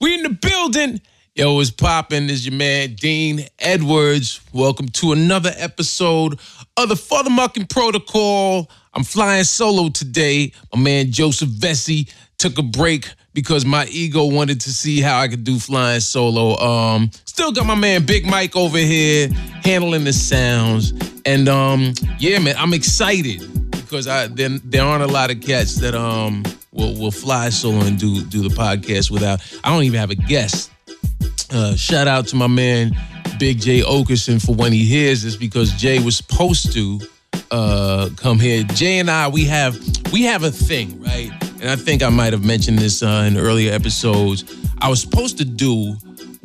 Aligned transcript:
We 0.00 0.14
in 0.14 0.22
the 0.22 0.30
building. 0.30 1.02
Yo, 1.34 1.52
what's 1.56 1.70
poppin'? 1.70 2.30
Is 2.30 2.46
your 2.46 2.54
man 2.54 2.94
Dean 2.94 3.44
Edwards. 3.58 4.40
Welcome 4.50 4.88
to 4.88 5.12
another 5.12 5.52
episode 5.58 6.40
of 6.78 6.88
the 6.88 6.94
FuthaMuckin' 6.94 7.68
Protocol. 7.68 8.70
I'm 8.94 9.04
flying 9.04 9.44
solo 9.44 9.90
today. 9.90 10.52
My 10.72 10.80
man 10.80 11.12
Joseph 11.12 11.50
Vesey 11.50 12.08
took 12.38 12.56
a 12.56 12.62
break 12.62 13.12
because 13.34 13.66
my 13.66 13.84
ego 13.90 14.24
wanted 14.24 14.62
to 14.62 14.72
see 14.72 15.02
how 15.02 15.20
I 15.20 15.28
could 15.28 15.44
do 15.44 15.58
flying 15.58 16.00
solo. 16.00 16.56
Um, 16.56 17.10
still 17.26 17.52
got 17.52 17.66
my 17.66 17.74
man 17.74 18.06
Big 18.06 18.24
Mike 18.24 18.56
over 18.56 18.78
here 18.78 19.28
handling 19.62 20.04
the 20.04 20.14
sounds. 20.14 20.94
And 21.26 21.46
um, 21.46 21.92
yeah, 22.18 22.38
man, 22.38 22.54
I'm 22.56 22.72
excited 22.72 23.70
because 23.72 24.08
I 24.08 24.28
there, 24.28 24.48
there 24.48 24.82
aren't 24.82 25.04
a 25.04 25.12
lot 25.12 25.30
of 25.30 25.42
cats 25.42 25.74
that 25.80 25.94
um 25.94 26.42
will 26.72 26.94
will 26.98 27.10
fly 27.10 27.50
solo 27.50 27.80
and 27.80 27.98
do 27.98 28.22
do 28.24 28.46
the 28.46 28.54
podcast 28.54 29.10
without. 29.10 29.40
I 29.64 29.70
don't 29.72 29.84
even 29.84 29.98
have 29.98 30.10
a 30.10 30.14
guest. 30.14 30.70
Uh, 31.52 31.74
shout 31.74 32.06
out 32.06 32.26
to 32.28 32.36
my 32.36 32.46
man 32.46 32.96
Big 33.38 33.60
Jay 33.60 33.80
Oakerson 33.80 34.44
for 34.44 34.54
when 34.54 34.72
he 34.72 34.84
hears 34.84 35.22
this 35.22 35.36
because 35.36 35.72
Jay 35.72 36.02
was 36.02 36.16
supposed 36.16 36.72
to 36.72 37.00
uh, 37.50 38.10
come 38.16 38.38
here. 38.38 38.62
Jay 38.64 38.98
and 38.98 39.10
I 39.10 39.28
we 39.28 39.44
have 39.46 39.78
we 40.12 40.24
have 40.24 40.44
a 40.44 40.50
thing, 40.50 41.00
right? 41.02 41.30
And 41.60 41.68
I 41.68 41.76
think 41.76 42.02
I 42.02 42.08
might 42.08 42.32
have 42.32 42.44
mentioned 42.44 42.78
this 42.78 43.02
uh, 43.02 43.24
in 43.26 43.36
earlier 43.36 43.72
episodes. 43.72 44.44
I 44.78 44.88
was 44.88 45.00
supposed 45.00 45.38
to 45.38 45.44
do 45.44 45.96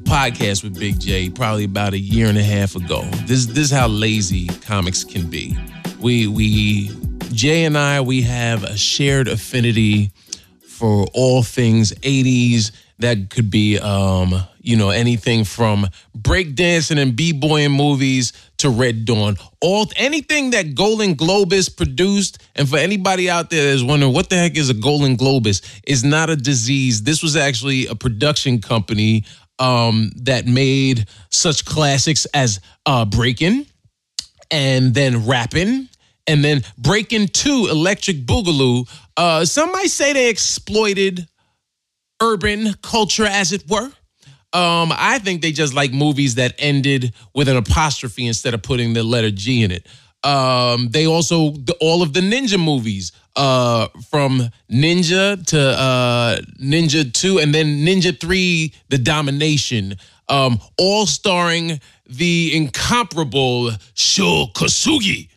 podcast 0.03 0.63
with 0.63 0.79
Big 0.79 0.99
Jay 0.99 1.29
probably 1.29 1.63
about 1.63 1.93
a 1.93 1.99
year 1.99 2.27
and 2.27 2.37
a 2.37 2.43
half 2.43 2.75
ago. 2.75 3.01
This 3.25 3.45
this 3.47 3.65
is 3.65 3.71
how 3.71 3.87
lazy 3.87 4.47
comics 4.47 5.03
can 5.03 5.29
be. 5.29 5.57
We 5.99 6.27
we 6.27 6.91
Jay 7.31 7.65
and 7.65 7.77
I 7.77 8.01
we 8.01 8.21
have 8.21 8.63
a 8.63 8.77
shared 8.77 9.27
affinity 9.27 10.11
for 10.75 11.07
all 11.13 11.41
things 11.43 11.93
80s. 11.93 12.71
That 12.99 13.29
could 13.29 13.51
be 13.51 13.77
um, 13.77 14.33
you 14.61 14.75
know, 14.75 14.89
anything 14.89 15.43
from 15.43 15.87
breakdancing 16.17 16.97
and 16.97 17.15
b-boying 17.15 17.71
movies 17.71 18.33
to 18.57 18.69
Red 18.69 19.05
Dawn. 19.05 19.37
All 19.61 19.87
anything 19.95 20.51
that 20.51 20.73
Golan 20.73 21.15
Globus 21.15 21.75
produced, 21.75 22.41
and 22.55 22.67
for 22.67 22.77
anybody 22.77 23.29
out 23.29 23.51
there 23.51 23.69
that's 23.69 23.83
wondering 23.83 24.13
what 24.13 24.29
the 24.29 24.37
heck 24.37 24.57
is 24.57 24.69
a 24.69 24.73
Golan 24.73 25.17
Globus, 25.17 25.61
is 25.85 26.03
not 26.03 26.29
a 26.29 26.35
disease. 26.35 27.03
This 27.03 27.21
was 27.21 27.35
actually 27.35 27.85
a 27.87 27.95
production 27.95 28.59
company 28.59 29.25
um, 29.59 30.11
that 30.23 30.47
made 30.47 31.05
such 31.29 31.63
classics 31.63 32.25
as 32.33 32.59
uh, 32.85 33.05
and 34.51 34.93
then 34.93 35.27
Rappin' 35.27 35.89
and 36.27 36.43
then 36.43 36.63
Breakin' 36.77 37.27
2 37.27 37.67
Electric 37.69 38.25
Boogaloo. 38.25 38.89
Uh, 39.17 39.45
some 39.45 39.71
might 39.71 39.89
say 39.89 40.13
they 40.13 40.29
exploited 40.29 41.27
urban 42.21 42.73
culture, 42.81 43.25
as 43.25 43.51
it 43.51 43.69
were. 43.69 43.91
Um, 44.53 44.93
I 44.95 45.19
think 45.19 45.41
they 45.41 45.51
just 45.51 45.73
like 45.73 45.91
movies 45.91 46.35
that 46.35 46.55
ended 46.59 47.13
with 47.33 47.49
an 47.49 47.57
apostrophe 47.57 48.25
instead 48.25 48.53
of 48.53 48.61
putting 48.61 48.93
the 48.93 49.03
letter 49.03 49.31
G 49.31 49.63
in 49.63 49.71
it. 49.71 49.85
Um, 50.23 50.89
they 50.89 51.05
also 51.05 51.51
the, 51.51 51.75
all 51.81 52.01
of 52.01 52.13
the 52.13 52.21
ninja 52.21 52.61
movies, 52.61 53.11
uh, 53.35 53.87
from 54.09 54.49
Ninja 54.71 55.45
to 55.47 55.59
uh, 55.59 56.39
Ninja 56.61 57.11
Two, 57.11 57.39
and 57.39 57.53
then 57.53 57.85
Ninja 57.85 58.17
Three: 58.17 58.73
The 58.89 58.97
Domination, 58.97 59.95
um, 60.29 60.59
all 60.77 61.05
starring 61.05 61.79
the 62.07 62.55
incomparable 62.55 63.71
Sho 63.93 64.47
Kosugi. 64.55 65.29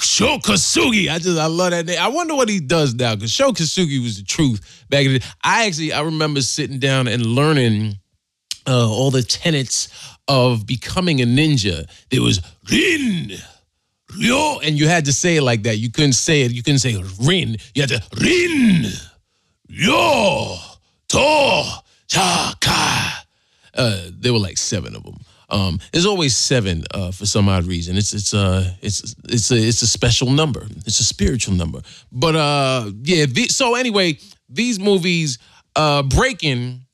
Sho 0.00 0.38
Kosugi. 0.38 1.10
I 1.10 1.18
just 1.18 1.38
I 1.38 1.46
love 1.46 1.70
that 1.70 1.86
name. 1.86 1.98
I 2.00 2.08
wonder 2.08 2.34
what 2.34 2.48
he 2.48 2.60
does 2.60 2.94
now 2.94 3.14
because 3.14 3.30
Sho 3.32 3.52
Kosugi 3.52 4.02
was 4.02 4.16
the 4.18 4.24
truth 4.24 4.84
back 4.88 5.06
in 5.06 5.14
the 5.14 5.24
I 5.42 5.66
actually 5.66 5.92
I 5.92 6.00
remember 6.02 6.40
sitting 6.40 6.78
down 6.78 7.08
and 7.08 7.24
learning 7.24 7.96
uh, 8.66 8.88
all 8.88 9.10
the 9.10 9.22
tenets 9.22 9.88
of 10.28 10.66
becoming 10.66 11.20
a 11.20 11.24
ninja. 11.24 11.84
There 12.10 12.22
was 12.22 12.40
Rin, 12.70 13.32
Ryo, 14.18 14.60
and 14.60 14.78
you 14.78 14.88
had 14.88 15.04
to 15.06 15.12
say 15.12 15.36
it 15.36 15.42
like 15.42 15.62
that. 15.64 15.78
You 15.78 15.90
couldn't 15.90 16.12
say 16.14 16.42
it. 16.42 16.52
You 16.52 16.62
couldn't 16.62 16.78
say 16.78 16.96
Rin. 17.20 17.56
You 17.74 17.82
had 17.82 17.90
to 17.90 18.02
Rin, 18.20 18.86
Ryo, 19.68 20.56
To, 21.08 21.64
Chaka. 22.08 23.24
Uh, 23.74 24.06
there 24.12 24.32
were 24.32 24.38
like 24.38 24.58
seven 24.58 24.94
of 24.94 25.02
them. 25.02 25.16
Um, 25.48 25.78
there's 25.92 26.06
always 26.06 26.34
seven 26.36 26.84
uh, 26.92 27.10
for 27.12 27.26
some 27.26 27.48
odd 27.48 27.64
reason. 27.64 27.96
It's 27.96 28.12
it's 28.14 28.32
uh 28.34 28.70
it's 28.80 29.14
it's 29.28 29.50
a 29.50 29.56
it's 29.56 29.82
a 29.82 29.86
special 29.86 30.30
number. 30.30 30.66
It's 30.86 31.00
a 31.00 31.04
spiritual 31.04 31.54
number. 31.54 31.82
But 32.10 32.36
uh 32.36 32.90
yeah. 33.02 33.26
The, 33.26 33.48
so 33.48 33.74
anyway, 33.74 34.18
these 34.48 34.78
movies, 34.78 35.38
uh, 35.76 36.02
Breakin' 36.02 36.86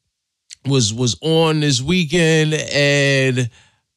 was 0.66 0.92
was 0.92 1.16
on 1.22 1.60
this 1.60 1.80
weekend, 1.80 2.54
and 2.54 3.50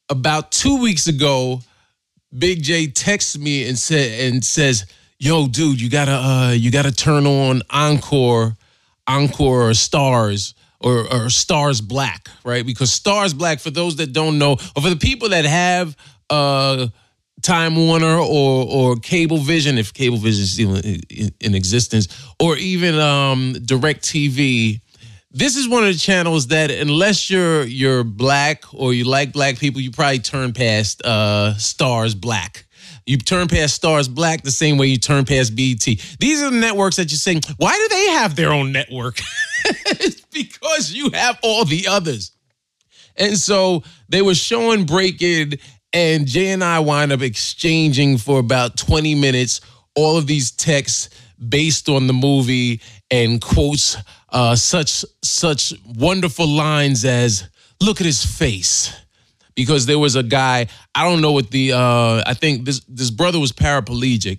about 0.08 0.52
two 0.52 0.80
weeks 0.80 1.06
ago, 1.06 1.60
Big 2.36 2.62
Jay 2.62 2.86
texts 2.86 3.38
me 3.38 3.68
and 3.68 3.78
said 3.78 4.20
and 4.20 4.44
says, 4.44 4.86
"Yo, 5.18 5.48
dude, 5.48 5.80
you 5.80 5.90
gotta 5.90 6.12
uh 6.12 6.52
you 6.56 6.70
gotta 6.70 6.92
turn 6.92 7.26
on 7.26 7.62
Encore, 7.70 8.56
Encore 9.06 9.68
or 9.68 9.72
Starz." 9.72 10.54
Or, 10.84 11.00
or 11.00 11.26
Starz 11.26 11.80
Black, 11.86 12.28
right? 12.44 12.66
Because 12.66 12.90
Starz 12.90 13.36
Black, 13.36 13.60
for 13.60 13.70
those 13.70 13.96
that 13.96 14.12
don't 14.12 14.38
know, 14.38 14.52
or 14.52 14.82
for 14.82 14.90
the 14.90 14.96
people 14.96 15.28
that 15.28 15.44
have 15.44 15.96
uh, 16.28 16.88
Time 17.42 17.76
Warner 17.76 18.16
or 18.18 18.66
or 18.66 18.94
Cablevision, 18.96 19.78
if 19.78 19.92
Cablevision 19.92 20.26
is 20.26 20.52
still 20.54 20.74
in, 20.76 21.00
in, 21.08 21.34
in 21.40 21.54
existence, 21.54 22.08
or 22.40 22.56
even 22.56 22.98
um, 22.98 23.52
Direct 23.64 24.02
TV, 24.02 24.80
this 25.32 25.56
is 25.56 25.68
one 25.68 25.82
of 25.82 25.92
the 25.92 25.98
channels 25.98 26.48
that 26.48 26.70
unless 26.70 27.30
you're 27.30 27.64
you're 27.64 28.04
black 28.04 28.64
or 28.74 28.92
you 28.92 29.04
like 29.04 29.32
black 29.32 29.58
people, 29.58 29.80
you 29.80 29.90
probably 29.90 30.18
turn 30.18 30.52
past 30.52 31.02
uh, 31.04 31.54
Starz 31.56 32.18
Black. 32.18 32.66
You 33.06 33.18
turn 33.18 33.48
past 33.48 33.82
Starz 33.82 34.08
Black 34.08 34.42
the 34.42 34.52
same 34.52 34.78
way 34.78 34.86
you 34.86 34.96
turn 34.96 35.24
past 35.24 35.56
BET. 35.56 35.82
These 36.20 36.42
are 36.42 36.50
the 36.50 36.56
networks 36.56 36.96
that 36.96 37.10
you're 37.10 37.18
saying, 37.18 37.40
why 37.56 37.74
do 37.74 37.88
they 37.96 38.06
have 38.12 38.36
their 38.36 38.52
own 38.52 38.70
network? 38.70 39.20
it's 39.64 40.21
because 40.32 40.92
you 40.92 41.10
have 41.10 41.38
all 41.42 41.64
the 41.64 41.86
others. 41.88 42.32
And 43.16 43.36
so 43.36 43.82
they 44.08 44.22
were 44.22 44.34
showing 44.34 44.86
Breakin', 44.86 45.58
and 45.92 46.26
Jay 46.26 46.50
and 46.52 46.64
I 46.64 46.78
wind 46.80 47.12
up 47.12 47.20
exchanging 47.20 48.16
for 48.18 48.38
about 48.38 48.76
20 48.76 49.14
minutes 49.14 49.60
all 49.94 50.16
of 50.16 50.26
these 50.26 50.50
texts 50.50 51.10
based 51.48 51.88
on 51.88 52.06
the 52.06 52.12
movie 52.12 52.80
and 53.10 53.40
quotes 53.40 53.96
uh, 54.30 54.56
such 54.56 55.04
such 55.22 55.74
wonderful 55.84 56.48
lines 56.48 57.04
as 57.04 57.48
"Look 57.80 58.00
at 58.00 58.06
his 58.06 58.24
face," 58.24 58.94
because 59.54 59.84
there 59.84 59.98
was 59.98 60.16
a 60.16 60.22
guy. 60.22 60.68
I 60.94 61.04
don't 61.04 61.20
know 61.20 61.32
what 61.32 61.50
the. 61.50 61.72
Uh, 61.72 62.22
I 62.26 62.34
think 62.34 62.64
this 62.64 62.80
this 62.88 63.10
brother 63.10 63.38
was 63.38 63.52
paraplegic, 63.52 64.38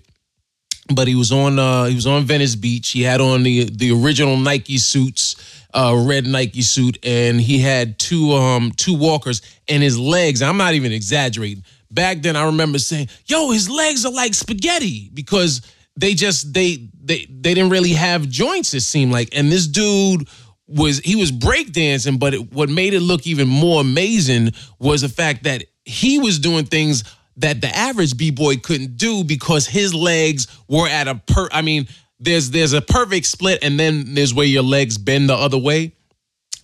but 0.92 1.06
he 1.06 1.14
was 1.14 1.30
on 1.30 1.58
uh, 1.58 1.84
he 1.84 1.94
was 1.94 2.06
on 2.06 2.24
Venice 2.24 2.56
Beach. 2.56 2.90
He 2.90 3.02
had 3.02 3.20
on 3.20 3.44
the 3.44 3.70
the 3.70 3.92
original 3.92 4.36
Nike 4.36 4.78
suits, 4.78 5.36
uh, 5.74 6.04
red 6.06 6.26
Nike 6.26 6.62
suit, 6.62 6.98
and 7.02 7.40
he 7.40 7.58
had 7.58 7.98
two 7.98 8.32
um 8.32 8.70
two 8.72 8.94
walkers, 8.94 9.42
and 9.68 9.82
his 9.82 9.98
legs. 9.98 10.40
I'm 10.40 10.56
not 10.56 10.74
even 10.74 10.92
exaggerating. 10.92 11.64
Back 11.90 12.22
then, 12.22 12.36
I 12.36 12.46
remember 12.46 12.78
saying, 12.78 13.08
"Yo, 13.26 13.50
his 13.50 13.68
legs 13.68 14.06
are 14.06 14.12
like 14.12 14.34
spaghetti," 14.34 15.10
because 15.12 15.62
they 15.96 16.14
just 16.14 16.52
they 16.54 16.88
they 17.02 17.26
they 17.28 17.54
didn't 17.54 17.70
really 17.70 17.92
have 17.92 18.28
joints. 18.28 18.72
It 18.74 18.80
seemed 18.80 19.12
like, 19.12 19.30
and 19.32 19.50
this 19.50 19.66
dude 19.66 20.28
was 20.66 21.00
he 21.00 21.16
was 21.16 21.30
breakdancing, 21.30 22.18
but 22.18 22.34
it, 22.34 22.52
what 22.52 22.68
made 22.68 22.94
it 22.94 23.00
look 23.00 23.26
even 23.26 23.48
more 23.48 23.80
amazing 23.80 24.52
was 24.78 25.02
the 25.02 25.08
fact 25.08 25.44
that 25.44 25.64
he 25.84 26.18
was 26.18 26.38
doing 26.38 26.64
things 26.64 27.04
that 27.36 27.60
the 27.60 27.68
average 27.76 28.16
b-boy 28.16 28.56
couldn't 28.58 28.96
do 28.96 29.24
because 29.24 29.66
his 29.66 29.92
legs 29.92 30.46
were 30.68 30.88
at 30.88 31.08
a 31.08 31.16
per 31.16 31.48
I 31.52 31.62
mean 31.62 31.88
there's 32.20 32.50
there's 32.50 32.72
a 32.72 32.80
perfect 32.80 33.26
split 33.26 33.58
and 33.62 33.78
then 33.78 34.14
there's 34.14 34.32
where 34.32 34.46
your 34.46 34.62
legs 34.62 34.98
bend 34.98 35.28
the 35.28 35.34
other 35.34 35.58
way. 35.58 35.94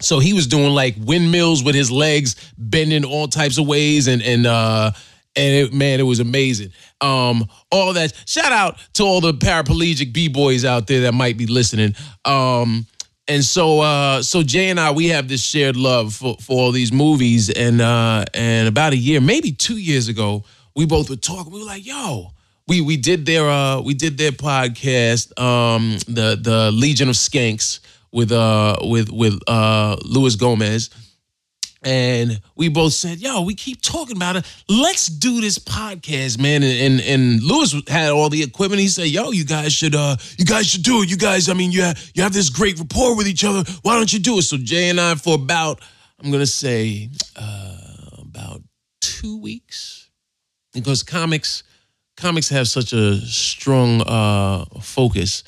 So 0.01 0.19
he 0.19 0.33
was 0.33 0.47
doing 0.47 0.73
like 0.73 0.95
windmills 0.99 1.63
with 1.63 1.75
his 1.75 1.91
legs 1.91 2.37
bending 2.57 3.05
all 3.05 3.29
types 3.29 3.59
of 3.59 3.67
ways 3.67 4.09
and 4.09 4.23
and 4.23 4.47
uh 4.47 4.93
and 5.37 5.55
it, 5.55 5.73
man, 5.73 6.01
it 6.01 6.05
was 6.05 6.21
amazing. 6.21 6.73
Um, 7.01 7.47
all 7.71 7.93
that. 7.93 8.13
Shout 8.27 8.53
out 8.53 8.79
to 8.95 9.05
all 9.05 9.21
the 9.21 9.33
paraplegic 9.33 10.13
b 10.13 10.29
boys 10.29 10.65
out 10.65 10.87
there 10.87 11.03
that 11.03 11.13
might 11.13 11.39
be 11.39 11.47
listening. 11.47 11.95
Um, 12.25 12.87
and 13.29 13.45
so, 13.45 13.81
uh, 13.81 14.23
so 14.23 14.43
Jay 14.43 14.71
and 14.71 14.81
I, 14.81 14.91
we 14.91 15.07
have 15.09 15.29
this 15.29 15.43
shared 15.43 15.77
love 15.77 16.15
for, 16.15 16.37
for 16.41 16.61
all 16.61 16.73
these 16.73 16.93
movies. 16.93 17.49
And 17.49 17.81
uh, 17.81 18.25
and 18.35 18.67
about 18.67 18.93
a 18.93 18.97
year, 18.97 19.21
maybe 19.21 19.53
two 19.53 19.77
years 19.77 20.09
ago, 20.09 20.45
we 20.75 20.85
both 20.85 21.09
were 21.09 21.17
talking. 21.17 21.53
We 21.53 21.61
were 21.61 21.67
like, 21.67 21.87
"Yo, 21.87 22.33
we 22.71 22.81
we 22.81 22.97
did 22.97 23.27
their 23.27 23.51
uh, 23.51 23.81
we 23.81 23.95
did 23.95 24.17
their 24.17 24.31
podcast, 24.31 25.39
um, 25.41 25.99
the 26.07 26.39
the 26.41 26.71
Legion 26.71 27.09
of 27.09 27.17
Skanks 27.17 27.81
with 28.13 28.31
uh 28.31 28.77
with 28.83 29.11
with 29.11 29.39
uh 29.49 29.97
Luis 30.05 30.37
Gomez." 30.37 30.89
and 31.83 32.41
we 32.55 32.69
both 32.69 32.93
said, 32.93 33.19
"Yo, 33.19 33.41
we 33.43 33.55
keep 33.55 33.83
talking 33.83 34.17
about 34.17 34.37
it. 34.37 34.47
Let's 34.69 35.07
do 35.07 35.41
this 35.41 35.59
podcast, 35.59 36.39
man." 36.39 36.63
And 36.63 37.01
and, 37.01 37.01
and 37.01 37.43
Luis 37.43 37.75
had 37.89 38.13
all 38.13 38.29
the 38.29 38.43
equipment. 38.43 38.81
He 38.81 38.89
said, 38.89 39.09
"Yo, 39.09 39.33
you 39.33 39.45
guys 39.45 39.73
should 39.73 39.97
uh, 39.97 40.17
you 40.39 40.45
guys 40.45 40.69
should 40.69 40.85
do 40.85 41.03
it. 41.03 41.11
You 41.11 41.17
guys, 41.17 41.49
I 41.49 41.55
mean, 41.55 41.73
you 41.73 41.83
have, 41.83 42.11
you 42.15 42.23
have 42.23 42.33
this 42.33 42.51
great 42.51 42.79
rapport 42.79 43.17
with 43.17 43.27
each 43.27 43.43
other. 43.43 43.69
Why 43.83 43.97
don't 43.97 44.13
you 44.13 44.21
do 44.21 44.39
it?" 44.39 44.43
So 44.43 44.57
Jay 44.57 44.91
and 44.91 45.01
I, 45.01 45.17
for 45.17 45.35
about, 45.35 45.81
I'm 46.23 46.31
gonna 46.31 46.47
say, 46.47 47.11
uh, 47.35 47.79
about 48.19 48.63
two 49.01 49.41
weeks, 49.41 50.09
because 50.73 51.03
comics, 51.03 51.65
comics 52.21 52.49
have 52.51 52.69
such 52.69 52.93
a 52.93 53.17
strong 53.23 54.03
uh 54.03 54.65
focus. 54.81 55.43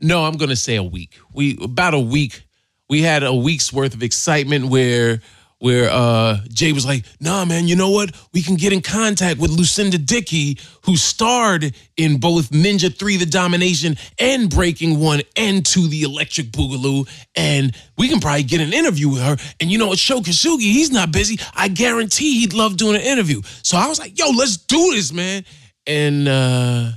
No, 0.00 0.24
I'm 0.24 0.36
gonna 0.36 0.56
say 0.56 0.76
a 0.76 0.82
week. 0.82 1.18
We 1.32 1.58
about 1.62 1.94
a 1.94 2.00
week. 2.00 2.42
We 2.88 3.02
had 3.02 3.22
a 3.22 3.34
week's 3.34 3.72
worth 3.72 3.94
of 3.94 4.02
excitement 4.02 4.66
where 4.66 5.20
where 5.58 5.88
uh, 5.90 6.38
Jay 6.48 6.72
was 6.72 6.84
like, 6.84 7.04
nah, 7.18 7.44
man, 7.44 7.66
you 7.66 7.76
know 7.76 7.90
what? 7.90 8.14
We 8.32 8.42
can 8.42 8.56
get 8.56 8.72
in 8.72 8.82
contact 8.82 9.40
with 9.40 9.50
Lucinda 9.50 9.96
Dickey, 9.96 10.58
who 10.82 10.96
starred 10.96 11.74
in 11.96 12.18
both 12.18 12.50
Ninja 12.50 12.94
3 12.94 13.16
The 13.16 13.26
Domination 13.26 13.96
and 14.18 14.50
Breaking 14.50 15.00
1 15.00 15.22
and 15.36 15.64
2 15.64 15.88
The 15.88 16.02
Electric 16.02 16.48
Boogaloo. 16.48 17.08
And 17.34 17.74
we 17.96 18.08
can 18.08 18.20
probably 18.20 18.42
get 18.42 18.60
an 18.60 18.74
interview 18.74 19.08
with 19.08 19.22
her. 19.22 19.36
And 19.58 19.70
you 19.70 19.78
know 19.78 19.88
what? 19.88 19.98
Sho 19.98 20.20
he's 20.20 20.90
not 20.90 21.10
busy. 21.10 21.38
I 21.54 21.68
guarantee 21.68 22.40
he'd 22.40 22.52
love 22.52 22.76
doing 22.76 22.96
an 22.96 23.02
interview. 23.02 23.40
So 23.62 23.78
I 23.78 23.88
was 23.88 23.98
like, 23.98 24.18
yo, 24.18 24.30
let's 24.30 24.58
do 24.58 24.92
this, 24.92 25.12
man. 25.12 25.44
And 25.86 26.26
uh, 26.28 26.90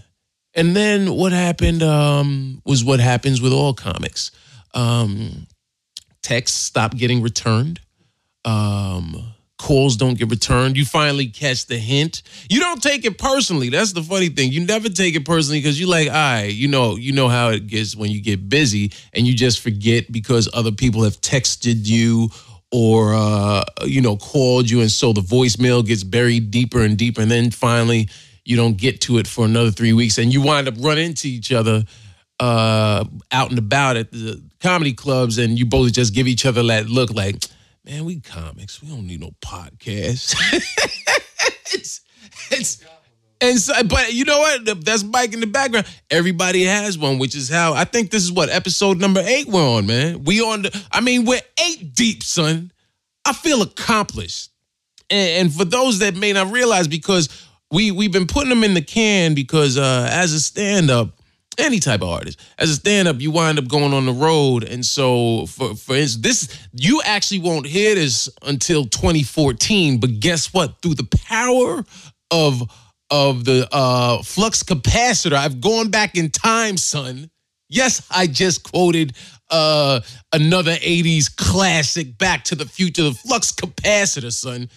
and 0.54 0.76
then 0.76 1.14
what 1.14 1.32
happened 1.32 1.84
um, 1.84 2.62
was 2.66 2.84
what 2.84 3.00
happens 3.00 3.42
with 3.42 3.54
all 3.54 3.74
comics. 3.74 4.32
Um, 4.74 5.48
texts 6.22 6.58
stop 6.58 6.96
getting 6.96 7.22
returned 7.22 7.80
um, 8.46 9.34
calls 9.58 9.98
don't 9.98 10.18
get 10.18 10.30
returned. 10.30 10.78
You 10.78 10.86
finally 10.86 11.28
catch 11.28 11.66
the 11.66 11.78
hint. 11.78 12.24
You 12.50 12.60
don't 12.60 12.82
take 12.82 13.06
it 13.06 13.18
personally. 13.18 13.70
That's 13.70 13.94
the 13.94 14.02
funny 14.02 14.30
thing. 14.30 14.52
You 14.52 14.66
never 14.66 14.90
take 14.90 15.16
it 15.16 15.26
personally 15.26 15.60
because 15.60 15.80
you're 15.80 15.90
like, 15.90 16.10
right, 16.10 16.46
you 16.46 16.68
know, 16.68 16.96
you 16.96 17.12
know 17.12 17.28
how 17.28 17.50
it 17.50 17.68
gets 17.68 17.96
when 17.96 18.10
you 18.12 18.22
get 18.22 18.50
busy 18.50 18.92
and 19.14 19.28
you 19.28 19.34
just 19.34 19.60
forget 19.60 20.12
because 20.12 20.50
other 20.54 20.72
people 20.72 21.04
have 21.04 21.20
texted 21.22 21.86
you 21.86 22.30
or 22.72 23.14
uh, 23.16 23.64
you 23.86 24.00
know 24.00 24.16
called 24.16 24.70
you, 24.70 24.82
and 24.82 24.92
so 24.92 25.12
the 25.12 25.22
voicemail 25.22 25.84
gets 25.84 26.04
buried 26.04 26.52
deeper 26.52 26.84
and 26.84 27.00
deeper, 27.00 27.20
and 27.20 27.32
then 27.32 27.50
finally 27.50 28.08
you 28.50 28.56
don't 28.56 28.78
get 28.78 29.01
to 29.01 29.18
it 29.18 29.28
for 29.28 29.46
another 29.46 29.72
three 29.72 29.94
weeks, 29.94 30.18
and 30.18 30.34
you 30.34 30.42
wind 30.42 30.68
up 30.68 30.75
running 30.80 31.06
into 31.06 31.28
each 31.28 31.51
other 31.51 31.84
uh, 32.40 33.06
out 33.31 33.50
and 33.50 33.60
about 33.60 33.98
at 33.98 34.12
the 34.12 34.42
comedy 34.60 34.94
clubs, 34.94 35.38
and 35.38 35.60
you 35.60 35.66
both 35.66 35.94
just 35.94 36.13
give 36.13 36.28
each 36.28 36.46
other 36.46 36.63
that 36.63 36.90
look 36.90 37.13
like 37.13 37.36
man, 37.86 38.06
we 38.06 38.19
comics. 38.19 38.81
We 38.81 38.90
don't 38.90 39.07
need 39.07 39.22
no 39.22 39.31
podcast. 39.42 40.36
it's 41.74 42.01
it's 42.51 42.84
and 43.42 43.57
so, 43.57 43.74
but 43.84 44.13
you 44.13 44.25
know 44.25 44.40
what? 44.40 44.86
That's 44.86 45.04
Mike 45.04 45.34
in 45.34 45.40
the 45.40 45.48
background. 45.48 45.88
Everybody 46.12 46.63
has 46.63 46.98
one, 46.98 47.19
which 47.19 47.36
is 47.36 47.50
how 47.50 47.74
I 47.74 47.86
think 47.86 48.12
this 48.12 48.24
is 48.24 48.31
what 48.31 48.50
episode 48.50 49.00
number 49.00 49.22
eight 49.25 49.48
we're 49.48 49.62
on, 49.62 49.88
man. 49.88 50.24
We 50.24 50.42
on 50.42 50.63
the. 50.63 50.84
I 50.92 51.02
mean, 51.02 51.25
we're 51.25 51.42
eight 51.66 51.94
deep, 51.94 52.24
son. 52.24 52.72
I 53.25 53.34
feel 53.34 53.62
accomplished. 53.62 54.52
And, 55.10 55.48
and 55.48 55.54
for 55.54 55.66
those 55.66 56.00
that 56.00 56.16
may 56.16 56.34
not 56.34 56.52
realize, 56.52 56.88
because 56.88 57.30
we 57.71 57.92
we've 57.92 58.12
been 58.12 58.27
putting 58.27 58.50
them 58.50 58.63
in 58.63 58.74
the 58.74 58.81
can 58.81 59.33
because 59.33 59.77
uh, 59.77 60.07
as 60.12 60.33
a 60.33 60.39
stand 60.39 60.89
up, 60.89 61.19
any 61.60 61.80
type 61.80 62.01
of 62.01 62.10
artist. 62.10 62.39
As 62.57 62.69
a 62.69 62.75
stand-up, 62.75 63.19
you 63.19 63.31
wind 63.31 63.60
up 63.60 63.68
going 63.68 63.94
on 63.94 64.06
the 64.06 64.13
road, 64.13 64.63
and 64.63 64.86
so 64.86 65.45
for 65.45 65.75
for 65.75 65.95
instance, 65.95 66.24
this 66.24 66.68
you 66.74 67.01
actually 67.06 67.39
won't 67.39 67.68
hear 67.68 67.95
this 67.95 68.30
until 68.44 68.86
2014. 68.86 70.00
But 70.00 70.19
guess 70.19 70.54
what? 70.54 70.81
Through 70.81 70.95
the 70.95 71.07
power 71.27 71.83
of 72.31 72.71
of 73.12 73.45
the 73.45 73.68
uh, 73.71 74.21
flux 74.24 74.63
capacitor, 74.63 75.33
I've 75.33 75.62
gone 75.62 75.89
back 75.89 76.16
in 76.16 76.30
time, 76.30 76.77
son. 76.77 77.30
Yes, 77.68 78.06
I 78.10 78.25
just 78.25 78.63
quoted 78.63 79.13
uh, 79.51 80.01
another 80.33 80.74
80s 80.74 81.36
classic, 81.36 82.18
Back 82.18 82.44
to 82.45 82.56
the 82.56 82.66
Future, 82.66 83.04
the 83.04 83.13
flux 83.13 83.51
capacitor, 83.51 84.31
son. 84.31 84.69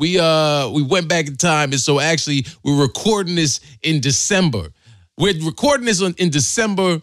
We 0.00 0.18
uh 0.18 0.70
we 0.70 0.82
went 0.82 1.08
back 1.08 1.28
in 1.28 1.36
time, 1.36 1.72
and 1.72 1.80
so 1.80 2.00
actually 2.00 2.46
we're 2.64 2.80
recording 2.80 3.34
this 3.34 3.60
in 3.82 4.00
December. 4.00 4.68
We're 5.18 5.38
recording 5.44 5.84
this 5.84 6.00
in 6.00 6.30
December, 6.30 7.02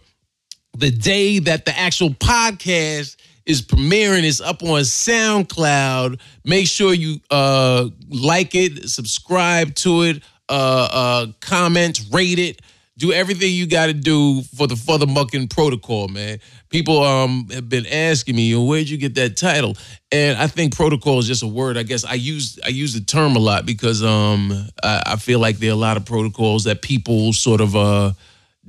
the 0.76 0.90
day 0.90 1.38
that 1.40 1.66
the 1.66 1.78
actual 1.78 2.10
podcast 2.10 3.16
is 3.46 3.62
premiering. 3.62 4.24
It's 4.24 4.42
up 4.42 4.64
on 4.64 4.82
SoundCloud. 4.82 6.20
Make 6.44 6.68
sure 6.68 6.92
you 6.96 7.20
uh, 7.30 7.90
like 8.10 8.56
it, 8.56 8.90
subscribe 8.90 9.76
to 9.76 10.02
it, 10.02 10.24
uh, 10.50 10.90
uh, 10.92 11.28
comment, 11.40 12.02
rate 12.12 12.40
it 12.40 12.62
do 12.98 13.14
everything 13.14 13.52
you 13.52 13.68
got 13.68 13.88
to 13.88 13.94
do 13.94 14.42
for 14.56 14.66
the 14.68 14.76
for 14.76 14.98
the 14.98 15.06
mucking 15.06 15.48
protocol, 15.48 16.08
man. 16.08 16.40
People 16.70 17.04
um 17.04 17.48
have 17.52 17.70
been 17.70 17.86
asking 17.86 18.36
me, 18.36 18.56
where'd 18.56 18.90
you 18.90 18.98
get 18.98 19.16
that 19.16 19.38
title? 19.38 19.78
And 20.12 20.38
I 20.38 20.48
think 20.48 20.76
protocol 20.76 21.20
is 21.20 21.28
just 21.28 21.44
a 21.44 21.48
word. 21.48 21.78
I 21.78 21.84
guess 21.84 22.04
I 22.04 22.16
use 22.16 22.60
I 22.66 22.70
use 22.70 22.94
the 22.94 23.02
term 23.02 23.36
a 23.36 23.40
lot 23.40 23.66
because 23.66 24.04
um 24.04 24.52
I, 24.84 25.04
I 25.06 25.16
feel 25.18 25.40
like 25.40 25.58
there 25.58 25.70
are 25.70 25.74
a 25.74 25.76
lot 25.76 25.98
of 25.98 26.06
protocols 26.06 26.64
that 26.64 26.82
people 26.82 27.34
sort 27.34 27.62
of 27.62 27.76
uh 27.76 28.14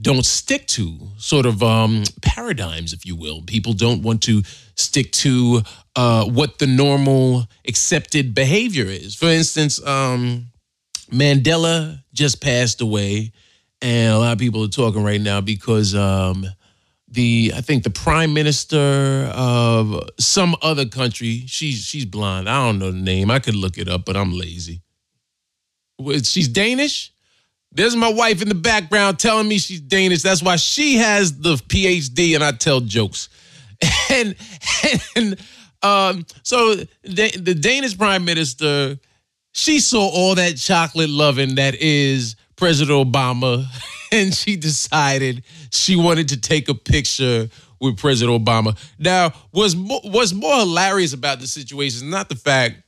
don't 0.00 0.24
stick 0.24 0.66
to, 0.68 0.96
sort 1.16 1.46
of 1.46 1.62
um 1.62 2.04
paradigms, 2.20 2.92
if 2.92 3.06
you 3.06 3.16
will. 3.16 3.42
People 3.42 3.72
don't 3.72 4.02
want 4.02 4.22
to 4.24 4.42
stick 4.74 5.10
to 5.12 5.62
uh 5.96 6.26
what 6.26 6.58
the 6.58 6.66
normal 6.66 7.46
accepted 7.66 8.34
behavior 8.34 8.84
is. 8.84 9.14
For 9.14 9.28
instance, 9.28 9.82
um 9.86 10.48
Mandela 11.10 12.02
just 12.12 12.42
passed 12.42 12.82
away 12.82 13.32
and 13.80 14.14
a 14.14 14.18
lot 14.18 14.32
of 14.32 14.38
people 14.38 14.64
are 14.64 14.68
talking 14.68 15.02
right 15.02 15.20
now 15.20 15.40
because 15.40 15.94
um, 15.94 16.46
the 17.10 17.52
I 17.54 17.60
think 17.60 17.84
the 17.84 17.90
prime 17.90 18.34
minister 18.34 19.30
of 19.34 20.08
some 20.18 20.56
other 20.62 20.86
country. 20.86 21.44
She's 21.46 21.84
she's 21.84 22.04
blonde. 22.04 22.48
I 22.48 22.66
don't 22.66 22.78
know 22.78 22.90
the 22.90 22.98
name. 22.98 23.30
I 23.30 23.38
could 23.38 23.54
look 23.54 23.78
it 23.78 23.88
up, 23.88 24.04
but 24.04 24.16
I'm 24.16 24.32
lazy. 24.32 24.82
She's 26.22 26.48
Danish. 26.48 27.12
There's 27.72 27.96
my 27.96 28.10
wife 28.10 28.40
in 28.40 28.48
the 28.48 28.54
background 28.54 29.18
telling 29.18 29.46
me 29.46 29.58
she's 29.58 29.80
Danish. 29.80 30.22
That's 30.22 30.42
why 30.42 30.56
she 30.56 30.96
has 30.96 31.38
the 31.38 31.54
PhD, 31.54 32.34
and 32.34 32.42
I 32.42 32.52
tell 32.52 32.80
jokes. 32.80 33.28
And 34.10 34.34
and 35.14 35.38
um, 35.82 36.26
so 36.42 36.74
the, 37.02 37.30
the 37.38 37.54
Danish 37.54 37.96
prime 37.96 38.24
minister, 38.24 38.98
she 39.52 39.80
saw 39.80 40.08
all 40.08 40.34
that 40.34 40.56
chocolate 40.56 41.10
loving 41.10 41.56
that 41.56 41.74
is 41.74 42.36
President 42.58 43.12
Obama, 43.12 43.64
and 44.12 44.34
she 44.34 44.56
decided 44.56 45.44
she 45.70 45.96
wanted 45.96 46.28
to 46.28 46.40
take 46.40 46.68
a 46.68 46.74
picture 46.74 47.48
with 47.80 47.96
President 47.96 48.44
Obama. 48.44 48.76
Now, 48.98 49.32
was 49.52 49.76
more, 49.76 50.00
what's 50.04 50.34
more 50.34 50.56
hilarious 50.56 51.12
about 51.12 51.40
the 51.40 51.46
situation 51.46 51.98
is 51.98 52.02
not 52.02 52.28
the 52.28 52.34
fact 52.34 52.82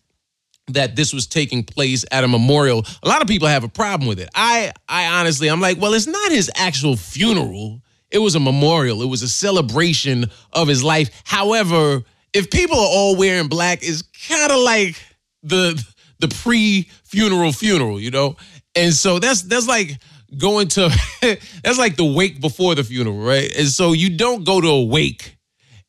that 0.68 0.96
this 0.96 1.12
was 1.12 1.26
taking 1.26 1.64
place 1.64 2.04
at 2.10 2.24
a 2.24 2.28
memorial. 2.28 2.84
A 3.02 3.08
lot 3.08 3.22
of 3.22 3.28
people 3.28 3.48
have 3.48 3.64
a 3.64 3.68
problem 3.68 4.08
with 4.08 4.20
it. 4.20 4.28
I, 4.34 4.72
I 4.88 5.20
honestly, 5.20 5.48
I'm 5.48 5.60
like, 5.60 5.80
well, 5.80 5.94
it's 5.94 6.06
not 6.06 6.30
his 6.30 6.50
actual 6.56 6.96
funeral. 6.96 7.80
It 8.10 8.18
was 8.18 8.34
a 8.34 8.40
memorial. 8.40 9.02
It 9.02 9.08
was 9.08 9.22
a 9.22 9.28
celebration 9.28 10.26
of 10.52 10.68
his 10.68 10.82
life. 10.82 11.10
However, 11.24 12.02
if 12.32 12.50
people 12.50 12.76
are 12.76 12.88
all 12.88 13.16
wearing 13.16 13.48
black, 13.48 13.80
it's 13.82 14.02
kind 14.28 14.50
of 14.50 14.58
like 14.58 15.00
the 15.42 15.82
the 16.20 16.28
pre-funeral 16.28 17.50
funeral, 17.50 17.98
you 17.98 18.10
know. 18.10 18.36
And 18.80 18.94
so 18.94 19.18
that's 19.18 19.42
that's 19.42 19.68
like 19.68 19.98
going 20.38 20.68
to 20.68 20.88
that's 21.62 21.78
like 21.78 21.96
the 21.96 22.04
wake 22.04 22.40
before 22.40 22.74
the 22.74 22.82
funeral, 22.82 23.18
right? 23.18 23.54
And 23.58 23.68
so 23.68 23.92
you 23.92 24.16
don't 24.16 24.44
go 24.44 24.60
to 24.60 24.68
a 24.68 24.84
wake 24.84 25.36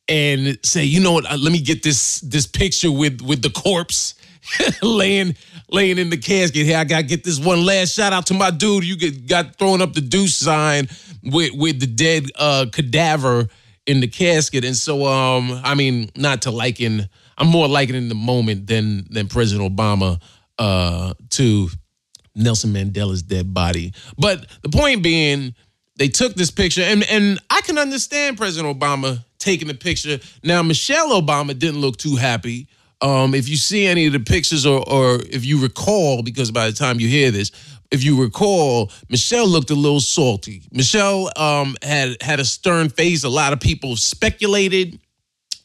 and 0.10 0.60
say, 0.64 0.84
you 0.84 1.00
know 1.00 1.14
what, 1.14 1.26
uh, 1.26 1.38
let 1.38 1.54
me 1.54 1.62
get 1.62 1.84
this 1.84 2.20
this 2.20 2.46
picture 2.46 2.92
with 2.92 3.22
with 3.22 3.42
the 3.42 3.50
corpse 3.50 4.16
laying 4.82 5.38
laying 5.70 6.00
in 6.00 6.10
the 6.10 6.18
casket. 6.18 6.66
Here, 6.66 6.78
I 6.78 6.84
gotta 6.84 7.04
get 7.04 7.24
this 7.24 7.40
one 7.40 7.66
last 7.66 7.94
shout 7.94 8.12
out 8.12 8.26
to 8.26 8.34
my 8.34 8.52
dude. 8.52 8.84
You 8.84 8.98
get 8.98 9.26
got 9.26 9.56
throwing 9.56 9.82
up 9.82 9.94
the 9.94 10.02
deuce 10.02 10.36
sign 10.36 10.90
with 11.24 11.54
with 11.54 11.80
the 11.80 11.88
dead 11.88 12.26
uh 12.36 12.66
cadaver 12.74 13.48
in 13.86 14.02
the 14.02 14.08
casket. 14.08 14.66
And 14.66 14.76
so 14.76 15.06
um, 15.06 15.62
I 15.64 15.76
mean, 15.76 16.10
not 16.18 16.42
to 16.42 16.52
liken 16.52 17.08
I'm 17.38 17.48
more 17.48 17.70
likening 17.70 18.10
the 18.10 18.16
moment 18.16 18.68
than 18.68 19.08
than 19.10 19.28
President 19.28 19.74
Obama 19.74 20.22
uh 20.60 21.14
to 21.30 21.70
Nelson 22.36 22.74
Mandela's 22.74 23.22
dead 23.22 23.54
body. 23.54 23.94
But 24.18 24.46
the 24.62 24.70
point 24.70 25.04
being, 25.04 25.54
they 25.98 26.08
took 26.08 26.36
this 26.36 26.52
picture, 26.52 26.82
and, 26.82 27.04
and 27.10 27.40
I 27.50 27.62
can 27.62 27.78
understand 27.78 28.38
President 28.38 28.78
Obama 28.78 29.24
taking 29.40 29.68
the 29.68 29.74
picture. 29.74 30.20
Now, 30.44 30.62
Michelle 30.64 31.22
Obama 31.22 31.58
didn't 31.58 31.82
look 31.82 31.98
too 31.98 32.16
happy. 32.16 32.68
Um, 33.02 33.34
if 33.34 33.50
you 33.50 33.58
see 33.58 33.88
any 33.88 34.06
of 34.06 34.14
the 34.14 34.20
pictures, 34.20 34.66
or, 34.66 34.88
or 34.88 35.20
if 35.30 35.44
you 35.44 35.62
recall, 35.62 36.22
because 36.22 36.52
by 36.52 36.68
the 36.68 36.74
time 36.74 37.00
you 37.00 37.08
hear 37.08 37.32
this, 37.32 37.52
if 37.90 38.04
you 38.04 38.22
recall, 38.22 38.92
Michelle 39.10 39.48
looked 39.48 39.70
a 39.70 39.76
little 39.76 40.00
salty. 40.00 40.64
Michelle 40.72 41.30
um, 41.36 41.76
had 41.84 42.22
had 42.22 42.40
a 42.40 42.46
stern 42.46 42.90
face. 42.90 43.26
A 43.26 43.30
lot 43.30 43.52
of 43.52 43.60
people 43.60 43.98
speculated 43.98 45.00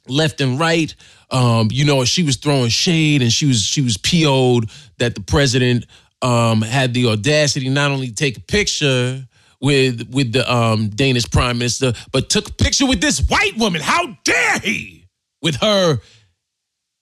left 0.08 0.40
and 0.40 0.58
right 0.58 0.94
um, 1.30 1.68
you 1.72 1.84
know, 1.84 2.04
she 2.04 2.22
was 2.22 2.36
throwing 2.36 2.68
shade 2.68 3.22
and 3.22 3.32
she 3.32 3.46
was 3.46 3.62
she 3.62 3.80
was 3.80 3.96
PO'd 3.96 4.70
that 4.98 5.14
the 5.14 5.20
president 5.20 5.86
um, 6.22 6.62
had 6.62 6.94
the 6.94 7.06
audacity 7.06 7.68
not 7.68 7.90
only 7.90 8.10
take 8.10 8.38
a 8.38 8.40
picture 8.40 9.26
with 9.60 10.08
with 10.10 10.32
the 10.32 10.52
um, 10.52 10.88
Danish 10.90 11.30
prime 11.30 11.58
minister, 11.58 11.92
but 12.12 12.30
took 12.30 12.48
a 12.48 12.52
picture 12.52 12.86
with 12.86 13.00
this 13.00 13.20
white 13.28 13.56
woman. 13.56 13.80
How 13.80 14.16
dare 14.24 14.58
he? 14.60 15.06
With 15.42 15.56
her, 15.56 15.98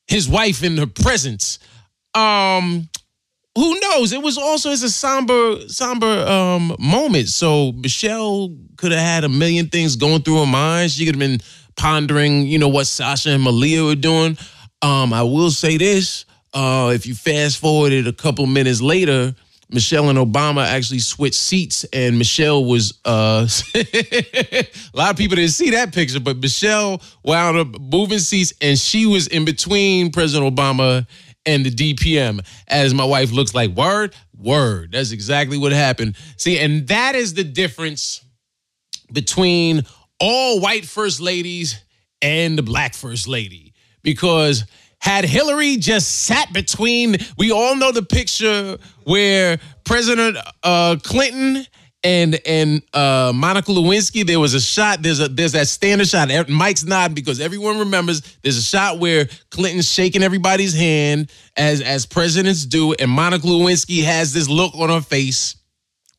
his 0.07 0.29
wife 0.29 0.63
in 0.63 0.77
her 0.77 0.87
presence. 0.87 1.59
Um, 2.15 2.89
who 3.57 3.79
knows? 3.81 4.13
It 4.13 4.23
was 4.23 4.37
also 4.37 4.71
it's 4.71 4.83
a 4.83 4.91
somber, 4.91 5.69
somber 5.69 6.07
um, 6.27 6.75
moment. 6.79 7.29
So 7.29 7.73
Michelle 7.73 8.57
could 8.77 8.93
have 8.93 9.01
had 9.01 9.25
a 9.25 9.29
million 9.29 9.69
things 9.69 9.95
going 9.97 10.23
through 10.23 10.41
her 10.41 10.47
mind. 10.47 10.91
She 10.91 11.07
could 11.07 11.15
have 11.15 11.21
been 11.21 11.41
pondering, 11.77 12.47
you 12.47 12.59
know, 12.59 12.69
what 12.69 12.87
Sasha 12.87 13.31
and 13.31 13.43
Malia 13.43 13.85
were 13.85 13.95
doing. 13.95 14.37
Um, 14.83 15.13
I 15.13 15.23
will 15.23 15.51
say 15.51 15.77
this: 15.77 16.25
uh, 16.55 16.93
if 16.95 17.07
you 17.07 17.15
fast 17.15 17.59
forwarded 17.59 18.07
a 18.07 18.13
couple 18.13 18.47
minutes 18.47 18.81
later, 18.81 19.35
Michelle 19.71 20.09
and 20.09 20.19
Obama 20.19 20.65
actually 20.65 21.01
switched 21.01 21.35
seats, 21.35 21.85
and 21.93 22.17
Michelle 22.17 22.65
was 22.65 22.99
uh, 23.05 23.49
a 23.75 24.67
lot 24.95 25.11
of 25.11 25.17
people 25.17 25.37
didn't 25.37 25.51
see 25.51 25.71
that 25.71 25.93
picture, 25.93 26.21
but 26.21 26.37
Michelle 26.37 27.03
wound 27.25 27.57
up 27.57 27.81
moving 27.81 28.19
seats, 28.19 28.53
and 28.61 28.79
she 28.79 29.07
was 29.07 29.27
in 29.27 29.45
between 29.45 30.13
President 30.13 30.55
Obama 30.55 31.07
and 31.47 31.67
the 31.67 31.71
DPM. 31.71 32.45
As 32.69 32.95
my 32.95 33.05
wife 33.05 33.33
looks 33.33 33.55
like, 33.55 33.71
word, 33.71 34.15
word. 34.37 34.93
That's 34.93 35.13
exactly 35.13 35.59
what 35.59 35.73
happened. 35.73 36.17
See, 36.37 36.59
and 36.59 36.87
that 36.89 37.15
is 37.15 37.35
the 37.35 37.45
difference 37.45 38.25
between 39.13 39.83
all 40.21 40.61
white 40.61 40.85
first 40.85 41.21
ladies 41.21 41.83
and 42.23 42.57
the 42.57 42.63
black 42.63 42.95
first 42.95 43.29
lady, 43.29 43.75
because 44.03 44.65
had 45.05 45.27
Hillary 45.27 45.77
just 45.77 46.23
sat 46.23 46.51
between, 46.55 47.19
we 47.37 47.53
all 47.53 47.77
know 47.77 47.93
the 47.93 48.03
picture 48.03 48.79
where 49.05 49.61
President 49.85 50.39
uh, 50.63 50.97
Clinton 51.03 51.67
and 52.03 52.41
and 52.47 52.83
uh, 52.95 53.31
Monica 53.35 53.71
Lewinsky, 53.71 54.27
there 54.27 54.41
was 54.41 54.55
a 54.55 54.61
shot. 54.61 55.03
There's 55.03 55.21
a 55.21 55.29
there's 55.29 55.53
that 55.53 55.69
standard 55.69 56.09
shot. 56.09 56.49
Mike's 56.49 56.85
nodding 56.85 57.15
because 57.15 57.39
everyone 57.39 57.79
remembers. 57.79 58.23
There's 58.43 58.57
a 58.57 58.63
shot 58.63 58.99
where 58.99 59.29
Clinton's 59.51 59.91
shaking 59.91 60.23
everybody's 60.23 60.75
hand 60.75 61.31
as 61.55 61.83
as 61.83 62.07
presidents 62.07 62.65
do, 62.65 62.95
and 62.95 63.11
Monica 63.11 63.47
Lewinsky 63.47 64.05
has 64.05 64.33
this 64.33 64.49
look 64.49 64.75
on 64.75 64.89
her 64.89 65.03
face 65.03 65.57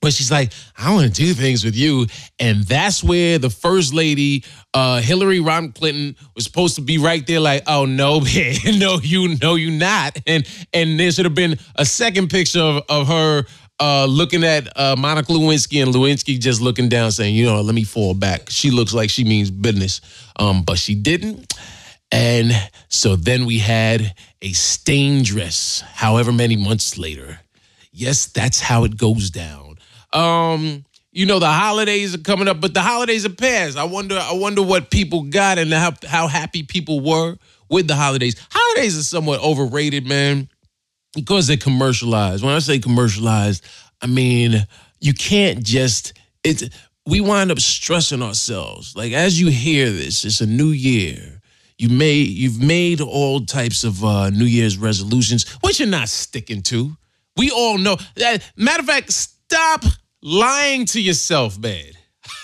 but 0.06 0.14
she's 0.14 0.30
like, 0.30 0.54
I 0.78 0.94
want 0.94 1.08
to 1.08 1.12
do 1.12 1.34
things 1.34 1.66
with 1.66 1.76
you. 1.76 2.06
And 2.38 2.62
that's 2.64 3.04
where 3.04 3.40
the 3.40 3.50
first 3.50 3.92
lady, 3.92 4.44
uh, 4.72 5.02
Hillary 5.02 5.40
Rodham 5.40 5.74
Clinton, 5.74 6.16
was 6.36 6.44
supposed 6.44 6.76
to 6.76 6.82
be 6.82 7.00
right 7.00 7.26
there, 7.26 7.40
like, 7.40 7.64
oh 7.66 7.86
no, 7.86 8.20
man, 8.36 8.56
no, 8.78 9.00
you 9.02 9.36
no, 9.42 9.56
you 9.56 9.72
not. 9.72 10.16
And 10.28 10.48
and 10.74 11.00
there 11.00 11.10
should 11.10 11.26
have 11.26 11.34
been 11.34 11.58
a 11.76 11.86
second 11.86 12.30
picture 12.30 12.62
of, 12.62 12.84
of 12.88 13.08
her 13.08 13.46
uh, 13.80 14.06
looking 14.06 14.44
at 14.44 14.72
uh, 14.80 14.96
Monica 14.96 15.32
Lewinsky 15.32 15.82
and 15.82 15.92
Lewinsky 15.92 16.40
just 16.40 16.62
looking 16.62 16.88
down, 16.88 17.10
saying, 17.10 17.34
you 17.34 17.48
know, 17.48 17.60
let 17.62 17.74
me 17.74 17.84
fall 17.84 18.14
back. 18.14 18.52
She 18.52 18.70
looks 18.70 18.94
like 18.94 19.10
she 19.10 19.24
means 19.24 19.50
business. 19.50 20.02
Um, 20.36 20.62
but 20.62 20.78
she 20.78 20.94
didn't. 20.94 21.52
And 22.12 22.52
so 22.90 23.16
then 23.16 23.48
we 23.48 23.58
had 23.58 24.14
a 24.40 24.54
stained 24.54 25.26
dress, 25.26 25.84
however 25.96 26.32
many 26.32 26.58
months 26.58 26.96
later. 27.00 27.40
Yes, 27.92 28.28
that's 28.28 28.60
how 28.60 28.84
it 28.84 28.98
goes 28.98 29.32
down. 29.32 29.65
Um, 30.16 30.86
you 31.12 31.26
know 31.26 31.40
the 31.40 31.52
holidays 31.52 32.16
are 32.16 32.20
coming 32.20 32.48
up, 32.48 32.60
but 32.60 32.74
the 32.74 32.82
holidays 32.82 33.26
are 33.26 33.30
past. 33.30 33.78
I 33.78 33.84
wonder, 33.84 34.18
I 34.18 34.34
wonder 34.34 34.62
what 34.62 34.92
people 34.92 35.24
got 35.24 35.58
and 35.58 35.72
how 35.72 35.94
how 36.08 36.28
happy 36.28 36.64
people 36.64 37.00
were 37.00 37.38
with 37.70 37.88
the 37.88 37.96
holidays. 37.96 38.36
Holidays 38.52 38.98
are 38.98 39.04
somewhat 39.04 39.42
overrated, 39.42 40.06
man, 40.06 40.50
because 41.14 41.48
they're 41.48 41.58
commercialized. 41.58 42.44
When 42.44 42.54
I 42.54 42.60
say 42.60 42.80
commercialized, 42.80 43.64
I 44.02 44.08
mean 44.08 44.66
you 45.00 45.14
can't 45.14 45.64
just 45.64 46.14
it's 46.44 46.64
we 47.06 47.22
wind 47.22 47.52
up 47.52 47.60
stressing 47.60 48.22
ourselves. 48.22 48.96
Like 48.96 49.14
as 49.14 49.40
you 49.40 49.48
hear 49.48 49.90
this, 49.90 50.26
it's 50.26 50.42
a 50.42 50.46
new 50.46 50.70
year. 50.70 51.42
You 51.78 51.90
made 51.90 52.28
you've 52.28 52.62
made 52.62 53.02
all 53.02 53.46
types 53.46 53.84
of 53.84 54.04
uh, 54.04 54.30
New 54.30 54.46
Year's 54.46 54.78
resolutions, 54.78 55.50
which 55.62 55.80
you're 55.80 55.90
not 55.90 56.10
sticking 56.10 56.62
to. 56.64 56.96
We 57.38 57.52
all 57.52 57.78
know. 57.78 57.98
That, 58.16 58.50
matter 58.56 58.80
of 58.80 58.88
fact, 58.88 59.12
stop 59.12 59.84
lying 60.26 60.86
to 60.88 61.00
yourself, 61.00 61.58
man. 61.60 61.92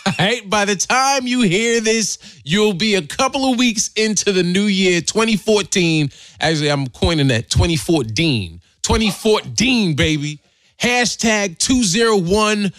By 0.49 0.65
the 0.65 0.75
time 0.75 1.25
you 1.25 1.41
hear 1.41 1.81
this, 1.81 2.39
you'll 2.45 2.73
be 2.73 2.95
a 2.95 3.01
couple 3.01 3.51
of 3.51 3.57
weeks 3.57 3.89
into 3.95 4.31
the 4.31 4.43
new 4.43 4.65
year 4.65 5.01
2014. 5.01 6.09
Actually, 6.39 6.71
I'm 6.71 6.87
coining 6.87 7.27
that 7.29 7.49
2014. 7.49 8.61
2014, 8.83 9.95
baby. 9.95 10.39
Hashtag 10.79 11.57
2014. 11.57 12.71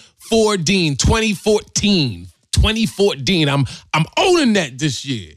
Dean 0.65 0.97
2014. 0.97 2.27
2014. 2.53 3.49
I'm 3.49 3.67
I'm 3.93 4.07
owning 4.17 4.55
that 4.55 4.79
this 4.79 5.05
year. 5.05 5.35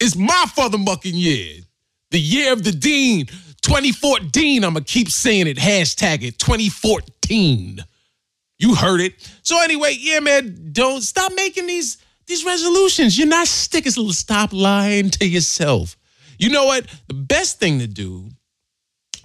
It's 0.00 0.16
my 0.16 0.46
father 0.54 0.78
mucking 0.78 1.14
year. 1.14 1.60
The 2.10 2.18
year 2.18 2.52
of 2.52 2.64
the 2.64 2.72
Dean. 2.72 3.26
2014. 3.62 4.64
I'm 4.64 4.72
gonna 4.72 4.84
keep 4.84 5.10
saying 5.10 5.46
it. 5.46 5.58
Hashtag 5.58 6.22
it 6.22 6.38
2014. 6.38 7.84
You 8.58 8.74
heard 8.74 9.00
it. 9.00 9.14
So 9.42 9.60
anyway, 9.62 9.96
yeah, 9.98 10.20
man, 10.20 10.70
don't 10.72 11.02
stop 11.02 11.32
making 11.34 11.66
these 11.66 11.98
these 12.26 12.44
resolutions. 12.44 13.18
You're 13.18 13.26
not 13.26 13.46
sticking. 13.46 13.92
Stop 13.92 14.52
lying 14.52 15.10
to 15.10 15.26
yourself. 15.26 15.96
You 16.38 16.50
know 16.50 16.64
what? 16.64 16.86
The 17.08 17.14
best 17.14 17.58
thing 17.58 17.78
to 17.80 17.86
do 17.86 18.28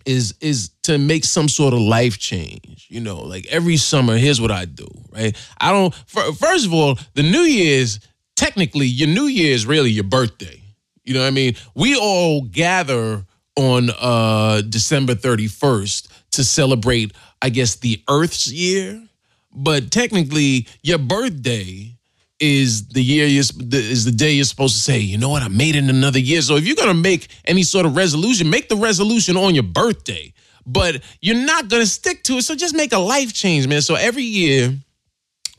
is 0.05 0.33
is 0.41 0.69
to 0.83 0.97
make 0.97 1.23
some 1.23 1.47
sort 1.47 1.73
of 1.73 1.79
life 1.79 2.17
change. 2.17 2.87
You 2.89 3.01
know, 3.01 3.21
like 3.21 3.45
every 3.47 3.77
summer, 3.77 4.17
here's 4.17 4.41
what 4.41 4.51
I 4.51 4.65
do. 4.65 4.87
Right? 5.11 5.37
I 5.59 5.71
don't. 5.71 5.93
First 6.37 6.65
of 6.65 6.73
all, 6.73 6.97
the 7.13 7.23
New 7.23 7.41
Year's 7.41 7.99
technically 8.35 8.87
your 8.87 9.09
New 9.09 9.25
Year 9.25 9.53
is 9.53 9.65
really 9.65 9.91
your 9.91 10.03
birthday. 10.03 10.61
You 11.03 11.13
know 11.13 11.21
what 11.21 11.27
I 11.27 11.31
mean? 11.31 11.55
We 11.75 11.95
all 11.95 12.41
gather 12.41 13.25
on 13.55 13.89
uh 13.99 14.61
December 14.61 15.15
31st 15.15 16.07
to 16.31 16.43
celebrate, 16.43 17.13
I 17.41 17.49
guess, 17.49 17.75
the 17.75 18.03
Earth's 18.07 18.51
year 18.51 19.08
but 19.51 19.91
technically 19.91 20.67
your 20.81 20.97
birthday 20.97 21.95
is 22.39 22.87
the 22.89 23.01
year 23.03 23.25
you 23.25 23.39
is 23.39 24.05
the 24.05 24.11
day 24.11 24.31
you're 24.31 24.45
supposed 24.45 24.75
to 24.75 24.81
say, 24.81 24.99
you 24.99 25.17
know 25.17 25.29
what, 25.29 25.43
I 25.43 25.49
made 25.49 25.75
it 25.75 25.83
another 25.83 26.19
year. 26.19 26.41
So 26.41 26.55
if 26.55 26.65
you're 26.65 26.75
gonna 26.75 26.93
make 26.93 27.27
any 27.45 27.63
sort 27.63 27.85
of 27.85 27.95
resolution, 27.95 28.49
make 28.49 28.69
the 28.69 28.77
resolution 28.77 29.35
on 29.35 29.53
your 29.55 29.63
birthday. 29.63 30.33
But 30.65 31.01
you're 31.21 31.35
not 31.35 31.67
gonna 31.67 31.85
stick 31.85 32.23
to 32.23 32.33
it. 32.37 32.43
So 32.43 32.55
just 32.55 32.75
make 32.75 32.93
a 32.93 32.99
life 32.99 33.33
change, 33.33 33.67
man. 33.67 33.81
So 33.81 33.95
every 33.95 34.23
year, 34.23 34.73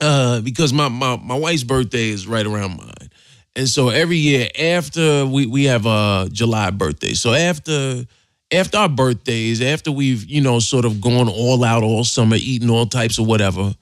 uh, 0.01 0.41
because 0.41 0.73
my, 0.73 0.89
my 0.89 1.17
my 1.17 1.37
wife's 1.37 1.65
birthday 1.65 2.09
is 2.09 2.27
right 2.27 2.47
around 2.47 2.79
mine. 2.79 3.11
And 3.57 3.69
so 3.69 3.89
every 3.89 4.17
year 4.17 4.49
after 4.59 5.27
we, 5.27 5.45
we 5.47 5.65
have 5.65 5.85
a 5.85 6.29
July 6.33 6.71
birthday. 6.71 7.15
So 7.15 7.35
after 7.35 8.07
after 8.53 8.79
our 8.79 8.89
birthdays, 8.89 9.63
after 9.63 9.93
we've, 9.93 10.25
you 10.25 10.41
know, 10.41 10.59
sort 10.59 10.85
of 10.85 11.01
gone 11.01 11.29
all 11.29 11.65
out 11.65 11.83
all 11.83 12.05
summer, 12.05 12.37
eating 12.39 12.71
all 12.71 12.87
types 12.87 13.19
of 13.19 13.27
whatever, 13.27 13.75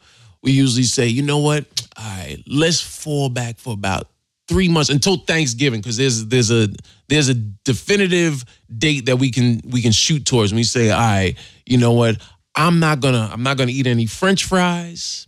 we 0.42 0.52
usually 0.52 0.84
say, 0.84 1.06
you 1.06 1.22
know 1.22 1.38
what? 1.38 1.64
All 1.96 2.04
right, 2.04 2.42
let's 2.46 2.80
fall 2.80 3.28
back 3.28 3.58
for 3.58 3.72
about 3.72 4.08
three 4.46 4.68
months 4.68 4.90
until 4.90 5.16
Thanksgiving, 5.16 5.80
because 5.80 5.96
there's 5.96 6.26
there's 6.26 6.50
a 6.50 6.68
there's 7.08 7.28
a 7.28 7.34
definitive 7.34 8.44
date 8.76 9.06
that 9.06 9.16
we 9.16 9.30
can 9.30 9.60
we 9.64 9.82
can 9.82 9.92
shoot 9.92 10.24
towards. 10.24 10.52
And 10.52 10.56
we 10.56 10.64
say, 10.64 10.90
all 10.90 10.98
right, 10.98 11.36
you 11.66 11.78
know 11.78 11.92
what? 11.92 12.16
I'm 12.54 12.78
not 12.78 13.00
gonna 13.00 13.28
I'm 13.32 13.42
not 13.42 13.56
gonna 13.56 13.72
eat 13.72 13.86
any 13.86 14.06
French 14.06 14.44
fries. 14.44 15.26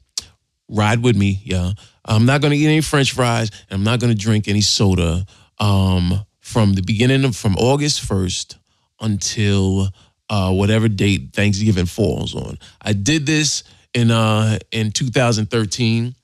Ride 0.69 1.03
with 1.03 1.17
me, 1.17 1.41
yeah. 1.45 1.73
I'm 2.05 2.27
not 2.27 2.41
gonna 2.41 2.55
eat 2.55 2.67
any 2.67 2.81
French 2.81 3.13
fries, 3.13 3.51
and 3.69 3.79
I'm 3.79 3.85
not 3.85 4.01
gonna 4.01 4.15
drink 4.15 4.49
any 4.49 4.61
soda. 4.61 5.27
Um, 5.59 6.25
from 6.41 6.73
the 6.73 6.83
beginning 6.83 7.25
of 7.25 7.37
from 7.37 7.55
August 7.57 8.01
1st 8.09 8.57
until 9.01 9.89
uh, 10.29 10.53
whatever 10.53 10.89
date 10.89 11.33
Thanksgiving 11.33 11.87
falls 11.87 12.35
on. 12.35 12.59
I 12.81 12.93
did 12.93 13.27
this 13.27 13.65
in 13.95 14.11
uh, 14.11 14.59
in 14.71 14.93
2013 14.93 16.15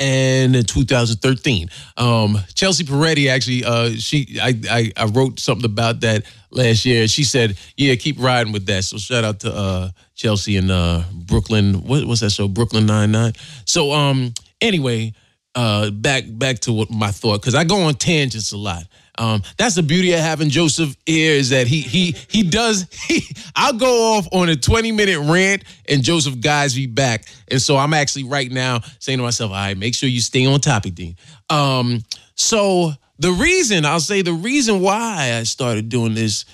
and 0.00 0.56
in 0.56 0.64
2013. 0.64 1.68
Um, 1.96 2.38
Chelsea 2.54 2.84
Peretti 2.84 3.28
actually, 3.30 3.64
uh, 3.64 3.90
she 3.90 4.38
I, 4.42 4.58
I, 4.70 4.92
I 4.96 5.04
wrote 5.06 5.38
something 5.38 5.64
about 5.64 6.00
that 6.00 6.24
last 6.50 6.84
year. 6.84 7.06
She 7.06 7.22
said, 7.22 7.56
"Yeah, 7.76 7.94
keep 7.94 8.18
riding 8.18 8.52
with 8.52 8.66
that." 8.66 8.84
So 8.84 8.98
shout 8.98 9.24
out 9.24 9.40
to 9.40 9.54
uh, 9.54 9.90
Chelsea 10.14 10.56
and 10.56 10.70
uh, 10.70 11.02
Brooklyn. 11.12 11.84
What 11.84 12.04
was 12.04 12.20
that 12.20 12.30
show? 12.30 12.48
Brooklyn 12.48 12.86
Nine 12.86 13.12
Nine. 13.12 13.32
So 13.66 13.92
um, 13.92 14.34
anyway, 14.60 15.12
uh, 15.54 15.90
back 15.90 16.24
back 16.26 16.60
to 16.60 16.72
what 16.72 16.90
my 16.90 17.10
thought 17.10 17.40
because 17.40 17.54
I 17.54 17.64
go 17.64 17.82
on 17.82 17.94
tangents 17.94 18.52
a 18.52 18.56
lot. 18.56 18.84
Um, 19.20 19.42
that's 19.58 19.74
the 19.74 19.82
beauty 19.82 20.14
of 20.14 20.20
having 20.20 20.48
Joseph 20.48 20.96
here 21.04 21.34
is 21.34 21.50
that 21.50 21.66
he 21.66 21.82
he 21.82 22.16
he 22.28 22.42
does 22.42 22.86
he 23.06 23.22
I'll 23.54 23.74
go 23.74 24.14
off 24.14 24.26
on 24.32 24.48
a 24.48 24.56
20 24.56 24.92
minute 24.92 25.20
rant 25.20 25.62
and 25.86 26.02
Joseph 26.02 26.40
guides 26.40 26.74
me 26.74 26.86
back. 26.86 27.26
And 27.48 27.60
so 27.60 27.76
I'm 27.76 27.92
actually 27.92 28.24
right 28.24 28.50
now 28.50 28.80
saying 28.98 29.18
to 29.18 29.22
myself, 29.22 29.50
all 29.50 29.58
right, 29.58 29.76
make 29.76 29.94
sure 29.94 30.08
you 30.08 30.22
stay 30.22 30.46
on 30.46 30.58
topic, 30.60 30.94
Dean. 30.94 31.16
Um, 31.50 32.00
so 32.34 32.92
the 33.18 33.32
reason 33.32 33.84
I'll 33.84 34.00
say 34.00 34.22
the 34.22 34.32
reason 34.32 34.80
why 34.80 35.34
I 35.38 35.42
started 35.42 35.90
doing 35.90 36.14
this 36.14 36.46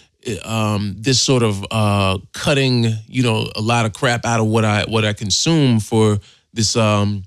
um, 0.44 0.96
this 0.99 1.20
sort 1.20 1.44
of 1.44 1.64
uh, 1.70 2.18
cutting, 2.32 2.87
you 3.06 3.23
know, 3.23 3.49
a 3.54 3.61
lot 3.61 3.87
of 3.87 3.92
crap 3.92 4.25
out 4.25 4.40
of 4.40 4.46
what 4.46 4.64
I 4.64 4.85
what 4.87 5.04
I 5.04 5.12
consume 5.12 5.78
for 5.78 6.18
this 6.52 6.75
um, 6.75 7.23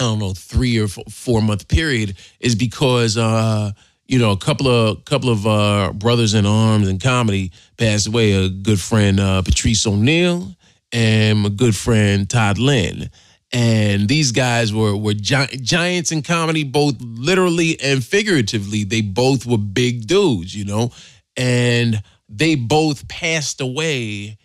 I 0.00 0.02
don't 0.02 0.18
know 0.18 0.34
three 0.34 0.80
or 0.80 0.88
four 0.88 1.40
month 1.40 1.68
period 1.68 2.16
is 2.40 2.56
because 2.56 3.16
uh, 3.16 3.70
you 4.06 4.18
know 4.18 4.32
a 4.32 4.36
couple 4.36 4.68
of 4.68 5.04
couple 5.04 5.30
of 5.30 5.46
uh, 5.46 5.92
brothers 5.92 6.34
in 6.34 6.46
arms 6.46 6.88
and 6.88 7.00
comedy 7.02 7.52
passed 7.76 8.06
away. 8.06 8.32
A 8.32 8.48
good 8.48 8.80
friend 8.80 9.18
uh, 9.20 9.42
Patrice 9.42 9.86
O'Neal 9.86 10.54
and 10.92 11.40
my 11.40 11.48
good 11.48 11.76
friend 11.76 12.28
Todd 12.28 12.58
Lynn. 12.58 13.10
And 13.52 14.08
these 14.08 14.32
guys 14.32 14.72
were 14.72 14.96
were 14.96 15.14
gi- 15.14 15.58
giants 15.60 16.10
in 16.10 16.22
comedy, 16.22 16.64
both 16.64 16.96
literally 17.00 17.78
and 17.80 18.04
figuratively. 18.04 18.84
They 18.84 19.00
both 19.00 19.46
were 19.46 19.58
big 19.58 20.06
dudes, 20.06 20.54
you 20.54 20.64
know, 20.64 20.90
and 21.36 22.02
they 22.28 22.56
both 22.56 23.06
passed 23.06 23.60
away 23.60 24.38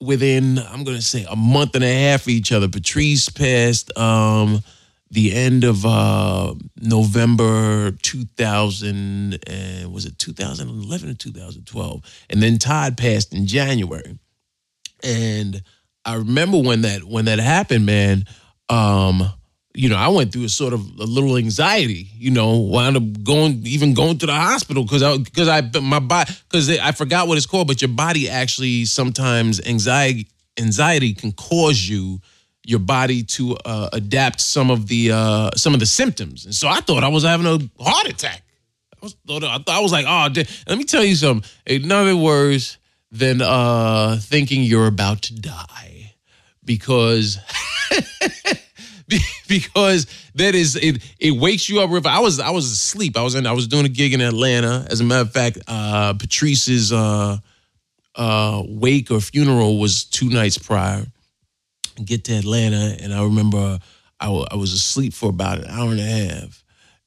within 0.00 0.58
I'm 0.58 0.84
going 0.84 0.96
to 0.96 1.02
say 1.02 1.26
a 1.28 1.36
month 1.36 1.74
and 1.74 1.84
a 1.84 1.92
half 1.92 2.22
of 2.22 2.28
each 2.28 2.52
other. 2.52 2.68
Patrice 2.68 3.28
passed 3.28 3.96
um, 3.96 4.62
the 5.10 5.32
end 5.32 5.64
of 5.64 5.86
uh, 5.86 6.54
November 6.76 7.92
2000 8.02 9.38
and 9.48 9.92
was 9.92 10.04
it 10.04 10.18
2011 10.18 11.10
or 11.10 11.14
2012, 11.14 12.24
and 12.30 12.42
then 12.42 12.58
Todd 12.58 12.96
passed 12.96 13.32
in 13.32 13.46
January. 13.46 14.18
And 15.02 15.62
I 16.04 16.16
remember 16.16 16.58
when 16.58 16.82
that 16.82 17.04
when 17.04 17.26
that 17.26 17.38
happened, 17.38 17.86
man. 17.86 18.24
Um, 18.68 19.32
you 19.74 19.90
know, 19.90 19.96
I 19.96 20.08
went 20.08 20.32
through 20.32 20.44
a 20.44 20.48
sort 20.48 20.72
of 20.72 20.80
a 20.98 21.04
little 21.04 21.36
anxiety. 21.36 22.08
You 22.14 22.30
know, 22.30 22.56
wound 22.56 22.96
up 22.96 23.22
going 23.22 23.60
even 23.64 23.92
going 23.94 24.18
to 24.18 24.26
the 24.26 24.34
hospital 24.34 24.82
because 24.82 25.02
I 25.02 25.18
because 25.18 25.48
I 25.48 25.60
my 25.80 25.98
body 26.00 26.32
because 26.48 26.70
I 26.78 26.92
forgot 26.92 27.28
what 27.28 27.36
it's 27.36 27.46
called, 27.46 27.68
but 27.68 27.82
your 27.82 27.90
body 27.90 28.28
actually 28.28 28.86
sometimes 28.86 29.60
anxiety 29.64 30.28
anxiety 30.58 31.12
can 31.12 31.32
cause 31.32 31.86
you 31.86 32.20
your 32.66 32.80
body 32.80 33.22
to 33.22 33.56
uh, 33.64 33.88
adapt 33.92 34.40
some 34.40 34.70
of 34.70 34.88
the 34.88 35.12
uh, 35.12 35.50
some 35.56 35.72
of 35.72 35.80
the 35.80 35.86
symptoms. 35.86 36.44
And 36.44 36.54
so 36.54 36.68
I 36.68 36.80
thought 36.80 37.04
I 37.04 37.08
was 37.08 37.22
having 37.22 37.46
a 37.46 37.82
heart 37.82 38.08
attack. 38.08 38.42
I 38.92 38.98
was 39.00 39.16
thought 39.26 39.44
I, 39.44 39.58
thought 39.58 39.68
I 39.68 39.80
was 39.80 39.92
like, 39.92 40.06
oh, 40.06 40.28
let 40.68 40.78
me 40.78 40.84
tell 40.84 41.04
you 41.04 41.14
something. 41.14 41.48
Ain't 41.66 41.84
nothing 41.84 42.20
worse 42.20 42.76
than 43.12 43.40
uh, 43.40 44.18
thinking 44.20 44.62
you're 44.62 44.88
about 44.88 45.22
to 45.22 45.34
die 45.34 46.14
because. 46.64 47.38
because 49.48 50.06
that 50.34 50.56
is 50.56 50.74
it 50.74 51.00
it 51.20 51.30
wakes 51.30 51.68
you 51.68 51.80
up 51.80 51.88
if 51.92 52.06
i 52.06 52.18
was 52.18 52.40
i 52.40 52.50
was 52.50 52.64
asleep 52.72 53.16
i 53.16 53.22
was 53.22 53.36
in 53.36 53.46
i 53.46 53.52
was 53.52 53.68
doing 53.68 53.86
a 53.86 53.88
gig 53.88 54.12
in 54.12 54.20
atlanta 54.20 54.84
as 54.90 55.00
a 55.00 55.04
matter 55.04 55.20
of 55.20 55.30
fact 55.30 55.58
uh 55.68 56.12
patrice's 56.14 56.92
uh 56.92 57.38
uh 58.16 58.62
wake 58.66 59.12
or 59.12 59.20
funeral 59.20 59.78
was 59.78 60.02
two 60.02 60.28
nights 60.28 60.58
prior 60.58 61.06
get 62.04 62.24
to 62.24 62.34
atlanta 62.34 62.96
and 63.00 63.12
i 63.12 63.22
remember 63.22 63.78
I, 64.18 64.26
w- 64.26 64.46
I 64.50 64.56
was 64.56 64.72
asleep 64.72 65.12
for 65.12 65.28
about 65.28 65.58
an 65.58 65.66
hour 65.68 65.90
and 65.90 66.00
a 66.00 66.02
half 66.02 66.64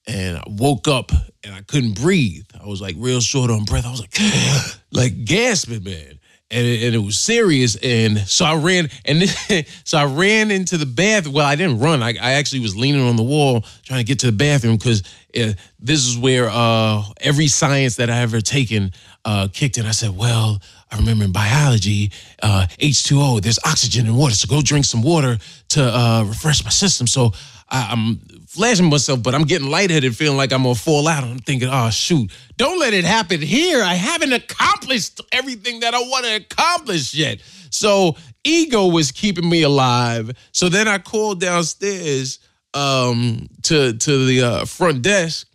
and 0.08 0.38
i 0.38 0.44
woke 0.48 0.88
up 0.88 1.12
and 1.44 1.54
i 1.54 1.62
couldn't 1.62 2.00
breathe 2.00 2.46
i 2.62 2.68
was 2.68 2.82
like 2.82 2.96
real 2.98 3.22
short 3.22 3.52
on 3.52 3.66
breath 3.66 3.86
i 3.86 3.92
was 3.92 4.02
like 4.02 4.18
like 4.92 5.26
gasping 5.26 5.84
man 5.84 6.20
and 6.52 6.66
it, 6.66 6.84
and 6.84 6.96
it, 6.96 7.00
was 7.00 7.18
serious. 7.18 7.76
And 7.76 8.18
so 8.20 8.46
I 8.46 8.56
ran, 8.56 8.90
and 9.06 9.22
then, 9.22 9.66
so 9.84 9.98
I 9.98 10.06
ran 10.06 10.52
into 10.52 10.78
the 10.78 10.86
bathroom. 10.86 11.36
Well, 11.36 11.46
I 11.46 11.56
didn't 11.56 11.80
run. 11.80 12.02
I, 12.02 12.10
I 12.10 12.34
actually 12.34 12.62
was 12.62 12.76
leaning 12.76 13.08
on 13.08 13.16
the 13.16 13.24
wall 13.24 13.64
trying 13.84 14.00
to 14.00 14.04
get 14.04 14.20
to 14.20 14.26
the 14.28 14.32
bathroom 14.32 14.78
because 14.78 15.04
uh, 15.40 15.54
this 15.80 16.08
is 16.08 16.18
where 16.18 16.50
uh, 16.50 17.04
every 17.22 17.48
science 17.48 17.98
that 17.98 18.10
I 18.10 18.20
ever 18.20 18.42
taken 18.42 18.92
uh, 19.26 19.48
kicked 19.52 19.78
in. 19.78 19.86
I 19.86 19.92
said, 19.92 20.16
well, 20.18 20.60
I 20.92 20.98
remember 20.98 21.26
in 21.26 21.32
biology, 21.32 22.12
uh, 22.42 22.66
H2O, 22.80 23.42
there's 23.42 23.60
oxygen 23.64 24.08
in 24.08 24.16
water. 24.16 24.34
So 24.34 24.48
go 24.48 24.62
drink 24.62 24.86
some 24.86 25.04
water 25.04 25.38
to 25.70 25.84
uh, 25.84 26.24
refresh 26.28 26.64
my 26.64 26.72
system. 26.72 27.06
So 27.06 27.34
I, 27.70 27.92
am 27.94 28.20
flashing 28.48 28.90
myself, 28.90 29.22
but 29.22 29.36
I'm 29.36 29.44
getting 29.44 29.70
lightheaded, 29.70 30.16
feeling 30.16 30.38
like 30.38 30.52
I'm 30.52 30.64
gonna 30.64 30.76
fall 30.76 31.08
out. 31.08 31.24
I'm 31.24 31.40
thinking, 31.40 31.70
oh 31.72 31.90
shoot, 31.92 32.32
don't 32.58 32.80
let 32.80 32.94
it 32.94 33.06
happen 33.06 33.42
here. 33.42 33.84
I 33.84 33.94
haven't 33.94 34.34
accomplished 34.34 35.22
everything 35.32 35.82
that 35.82 35.94
I 35.94 36.00
want 36.00 36.26
to 36.26 36.36
accomplish 36.38 37.14
yet. 37.14 37.42
So 37.70 38.16
ego 38.44 38.88
was 38.88 39.12
keeping 39.12 39.48
me 39.48 39.62
alive. 39.62 40.32
So 40.52 40.70
then 40.70 40.88
I 40.88 40.98
called 40.98 41.40
downstairs 41.40 42.40
um, 42.74 43.48
to 43.64 43.94
to 43.94 44.26
the 44.26 44.42
uh, 44.42 44.66
front 44.66 45.04
desk, 45.04 45.48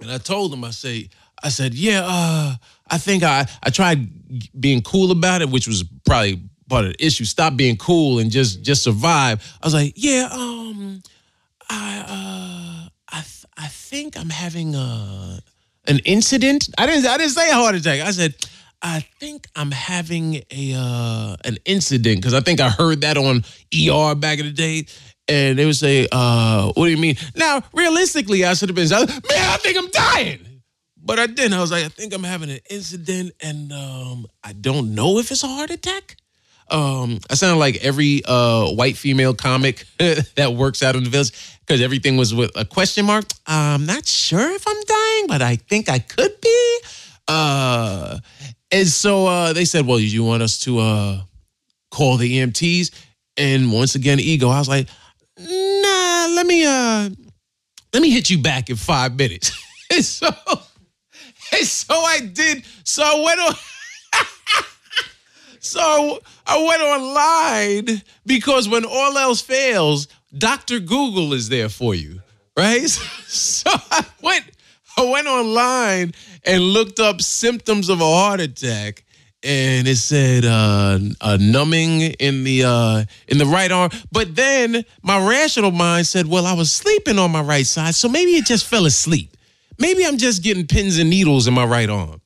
and 0.00 0.10
I 0.10 0.18
told 0.18 0.52
them, 0.52 0.64
I 0.64 0.70
say, 0.70 1.08
I 1.42 1.48
said, 1.48 1.74
yeah, 1.74 2.02
uh, 2.04 2.54
I 2.90 2.98
think 2.98 3.22
I 3.22 3.46
I 3.62 3.70
tried 3.70 4.08
being 4.58 4.82
cool 4.82 5.10
about 5.10 5.42
it, 5.42 5.50
which 5.50 5.66
was 5.66 5.84
probably 6.04 6.42
part 6.68 6.86
of 6.86 6.92
the 6.92 7.04
issue. 7.04 7.24
Stop 7.24 7.56
being 7.56 7.76
cool 7.76 8.18
and 8.18 8.30
just 8.30 8.62
just 8.62 8.82
survive. 8.82 9.42
I 9.62 9.66
was 9.66 9.74
like, 9.74 9.92
yeah, 9.96 10.28
um, 10.32 11.02
I 11.68 12.04
uh, 12.06 12.88
I 13.08 13.20
th- 13.20 13.46
I 13.56 13.68
think 13.68 14.18
I'm 14.18 14.30
having 14.30 14.74
a 14.74 15.40
an 15.86 15.98
incident. 16.04 16.68
I 16.78 16.86
didn't 16.86 17.06
I 17.06 17.16
didn't 17.16 17.32
say 17.32 17.50
a 17.50 17.54
heart 17.54 17.74
attack. 17.74 18.00
I 18.00 18.10
said 18.10 18.34
I 18.82 19.00
think 19.20 19.46
I'm 19.54 19.70
having 19.70 20.42
a 20.50 20.74
uh, 20.76 21.36
an 21.44 21.58
incident 21.64 22.16
because 22.16 22.34
I 22.34 22.40
think 22.40 22.60
I 22.60 22.68
heard 22.68 23.02
that 23.02 23.16
on 23.16 23.44
ER 23.72 24.14
back 24.16 24.40
in 24.40 24.46
the 24.46 24.52
day. 24.52 24.86
And 25.28 25.56
they 25.56 25.64
would 25.64 25.76
say, 25.76 26.08
uh, 26.10 26.72
"What 26.72 26.86
do 26.86 26.90
you 26.90 26.96
mean?" 26.96 27.16
Now, 27.36 27.62
realistically, 27.72 28.44
I 28.44 28.54
should 28.54 28.68
have 28.68 28.76
been, 28.76 28.88
"Man, 28.90 29.06
I 29.30 29.56
think 29.58 29.78
I'm 29.78 29.88
dying," 29.90 30.40
but 31.04 31.18
I 31.18 31.26
didn't. 31.26 31.54
I 31.54 31.60
was 31.60 31.70
like, 31.70 31.84
"I 31.84 31.88
think 31.88 32.14
I'm 32.14 32.24
having 32.24 32.50
an 32.50 32.60
incident, 32.70 33.32
and 33.40 33.72
um, 33.72 34.26
I 34.42 34.52
don't 34.52 34.94
know 34.94 35.18
if 35.18 35.30
it's 35.30 35.42
a 35.42 35.48
heart 35.48 35.70
attack." 35.70 36.16
Um, 36.70 37.18
I 37.28 37.34
sound 37.34 37.58
like 37.58 37.84
every 37.84 38.22
uh, 38.24 38.68
white 38.70 38.96
female 38.96 39.34
comic 39.34 39.84
that 39.98 40.54
works 40.54 40.82
out 40.82 40.96
in 40.96 41.04
the 41.04 41.10
village 41.10 41.32
because 41.60 41.82
everything 41.82 42.16
was 42.16 42.34
with 42.34 42.50
a 42.56 42.64
question 42.64 43.04
mark. 43.04 43.26
I'm 43.46 43.84
not 43.84 44.06
sure 44.06 44.50
if 44.50 44.66
I'm 44.66 44.80
dying, 44.86 45.26
but 45.26 45.42
I 45.42 45.56
think 45.56 45.88
I 45.88 45.98
could 45.98 46.40
be. 46.40 46.78
Uh, 47.28 48.18
and 48.70 48.88
so 48.88 49.26
uh, 49.26 49.52
they 49.52 49.64
said, 49.64 49.86
"Well, 49.86 49.98
you 49.98 50.24
want 50.24 50.42
us 50.42 50.60
to 50.60 50.78
uh, 50.78 51.20
call 51.90 52.16
the 52.16 52.38
EMTs?" 52.38 52.90
And 53.36 53.72
once 53.72 53.94
again, 53.94 54.20
ego. 54.20 54.48
I 54.48 54.58
was 54.58 54.68
like, 54.68 54.88
"Nah, 55.38 56.26
let 56.34 56.46
me 56.46 56.64
uh, 56.64 57.10
let 57.92 58.02
me 58.02 58.10
hit 58.10 58.30
you 58.30 58.38
back 58.38 58.70
in 58.70 58.76
five 58.76 59.16
minutes." 59.16 59.52
so, 60.00 60.30
so 61.62 61.94
I 61.94 62.20
did. 62.20 62.64
So 62.84 63.02
I 63.02 63.22
went 63.24 63.40
on. 63.40 63.54
so 65.60 66.20
I 66.46 66.64
went 66.64 66.82
online 66.82 68.02
because 68.26 68.68
when 68.68 68.84
all 68.84 69.18
else 69.18 69.40
fails, 69.40 70.08
Dr. 70.36 70.80
Google 70.80 71.32
is 71.34 71.48
there 71.48 71.68
for 71.68 71.94
you, 71.94 72.20
right? 72.56 72.82
So 73.32 73.70
I 73.72 74.04
went, 74.20 74.44
I 74.98 75.10
went 75.10 75.26
online 75.26 76.12
and 76.44 76.62
looked 76.62 77.00
up 77.00 77.22
symptoms 77.22 77.88
of 77.88 78.02
a 78.02 78.04
heart 78.04 78.40
attack, 78.40 79.04
and 79.42 79.88
it 79.88 79.96
said 79.96 80.44
uh, 80.44 80.98
a 81.22 81.38
numbing 81.38 82.02
in 82.02 82.44
the 82.44 82.64
uh, 82.64 83.04
in 83.28 83.38
the 83.38 83.46
right 83.46 83.72
arm. 83.72 83.90
But 84.10 84.36
then 84.36 84.84
my 85.02 85.26
rational 85.26 85.70
mind 85.70 86.08
said, 86.08 86.26
"Well, 86.26 86.44
I 86.44 86.52
was 86.52 86.70
sleeping 86.70 87.18
on 87.18 87.30
my 87.30 87.40
right 87.40 87.66
side, 87.66 87.94
so 87.94 88.06
maybe 88.06 88.32
it 88.32 88.44
just 88.44 88.66
fell 88.66 88.84
asleep. 88.84 89.34
Maybe 89.82 90.06
I'm 90.06 90.16
just 90.16 90.42
getting 90.42 90.66
pins 90.66 90.98
and 90.98 91.10
needles 91.10 91.48
in 91.48 91.54
my 91.54 91.64
right 91.64 91.90
arm." 91.90 92.20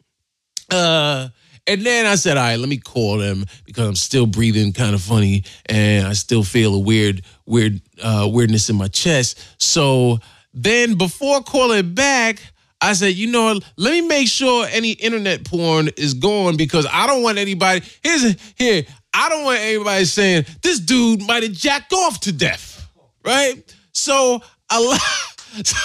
Uh, 0.71 1.29
and 1.66 1.85
then 1.85 2.07
I 2.07 2.14
said, 2.14 2.37
all 2.37 2.45
right, 2.45 2.59
let 2.59 2.69
me 2.69 2.77
call 2.77 3.19
them 3.19 3.45
because 3.64 3.88
I'm 3.88 3.97
still 3.97 4.27
breathing 4.27 4.73
kind 4.73 4.95
of 4.95 5.03
funny 5.03 5.45
and 5.66 6.07
I 6.07 6.12
still 6.12 6.45
feel 6.45 6.75
a 6.75 6.79
weird, 6.79 7.23
weird, 7.45 7.81
uh, 8.03 8.29
weirdness 8.31 8.71
in 8.71 8.77
my 8.77 8.87
chest. 8.88 9.40
So 9.59 10.19
then 10.55 10.95
before 10.97 11.42
calling 11.42 11.95
back, 11.95 12.40
I 12.81 12.92
said, 12.92 13.14
you 13.14 13.33
know? 13.33 13.59
Let 13.77 13.90
me 13.90 14.03
make 14.03 14.29
sure 14.29 14.66
any 14.71 14.92
internet 14.92 15.45
porn 15.45 15.88
is 15.97 16.14
gone 16.14 16.57
because 16.57 16.87
I 16.90 17.07
don't 17.07 17.23
want 17.23 17.38
anybody. 17.38 17.85
Here's 18.03 18.37
here. 18.55 18.85
I 19.12 19.29
don't 19.29 19.45
want 19.45 19.59
anybody 19.59 20.05
saying 20.05 20.45
this 20.62 20.79
dude 20.79 21.27
might 21.27 21.42
have 21.42 21.53
jacked 21.53 21.92
off 21.92 22.21
to 22.21 22.33
death, 22.33 22.87
right? 23.25 23.55
So 23.92 24.40
I. 24.71 24.99
So 25.66 25.77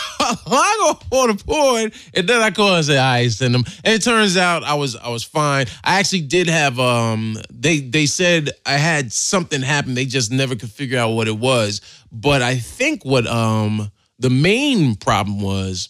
I 0.48 0.98
go 1.10 1.18
on 1.18 1.36
the 1.36 1.92
and 2.14 2.30
then 2.30 2.42
I 2.42 2.52
call 2.52 2.76
and 2.76 2.86
say, 2.86 2.98
"I 2.98 3.28
send 3.30 3.56
them." 3.56 3.64
And 3.84 3.94
it 3.94 4.04
turns 4.04 4.38
out 4.38 4.64
I 4.64 4.76
was 4.76 4.96
I 4.96 5.10
was 5.10 5.24
fine. 5.24 5.66
I 5.84 6.00
actually 6.00 6.22
did 6.22 6.48
have 6.48 6.80
um 6.80 7.38
they 7.50 7.80
they 7.80 8.06
said 8.06 8.52
I 8.66 8.74
had 8.74 9.12
something 9.12 9.62
happen. 9.62 9.94
They 9.94 10.06
just 10.06 10.32
never 10.32 10.56
could 10.56 10.70
figure 10.70 11.00
out 11.00 11.12
what 11.12 11.28
it 11.28 11.38
was. 11.38 11.82
But 12.12 12.42
I 12.42 12.56
think 12.56 13.04
what 13.04 13.26
um 13.28 13.92
the 14.20 14.30
main 14.30 14.96
problem 14.96 15.42
was 15.42 15.90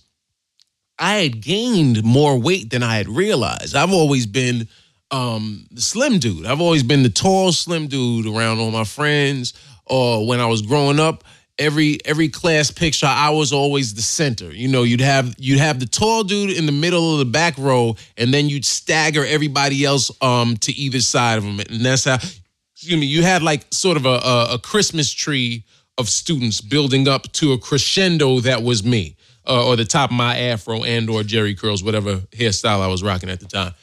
I 0.98 1.16
had 1.16 1.42
gained 1.42 2.04
more 2.04 2.38
weight 2.40 2.70
than 2.70 2.84
I 2.84 2.96
had 2.96 3.10
realized. 3.10 3.76
I've 3.76 3.94
always 3.94 4.26
been 4.28 4.68
um 5.12 5.68
the 5.72 5.82
slim 5.82 6.20
dude. 6.20 6.46
I've 6.46 6.62
always 6.62 6.84
been 6.84 7.04
the 7.04 7.10
tall 7.10 7.52
slim 7.52 7.88
dude 7.88 8.28
around 8.28 8.60
all 8.60 8.72
my 8.72 8.86
friends 8.86 9.54
or 9.86 10.26
when 10.26 10.40
I 10.40 10.46
was 10.46 10.62
growing 10.62 11.00
up 11.00 11.24
every 11.62 12.00
every 12.06 12.28
class 12.28 12.72
picture 12.72 13.06
i 13.06 13.30
was 13.30 13.54
always 13.54 13.94
the 13.94 14.02
center. 14.02 14.52
You 14.52 14.68
know 14.68 14.84
you'd 14.84 15.02
have 15.02 15.36
you'd 15.38 15.60
have 15.60 15.80
the 15.80 15.86
tall 15.86 16.24
dude 16.24 16.58
in 16.58 16.66
the 16.66 16.72
middle 16.72 17.14
of 17.14 17.20
the 17.20 17.26
back 17.26 17.58
row 17.58 17.96
and 18.18 18.34
then 18.34 18.50
you'd 18.50 18.66
stagger 18.66 19.24
everybody 19.26 19.86
else 19.86 20.12
um 20.22 20.58
to 20.58 20.72
either 20.74 21.00
side 21.00 21.38
of 21.38 21.44
them 21.44 21.60
and 21.60 21.86
that's 21.86 22.06
how 22.06 22.16
excuse 22.16 23.00
me 23.00 23.06
you 23.06 23.22
had 23.22 23.44
like 23.44 23.66
sort 23.72 23.96
of 23.96 24.06
a, 24.06 24.10
a, 24.10 24.54
a 24.56 24.60
christmas 24.60 25.14
tree 25.14 25.64
of 25.98 26.10
students 26.10 26.62
building 26.62 27.08
up 27.08 27.32
to 27.34 27.54
a 27.54 27.58
crescendo 27.58 28.40
that 28.40 28.64
was 28.64 28.84
me 28.84 29.16
uh, 29.48 29.68
or 29.68 29.76
the 29.76 29.86
top 29.86 30.10
of 30.10 30.16
my 30.16 30.38
afro 30.38 30.84
and 30.84 31.10
or 31.10 31.22
jerry 31.24 31.54
curls 31.54 31.84
whatever 31.84 32.18
hairstyle 32.32 32.82
i 32.82 32.88
was 32.88 33.04
rocking 33.04 33.30
at 33.30 33.40
the 33.40 33.46
time. 33.46 33.74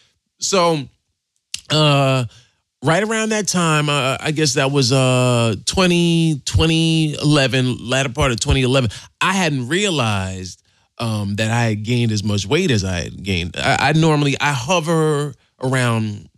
So 0.41 0.88
uh 1.71 2.25
right 2.83 3.03
around 3.03 3.31
that 3.31 3.49
time, 3.49 3.88
uh, 3.88 4.17
I 4.21 4.31
guess 4.31 4.55
that 4.55 4.71
was 4.71 4.93
uh 4.93 5.55
20, 5.67 6.43
2011, 6.45 7.88
latter 7.88 8.11
part 8.11 8.31
of 8.31 8.41
2011, 8.41 8.91
I 9.21 9.33
hadn't 9.33 9.69
realized 9.69 10.62
um, 10.99 11.37
that 11.37 11.51
I 11.51 11.64
had 11.64 11.85
gained 11.85 12.12
as 12.12 12.25
much 12.25 12.47
weight 12.47 12.71
as 12.71 12.85
I 12.85 13.01
had 13.01 13.23
gained. 13.23 13.57
I, 13.57 13.91
I 13.91 13.93
normally, 13.93 14.37
I 14.41 14.53
hover 14.53 15.35
around 15.62 16.29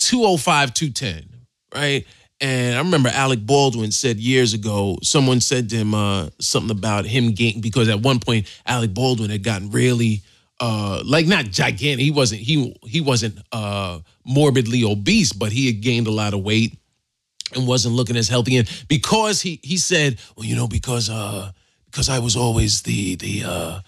205, 0.00 0.74
210, 0.74 1.28
right? 1.74 2.06
And 2.40 2.76
I 2.76 2.78
remember 2.78 3.08
Alec 3.08 3.44
Baldwin 3.44 3.90
said 3.90 4.18
years 4.18 4.54
ago, 4.54 4.98
someone 5.02 5.40
said 5.40 5.70
to 5.70 5.76
him 5.76 5.94
uh, 5.94 6.28
something 6.40 6.76
about 6.76 7.04
him 7.04 7.32
gain 7.32 7.60
because 7.60 7.88
at 7.88 8.00
one 8.00 8.20
point 8.20 8.46
Alec 8.64 8.94
Baldwin 8.94 9.30
had 9.30 9.42
gotten 9.42 9.70
really 9.70 10.22
uh 10.60 11.02
like 11.04 11.26
not 11.26 11.46
gigantic. 11.46 12.04
He 12.04 12.10
wasn't 12.10 12.40
he 12.40 12.76
he 12.86 13.00
wasn't 13.00 13.38
uh 13.52 14.00
morbidly 14.24 14.84
obese, 14.84 15.32
but 15.32 15.52
he 15.52 15.66
had 15.66 15.80
gained 15.80 16.06
a 16.06 16.12
lot 16.12 16.34
of 16.34 16.42
weight 16.42 16.78
and 17.54 17.66
wasn't 17.66 17.94
looking 17.94 18.16
as 18.16 18.28
healthy. 18.28 18.56
And 18.56 18.68
because 18.88 19.40
he 19.40 19.60
he 19.62 19.76
said, 19.76 20.18
well, 20.36 20.46
you 20.46 20.56
know, 20.56 20.68
because 20.68 21.10
uh 21.10 21.52
because 21.86 22.08
I 22.08 22.18
was 22.18 22.36
always 22.36 22.82
the 22.82 23.16
the 23.16 23.44
uh 23.44 23.80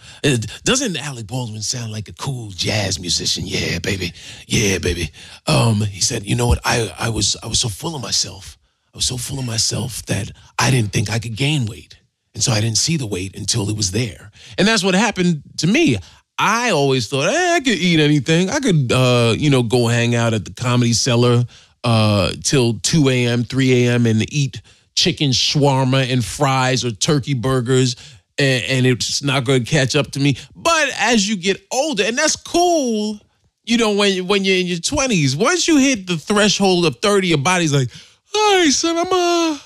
doesn't 0.64 0.96
Alec 0.96 1.26
Baldwin 1.26 1.62
sound 1.62 1.92
like 1.92 2.08
a 2.08 2.12
cool 2.14 2.50
jazz 2.50 2.98
musician? 2.98 3.44
Yeah, 3.46 3.78
baby. 3.78 4.12
Yeah, 4.46 4.78
baby. 4.78 5.10
Um 5.46 5.82
he 5.82 6.00
said, 6.00 6.24
"You 6.24 6.36
know 6.36 6.46
what? 6.46 6.60
I 6.64 6.94
I 6.98 7.08
was 7.10 7.36
I 7.42 7.46
was 7.46 7.58
so 7.58 7.68
full 7.68 7.94
of 7.94 8.02
myself. 8.02 8.58
I 8.94 8.96
was 8.98 9.06
so 9.06 9.16
full 9.16 9.38
of 9.38 9.44
myself 9.44 10.04
that 10.06 10.32
I 10.58 10.70
didn't 10.70 10.92
think 10.92 11.10
I 11.10 11.18
could 11.18 11.36
gain 11.36 11.66
weight." 11.66 11.96
And 12.32 12.42
so 12.42 12.52
I 12.52 12.60
didn't 12.60 12.78
see 12.78 12.96
the 12.96 13.06
weight 13.06 13.36
until 13.36 13.68
it 13.68 13.76
was 13.76 13.90
there. 13.90 14.30
And 14.56 14.66
that's 14.66 14.84
what 14.84 14.94
happened 14.94 15.42
to 15.58 15.66
me. 15.66 15.98
I 16.42 16.70
always 16.70 17.06
thought 17.06 17.28
eh, 17.28 17.54
I 17.56 17.60
could 17.60 17.78
eat 17.78 18.00
anything. 18.00 18.48
I 18.48 18.60
could, 18.60 18.90
uh, 18.90 19.34
you 19.36 19.50
know, 19.50 19.62
go 19.62 19.88
hang 19.88 20.14
out 20.14 20.32
at 20.32 20.46
the 20.46 20.54
comedy 20.54 20.94
cellar 20.94 21.44
uh, 21.84 22.32
till 22.42 22.78
2 22.78 23.10
a.m., 23.10 23.44
3 23.44 23.84
a.m. 23.84 24.06
and 24.06 24.32
eat 24.32 24.62
chicken 24.94 25.32
shawarma 25.32 26.10
and 26.10 26.24
fries 26.24 26.82
or 26.82 26.92
turkey 26.92 27.34
burgers. 27.34 27.94
And, 28.38 28.64
and 28.64 28.86
it's 28.86 29.22
not 29.22 29.44
going 29.44 29.64
to 29.64 29.70
catch 29.70 29.94
up 29.94 30.12
to 30.12 30.20
me. 30.20 30.38
But 30.56 30.88
as 30.98 31.28
you 31.28 31.36
get 31.36 31.62
older, 31.70 32.04
and 32.04 32.16
that's 32.16 32.36
cool, 32.36 33.20
you 33.64 33.76
know, 33.76 33.94
when, 33.94 34.26
when 34.26 34.42
you're 34.42 34.56
in 34.56 34.66
your 34.66 34.78
20s, 34.78 35.36
once 35.36 35.68
you 35.68 35.76
hit 35.76 36.06
the 36.06 36.16
threshold 36.16 36.86
of 36.86 36.96
30, 37.02 37.28
your 37.28 37.38
body's 37.38 37.74
like, 37.74 37.90
all 38.34 38.54
right, 38.56 38.72
son, 38.72 38.96
I'm, 38.96 39.12
uh, 39.12 39.58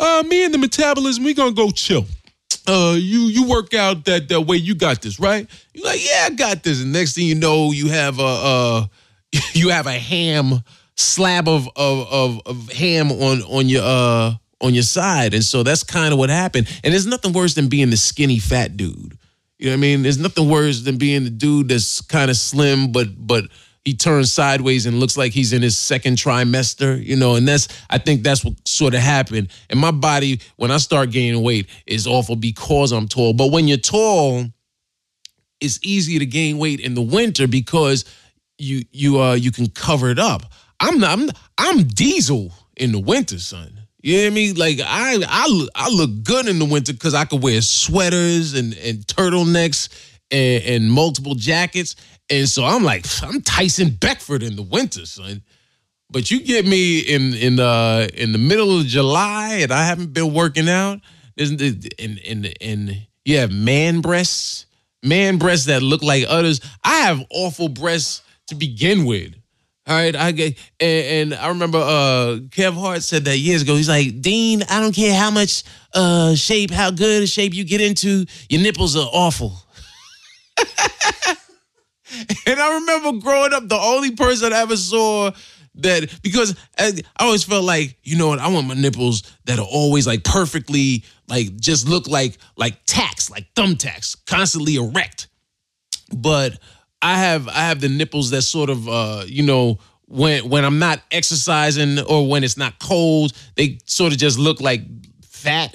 uh, 0.00 0.22
me 0.26 0.46
and 0.46 0.54
the 0.54 0.58
metabolism, 0.58 1.24
we 1.24 1.34
to 1.34 1.52
go 1.52 1.70
chill 1.70 2.06
uh, 2.66 2.96
you 2.98 3.22
you 3.22 3.48
work 3.48 3.74
out 3.74 4.04
that 4.06 4.28
that 4.28 4.42
way. 4.42 4.56
You 4.56 4.74
got 4.74 5.02
this, 5.02 5.20
right? 5.20 5.48
You're 5.72 5.84
like, 5.84 6.04
yeah, 6.04 6.26
I 6.26 6.30
got 6.30 6.62
this. 6.62 6.82
And 6.82 6.92
next 6.92 7.14
thing 7.14 7.26
you 7.26 7.34
know, 7.34 7.72
you 7.72 7.88
have 7.88 8.18
a 8.18 8.22
uh, 8.22 8.86
you 9.52 9.70
have 9.70 9.86
a 9.86 9.98
ham 9.98 10.62
slab 10.96 11.48
of 11.48 11.68
of 11.76 12.12
of, 12.12 12.40
of 12.46 12.72
ham 12.72 13.12
on 13.12 13.42
on 13.42 13.68
your 13.68 13.82
uh 13.84 14.34
on 14.60 14.74
your 14.74 14.82
side, 14.82 15.34
and 15.34 15.44
so 15.44 15.62
that's 15.62 15.82
kind 15.82 16.12
of 16.12 16.18
what 16.18 16.30
happened. 16.30 16.68
And 16.82 16.92
there's 16.92 17.06
nothing 17.06 17.32
worse 17.32 17.54
than 17.54 17.68
being 17.68 17.90
the 17.90 17.96
skinny 17.96 18.38
fat 18.38 18.76
dude. 18.76 19.18
You 19.58 19.66
know 19.66 19.72
what 19.72 19.78
I 19.78 19.80
mean? 19.80 20.02
There's 20.02 20.18
nothing 20.18 20.50
worse 20.50 20.82
than 20.82 20.98
being 20.98 21.24
the 21.24 21.30
dude 21.30 21.68
that's 21.68 22.00
kind 22.00 22.30
of 22.30 22.36
slim, 22.36 22.92
but 22.92 23.08
but 23.16 23.44
he 23.86 23.94
turns 23.94 24.32
sideways 24.32 24.84
and 24.84 24.98
looks 24.98 25.16
like 25.16 25.30
he's 25.30 25.52
in 25.52 25.62
his 25.62 25.78
second 25.78 26.16
trimester, 26.16 27.00
you 27.00 27.14
know, 27.14 27.36
and 27.36 27.46
that's 27.46 27.68
I 27.88 27.98
think 27.98 28.24
that's 28.24 28.44
what 28.44 28.54
sort 28.66 28.94
of 28.94 29.00
happened. 29.00 29.48
And 29.70 29.78
my 29.78 29.92
body, 29.92 30.40
when 30.56 30.72
I 30.72 30.78
start 30.78 31.12
gaining 31.12 31.40
weight, 31.40 31.68
is 31.86 32.04
awful 32.04 32.34
because 32.34 32.90
I'm 32.90 33.06
tall. 33.06 33.32
But 33.32 33.52
when 33.52 33.68
you're 33.68 33.78
tall, 33.78 34.46
it's 35.60 35.78
easy 35.84 36.18
to 36.18 36.26
gain 36.26 36.58
weight 36.58 36.80
in 36.80 36.94
the 36.94 37.00
winter 37.00 37.46
because 37.46 38.04
you 38.58 38.82
you 38.90 39.20
uh 39.22 39.34
you 39.34 39.52
can 39.52 39.68
cover 39.68 40.10
it 40.10 40.18
up. 40.18 40.42
I'm 40.80 40.98
not 40.98 41.16
I'm, 41.16 41.30
I'm 41.56 41.84
diesel 41.84 42.52
in 42.76 42.90
the 42.90 42.98
winter, 42.98 43.38
son. 43.38 43.82
You 44.02 44.16
know 44.16 44.22
what 44.24 44.26
I 44.26 44.34
mean? 44.34 44.56
Like 44.56 44.80
I 44.84 45.24
I 45.28 45.46
look 45.46 45.70
I 45.76 45.90
look 45.90 46.24
good 46.24 46.48
in 46.48 46.58
the 46.58 46.64
winter 46.64 46.92
because 46.92 47.14
I 47.14 47.24
could 47.24 47.40
wear 47.40 47.60
sweaters 47.60 48.54
and 48.54 48.76
and 48.78 49.06
turtlenecks 49.06 49.88
and, 50.32 50.64
and 50.64 50.90
multiple 50.90 51.36
jackets 51.36 51.94
and 52.28 52.48
so 52.48 52.64
I'm 52.64 52.82
like, 52.82 53.06
I'm 53.22 53.40
Tyson 53.42 53.90
Beckford 53.90 54.42
in 54.42 54.56
the 54.56 54.62
winter, 54.62 55.06
son. 55.06 55.42
But 56.10 56.30
you 56.30 56.40
get 56.42 56.66
me 56.66 57.00
in 57.00 57.34
in 57.34 57.60
uh 57.60 58.08
in 58.14 58.32
the 58.32 58.38
middle 58.38 58.78
of 58.78 58.86
July 58.86 59.58
and 59.62 59.72
I 59.72 59.84
haven't 59.84 60.12
been 60.12 60.32
working 60.32 60.68
out. 60.68 61.00
And 61.38 61.60
and 61.60 62.20
and, 62.26 62.54
and 62.60 63.06
you 63.24 63.38
have 63.38 63.52
man 63.52 64.00
breasts, 64.00 64.66
man 65.02 65.38
breasts 65.38 65.66
that 65.66 65.82
look 65.82 66.02
like 66.02 66.24
others. 66.28 66.60
I 66.84 67.00
have 67.00 67.24
awful 67.30 67.68
breasts 67.68 68.22
to 68.48 68.54
begin 68.54 69.04
with. 69.04 69.34
All 69.88 69.94
right, 69.94 70.16
I 70.16 70.32
get 70.32 70.58
and, 70.80 71.32
and, 71.32 71.40
I 71.40 71.48
remember 71.48 71.78
uh 71.78 72.38
Kev 72.50 72.74
Hart 72.74 73.02
said 73.02 73.24
that 73.26 73.38
years 73.38 73.62
ago. 73.62 73.76
He's 73.76 73.88
like, 73.88 74.20
Dean, 74.20 74.62
I 74.68 74.80
don't 74.80 74.94
care 74.94 75.16
how 75.16 75.30
much 75.30 75.64
uh 75.92 76.34
shape, 76.34 76.70
how 76.70 76.90
good 76.90 77.22
a 77.24 77.26
shape 77.26 77.54
you 77.54 77.64
get 77.64 77.80
into, 77.80 78.26
your 78.48 78.62
nipples 78.62 78.96
are 78.96 79.08
awful. 79.12 79.52
And 82.46 82.60
I 82.60 82.74
remember 82.74 83.20
growing 83.20 83.52
up, 83.52 83.68
the 83.68 83.78
only 83.78 84.12
person 84.12 84.52
I 84.52 84.60
ever 84.60 84.76
saw 84.76 85.32
that 85.76 86.20
because 86.22 86.56
I, 86.78 86.92
always 87.18 87.44
felt 87.44 87.64
like, 87.64 87.98
you 88.02 88.16
know 88.16 88.28
what, 88.28 88.38
I 88.38 88.48
want 88.48 88.66
my 88.66 88.74
nipples 88.74 89.22
that 89.44 89.58
are 89.58 89.66
always 89.66 90.06
like 90.06 90.24
perfectly, 90.24 91.04
like 91.28 91.56
just 91.56 91.88
look 91.88 92.06
like 92.06 92.38
like 92.56 92.78
tacks, 92.86 93.30
like 93.30 93.52
thumbtacks, 93.54 94.16
constantly 94.26 94.76
erect. 94.76 95.28
But 96.14 96.58
I 97.02 97.18
have 97.18 97.48
I 97.48 97.66
have 97.66 97.80
the 97.80 97.88
nipples 97.88 98.30
that 98.30 98.42
sort 98.42 98.70
of 98.70 98.88
uh, 98.88 99.24
you 99.26 99.42
know, 99.42 99.78
when 100.06 100.48
when 100.48 100.64
I'm 100.64 100.78
not 100.78 101.00
exercising 101.10 102.00
or 102.00 102.28
when 102.28 102.44
it's 102.44 102.56
not 102.56 102.78
cold, 102.78 103.32
they 103.56 103.78
sort 103.84 104.12
of 104.12 104.18
just 104.18 104.38
look 104.38 104.60
like 104.60 104.82
fat 105.22 105.74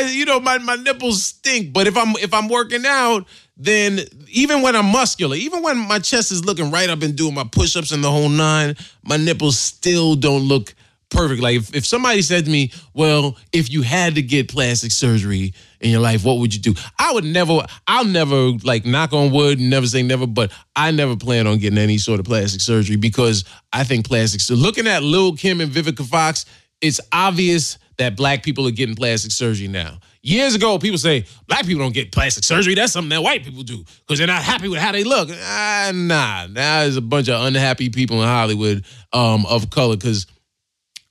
I, 0.00 0.10
you 0.10 0.24
know, 0.24 0.40
my, 0.40 0.58
my 0.58 0.76
nipples 0.76 1.24
stink. 1.24 1.72
But 1.72 1.86
if 1.86 1.96
I'm 1.96 2.16
if 2.16 2.32
I'm 2.32 2.48
working 2.48 2.84
out, 2.86 3.26
then 3.56 4.00
even 4.28 4.62
when 4.62 4.74
I'm 4.74 4.86
muscular, 4.86 5.36
even 5.36 5.62
when 5.62 5.78
my 5.78 5.98
chest 5.98 6.32
is 6.32 6.44
looking 6.44 6.70
right, 6.70 6.88
I've 6.88 7.00
been 7.00 7.16
doing 7.16 7.34
my 7.34 7.44
push-ups 7.44 7.92
and 7.92 8.02
the 8.02 8.10
whole 8.10 8.28
nine, 8.28 8.76
my 9.02 9.16
nipples 9.16 9.58
still 9.58 10.16
don't 10.16 10.42
look 10.42 10.74
perfect. 11.10 11.42
Like 11.42 11.56
if, 11.56 11.74
if 11.74 11.86
somebody 11.86 12.22
said 12.22 12.46
to 12.46 12.50
me, 12.50 12.72
Well, 12.94 13.36
if 13.52 13.70
you 13.70 13.82
had 13.82 14.14
to 14.14 14.22
get 14.22 14.48
plastic 14.48 14.92
surgery 14.92 15.52
in 15.80 15.90
your 15.90 16.00
life, 16.00 16.24
what 16.24 16.38
would 16.38 16.54
you 16.54 16.60
do? 16.60 16.74
I 16.98 17.12
would 17.12 17.24
never, 17.24 17.60
I'll 17.86 18.04
never 18.04 18.52
like 18.62 18.86
knock 18.86 19.12
on 19.12 19.30
wood, 19.30 19.60
never 19.60 19.86
say 19.86 20.02
never, 20.02 20.26
but 20.26 20.52
I 20.74 20.90
never 20.90 21.16
plan 21.16 21.46
on 21.46 21.58
getting 21.58 21.78
any 21.78 21.98
sort 21.98 22.20
of 22.20 22.26
plastic 22.26 22.62
surgery 22.62 22.96
because 22.96 23.44
I 23.72 23.84
think 23.84 24.06
plastic 24.06 24.40
so 24.40 24.54
looking 24.54 24.86
at 24.86 25.02
Lil 25.02 25.36
Kim 25.36 25.60
and 25.60 25.70
Vivica 25.70 26.06
Fox, 26.06 26.46
it's 26.80 27.00
obvious 27.12 27.76
that 28.00 28.16
black 28.16 28.42
people 28.42 28.66
are 28.66 28.70
getting 28.70 28.94
plastic 28.94 29.30
surgery 29.30 29.68
now. 29.68 29.98
Years 30.22 30.54
ago, 30.54 30.78
people 30.78 30.96
say 30.96 31.26
black 31.46 31.66
people 31.66 31.82
don't 31.82 31.92
get 31.92 32.10
plastic 32.10 32.44
surgery. 32.44 32.74
That's 32.74 32.94
something 32.94 33.10
that 33.10 33.22
white 33.22 33.44
people 33.44 33.62
do 33.62 33.84
because 34.00 34.16
they're 34.16 34.26
not 34.26 34.42
happy 34.42 34.68
with 34.68 34.80
how 34.80 34.90
they 34.90 35.04
look. 35.04 35.28
Ah, 35.30 35.92
nah, 35.94 36.46
now 36.46 36.80
there's 36.80 36.96
a 36.96 37.02
bunch 37.02 37.28
of 37.28 37.44
unhappy 37.44 37.90
people 37.90 38.22
in 38.22 38.26
Hollywood 38.26 38.86
um, 39.12 39.44
of 39.44 39.68
color 39.68 39.96
because 39.96 40.26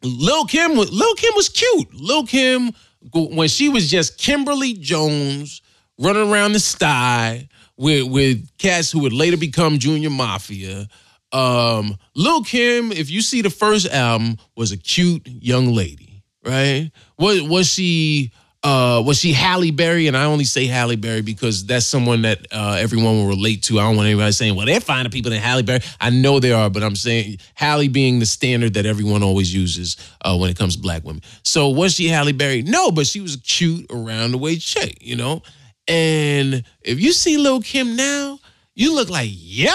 Lil 0.02 0.46
Kim, 0.46 0.74
Lil 0.74 1.16
Kim 1.16 1.34
was 1.36 1.50
cute. 1.50 1.94
Lil 1.94 2.26
Kim, 2.26 2.72
when 3.14 3.48
she 3.48 3.70
was 3.70 3.90
just 3.90 4.18
Kimberly 4.18 4.74
Jones 4.74 5.62
running 6.00 6.32
around 6.32 6.54
the 6.54 6.60
Stuy 6.60 7.50
with 7.78 8.10
with 8.10 8.58
cats 8.58 8.92
who 8.92 9.02
would 9.02 9.14
later 9.14 9.38
become 9.38 9.78
Junior 9.78 10.10
Mafia. 10.10 10.88
Um, 11.32 11.96
Lil 12.16 12.44
Kim, 12.44 12.92
if 12.92 13.12
you 13.12 13.22
see 13.22 13.44
the 13.44 13.52
first 13.52 13.88
album, 13.90 14.38
was 14.56 14.72
a 14.72 14.78
cute 14.78 15.28
young 15.28 15.68
lady 15.68 16.09
right? 16.46 16.92
Was 17.18 17.42
was 17.42 17.72
she 17.72 18.32
uh 18.64 19.02
was 19.06 19.20
she 19.20 19.32
Halle 19.32 19.72
Berry? 19.72 20.08
And 20.08 20.18
I 20.18 20.26
only 20.26 20.44
say 20.44 20.66
Halle 20.66 20.96
Berry 20.96 21.22
because 21.22 21.66
that's 21.66 21.86
someone 21.86 22.24
that 22.24 22.46
uh, 22.52 22.78
everyone 22.80 23.18
will 23.18 23.28
relate 23.28 23.64
to. 23.64 23.80
I 23.80 23.84
don't 23.84 23.96
want 23.96 24.08
anybody 24.08 24.32
saying, 24.32 24.56
well, 24.56 24.66
they're 24.66 24.82
finer 24.82 25.10
people 25.10 25.32
than 25.32 25.40
Halle 25.40 25.64
Berry. 25.64 25.82
I 26.00 26.10
know 26.10 26.40
they 26.40 26.52
are, 26.52 26.70
but 26.70 26.84
I'm 26.84 26.96
saying 26.96 27.38
Halle 27.56 27.88
being 27.88 28.20
the 28.20 28.26
standard 28.26 28.74
that 28.74 28.86
everyone 28.86 29.24
always 29.24 29.54
uses 29.54 29.98
uh, 30.22 30.38
when 30.38 30.50
it 30.50 30.58
comes 30.58 30.76
to 30.76 30.82
black 30.82 31.04
women. 31.04 31.22
So 31.44 31.70
was 31.70 31.96
she 31.96 32.08
Halle 32.08 32.34
Berry? 32.34 32.62
No, 32.62 32.92
but 32.92 33.08
she 33.08 33.22
was 33.22 33.36
a 33.36 33.42
cute 33.42 33.86
around 33.90 34.32
the 34.32 34.38
way 34.38 34.58
chick, 34.58 34.98
you 35.02 35.16
know? 35.16 35.42
And 35.88 36.64
if 36.82 37.02
you 37.02 37.14
see 37.14 37.38
Lil 37.38 37.62
Kim 37.62 37.96
now, 37.96 38.40
you 38.76 38.94
look 38.94 39.10
like, 39.10 39.30
yo, 39.32 39.74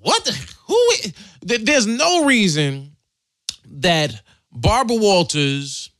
what 0.00 0.24
the 0.24 0.32
who 0.66 0.90
there's 1.42 1.86
no 1.86 2.24
reason 2.24 2.96
that 3.66 4.20
Barbara 4.50 4.96
Walters 4.96 5.91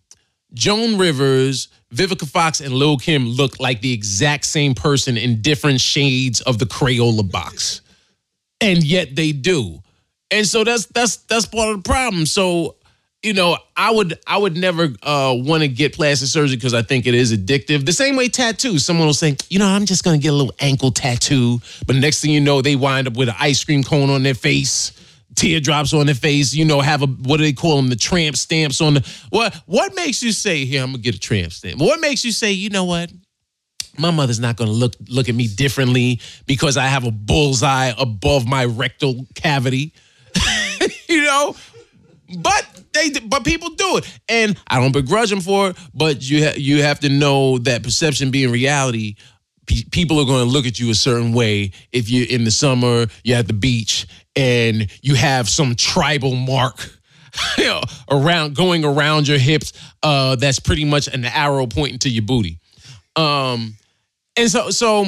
Joan 0.55 0.99
Rivers, 0.99 1.69
Vivica 1.95 2.29
Fox, 2.29 2.61
and 2.61 2.75
Lil 2.75 2.99
Kim 2.99 3.27
look 3.27 3.61
like 3.61 3.81
the 3.81 3.93
exact 3.93 4.45
same 4.45 4.75
person 4.75 5.17
in 5.17 5.43
different 5.43 5.81
shades 5.81 6.41
of 6.43 6.59
the 6.59 6.67
Crayola 6.67 7.31
box. 7.31 7.81
And 8.61 8.83
yet 8.83 9.17
they 9.17 9.33
do. 9.33 9.81
And 10.31 10.47
so 10.47 10.65
that's 10.65 10.87
that's 10.87 11.17
that's 11.17 11.47
part 11.47 11.71
of 11.71 11.83
the 11.83 11.89
problem. 11.89 12.25
So, 12.27 12.77
you 13.23 13.35
know, 13.35 13.59
I 13.77 13.91
would 13.91 14.19
I 14.27 14.39
would 14.39 14.57
never 14.57 14.89
uh, 15.03 15.35
want 15.37 15.63
to 15.63 15.69
get 15.69 15.95
plastic 15.95 16.29
surgery 16.29 16.57
because 16.57 16.73
I 16.73 16.83
think 16.83 17.07
it 17.07 17.15
is 17.15 17.37
addictive. 17.37 17.85
The 17.85 17.93
same 17.93 18.17
way 18.17 18.29
tattoos. 18.29 18.85
Someone 18.85 19.07
will 19.07 19.15
say, 19.15 19.37
you 19.51 19.59
know, 19.59 19.67
I'm 19.67 19.85
just 19.85 20.05
gonna 20.05 20.19
get 20.19 20.29
a 20.29 20.37
little 20.37 20.55
ankle 20.61 20.91
tattoo, 20.91 21.61
but 21.87 21.97
next 21.97 22.21
thing 22.21 22.31
you 22.31 22.41
know, 22.41 22.63
they 22.63 22.77
wind 22.77 23.09
up 23.09 23.17
with 23.17 23.29
an 23.29 23.35
ice 23.39 23.63
cream 23.63 23.83
cone 23.83 24.09
on 24.09 24.23
their 24.23 24.35
face 24.35 24.93
teardrops 25.35 25.93
on 25.93 26.07
their 26.07 26.15
face, 26.15 26.55
you 26.55 26.65
know, 26.65 26.81
have 26.81 27.03
a 27.03 27.07
what 27.07 27.39
do 27.39 27.43
they 27.43 27.53
call 27.53 27.77
them, 27.77 27.89
the 27.89 27.97
tramp 27.97 28.37
stamps 28.37 28.81
on 28.81 28.95
the 28.95 29.13
what 29.31 29.55
what 29.67 29.95
makes 29.95 30.23
you 30.23 30.33
say, 30.33 30.65
here, 30.65 30.83
I'm 30.83 30.91
gonna 30.93 31.03
get 31.03 31.15
a 31.15 31.21
tramp 31.21 31.53
stamp? 31.53 31.81
What 31.81 32.01
makes 32.01 32.25
you 32.25 32.33
say, 32.33 32.53
you 32.53 32.71
know 32.71 32.85
what? 32.85 33.11
My 33.99 34.11
mother's 34.11 34.41
not 34.41 34.57
gonna 34.57 34.71
look 34.71 34.95
look 35.09 35.29
at 35.29 35.35
me 35.35 35.49
differently 35.49 36.21
because 36.47 36.77
I 36.77 36.87
have 36.87 37.05
a 37.05 37.11
bullseye 37.11 37.93
above 37.99 38.47
my 38.47 38.65
rectal 38.65 39.27
cavity. 39.35 39.93
you 41.09 41.23
know? 41.23 41.55
But 42.39 42.67
they 42.93 43.11
but 43.11 43.45
people 43.45 43.71
do 43.71 43.99
it. 43.99 44.19
And 44.29 44.59
I 44.67 44.81
don't 44.81 44.93
begrudge 44.93 45.31
them 45.31 45.41
for 45.41 45.71
it, 45.71 45.77
but 45.95 46.23
you 46.23 46.45
ha- 46.45 46.55
you 46.57 46.83
have 46.83 47.01
to 47.01 47.09
know 47.09 47.59
that 47.59 47.83
perception 47.83 48.31
being 48.31 48.51
reality 48.51 49.17
people 49.67 50.19
are 50.21 50.25
going 50.25 50.45
to 50.45 50.51
look 50.51 50.67
at 50.67 50.79
you 50.79 50.91
a 50.91 50.95
certain 50.95 51.33
way 51.33 51.73
if 51.93 52.11
you're 52.11 52.27
in 52.29 52.45
the 52.45 52.51
summer, 52.51 53.07
you're 53.23 53.39
at 53.39 53.47
the 53.47 53.53
beach, 53.53 54.07
and 54.35 54.91
you 55.03 55.15
have 55.15 55.49
some 55.49 55.75
tribal 55.75 56.35
mark 56.35 56.91
around 58.11 58.55
going 58.55 58.85
around 58.85 59.29
your 59.29 59.39
hips. 59.39 59.73
Uh, 60.03 60.37
that's 60.37 60.59
pretty 60.59 60.85
much 60.85 61.09
an 61.09 61.25
arrow 61.25 61.67
pointing 61.67 61.99
to 62.01 62.09
your 62.09 62.23
booty. 62.23 62.59
Um, 63.17 63.75
and 64.37 64.51
so, 64.51 64.71
so 64.71 65.07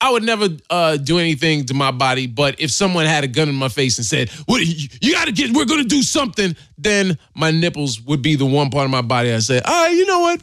I 0.00 0.10
would 0.10 0.24
never 0.24 0.48
uh, 0.68 0.96
do 0.96 1.18
anything 1.18 1.64
to 1.66 1.74
my 1.74 1.92
body. 1.92 2.26
But 2.26 2.60
if 2.60 2.70
someone 2.70 3.06
had 3.06 3.24
a 3.24 3.28
gun 3.28 3.48
in 3.48 3.54
my 3.54 3.68
face 3.68 3.98
and 3.98 4.06
said, 4.06 4.30
"What 4.46 4.60
you, 4.66 4.88
you 5.00 5.12
got 5.12 5.26
to 5.26 5.32
get? 5.32 5.54
We're 5.54 5.64
going 5.64 5.82
to 5.82 5.88
do 5.88 6.02
something," 6.02 6.56
then 6.76 7.18
my 7.36 7.50
nipples 7.50 8.00
would 8.02 8.20
be 8.20 8.34
the 8.34 8.46
one 8.46 8.70
part 8.70 8.84
of 8.84 8.90
my 8.90 9.02
body 9.02 9.32
I 9.32 9.38
say, 9.38 9.60
"Ah, 9.64 9.88
you 9.88 10.06
know 10.06 10.20
what? 10.20 10.42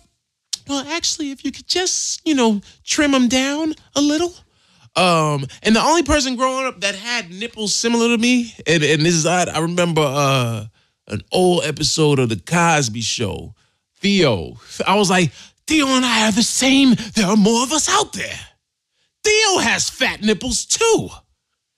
Well, 0.69 0.85
actually, 0.87 1.31
if 1.31 1.43
you 1.43 1.51
could 1.51 1.67
just, 1.67 2.21
you 2.25 2.35
know, 2.35 2.61
trim 2.83 3.11
them 3.11 3.27
down 3.27 3.73
a 3.95 4.01
little." 4.01 4.33
Um, 4.95 5.45
and 5.63 5.75
the 5.75 5.81
only 5.81 6.03
person 6.03 6.35
growing 6.35 6.65
up 6.65 6.81
that 6.81 6.95
had 6.95 7.29
nipples 7.31 7.73
similar 7.73 8.09
to 8.09 8.17
me, 8.17 8.53
and, 8.67 8.83
and 8.83 9.01
this 9.01 9.13
is 9.13 9.25
odd, 9.25 9.49
I 9.49 9.59
remember 9.59 10.01
uh, 10.01 10.65
an 11.07 11.21
old 11.31 11.63
episode 11.63 12.19
of 12.19 12.29
the 12.29 12.35
Cosby 12.35 13.01
Show. 13.01 13.55
Theo, 13.97 14.55
I 14.87 14.95
was 14.95 15.09
like, 15.09 15.31
Theo 15.67 15.87
and 15.87 16.05
I 16.05 16.27
are 16.27 16.31
the 16.31 16.43
same. 16.43 16.95
There 17.15 17.27
are 17.27 17.35
more 17.35 17.63
of 17.63 17.71
us 17.71 17.89
out 17.89 18.13
there. 18.13 18.39
Theo 19.23 19.59
has 19.59 19.89
fat 19.89 20.21
nipples 20.21 20.65
too. 20.65 21.09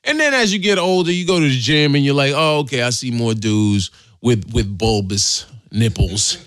And 0.04 0.20
then 0.20 0.34
as 0.34 0.54
you 0.54 0.60
get 0.60 0.78
older, 0.78 1.12
you 1.12 1.26
go 1.26 1.40
to 1.40 1.48
the 1.48 1.60
gym 1.60 1.96
and 1.96 2.04
you're 2.04 2.16
like, 2.16 2.34
oh, 2.36 2.60
okay, 2.60 2.82
I 2.82 2.90
see 2.92 3.12
more 3.12 3.34
dudes 3.34 3.92
with 4.22 4.52
with 4.54 4.78
bulbous 4.78 5.46
nipples. 5.72 6.44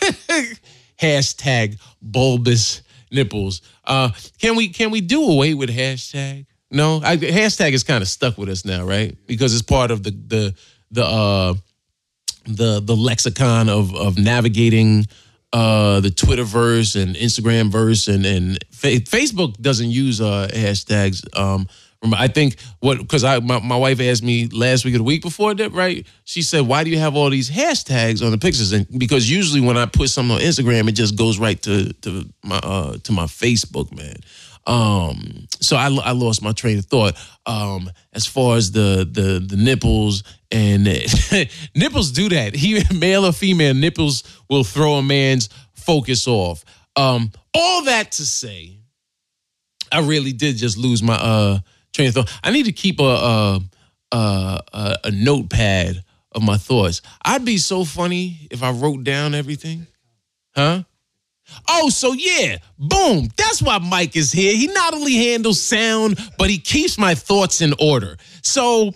Hashtag 1.00 1.78
bulbous 2.02 2.82
nipples. 3.10 3.62
Uh, 3.84 4.10
can 4.38 4.56
we 4.56 4.68
can 4.68 4.90
we 4.90 5.00
do 5.00 5.22
away 5.24 5.54
with 5.54 5.70
hashtag? 5.70 6.46
No, 6.70 7.00
I, 7.02 7.16
hashtag 7.16 7.72
is 7.72 7.82
kind 7.82 8.02
of 8.02 8.08
stuck 8.08 8.36
with 8.36 8.48
us 8.48 8.64
now, 8.64 8.84
right? 8.84 9.16
Because 9.26 9.54
it's 9.54 9.62
part 9.62 9.90
of 9.90 10.02
the 10.02 10.10
the 10.10 10.54
the 10.90 11.04
uh, 11.04 11.54
the 12.46 12.80
the 12.80 12.96
lexicon 12.96 13.68
of 13.68 13.94
of 13.94 14.18
navigating 14.18 15.06
uh, 15.52 16.00
the 16.00 16.10
Twitterverse 16.10 17.00
and 17.00 17.16
Instagram 17.16 17.70
verse 17.70 18.08
and 18.08 18.26
and 18.26 18.58
fa- 18.70 19.00
Facebook 19.00 19.58
doesn't 19.60 19.90
use 19.90 20.20
uh, 20.20 20.48
hashtags. 20.52 21.24
Um, 21.38 21.68
I 22.02 22.28
think 22.28 22.56
what 22.78 22.98
because 22.98 23.24
I 23.24 23.40
my, 23.40 23.58
my 23.58 23.76
wife 23.76 24.00
asked 24.00 24.22
me 24.22 24.46
last 24.48 24.84
week 24.84 24.94
or 24.94 24.98
the 24.98 25.04
week 25.04 25.22
before 25.22 25.54
that, 25.54 25.72
right? 25.72 26.06
She 26.24 26.42
said, 26.42 26.66
"Why 26.66 26.84
do 26.84 26.90
you 26.90 26.98
have 26.98 27.16
all 27.16 27.28
these 27.28 27.50
hashtags 27.50 28.24
on 28.24 28.30
the 28.30 28.38
pictures?" 28.38 28.72
And 28.72 28.86
because 28.98 29.28
usually 29.28 29.60
when 29.60 29.76
I 29.76 29.86
put 29.86 30.08
something 30.10 30.36
on 30.36 30.40
Instagram, 30.40 30.88
it 30.88 30.92
just 30.92 31.16
goes 31.16 31.38
right 31.38 31.60
to 31.62 31.92
to 31.92 32.24
my 32.44 32.58
uh, 32.58 32.98
to 32.98 33.12
my 33.12 33.24
Facebook, 33.24 33.94
man. 33.96 34.16
Um, 34.66 35.48
so 35.60 35.76
I, 35.76 35.86
I 35.86 36.12
lost 36.12 36.42
my 36.42 36.52
train 36.52 36.78
of 36.78 36.84
thought. 36.84 37.14
Um, 37.46 37.90
as 38.12 38.26
far 38.26 38.56
as 38.56 38.70
the 38.70 39.08
the 39.10 39.44
the 39.44 39.56
nipples 39.56 40.22
and 40.52 40.84
nipples 41.74 42.12
do 42.12 42.28
that. 42.28 42.54
He 42.54 42.82
male 42.94 43.26
or 43.26 43.32
female 43.32 43.74
nipples 43.74 44.22
will 44.48 44.64
throw 44.64 44.94
a 44.94 45.02
man's 45.02 45.48
focus 45.74 46.28
off. 46.28 46.64
Um, 46.96 47.32
all 47.54 47.84
that 47.84 48.12
to 48.12 48.26
say, 48.26 48.78
I 49.90 50.00
really 50.00 50.32
did 50.32 50.56
just 50.56 50.76
lose 50.76 51.02
my 51.02 51.16
uh 51.16 51.58
train 51.98 52.08
of 52.08 52.14
thought. 52.14 52.40
I 52.42 52.50
need 52.50 52.64
to 52.64 52.72
keep 52.72 53.00
a 53.00 53.60
a, 54.12 54.60
a, 54.72 54.96
a 55.04 55.10
notepad 55.10 56.02
of 56.32 56.42
my 56.42 56.56
thoughts. 56.56 57.02
I'd 57.24 57.44
be 57.44 57.58
so 57.58 57.84
funny 57.84 58.48
if 58.50 58.62
I 58.62 58.70
wrote 58.70 59.04
down 59.04 59.34
everything. 59.34 59.86
Huh? 60.54 60.82
Oh, 61.68 61.88
so 61.88 62.12
yeah, 62.12 62.58
boom. 62.78 63.28
That's 63.36 63.62
why 63.62 63.78
Mike 63.78 64.16
is 64.16 64.32
here. 64.32 64.54
He 64.54 64.66
not 64.68 64.94
only 64.94 65.14
handles 65.14 65.60
sound, 65.60 66.18
but 66.38 66.50
he 66.50 66.58
keeps 66.58 66.98
my 66.98 67.14
thoughts 67.14 67.60
in 67.60 67.74
order. 67.80 68.16
So 68.42 68.92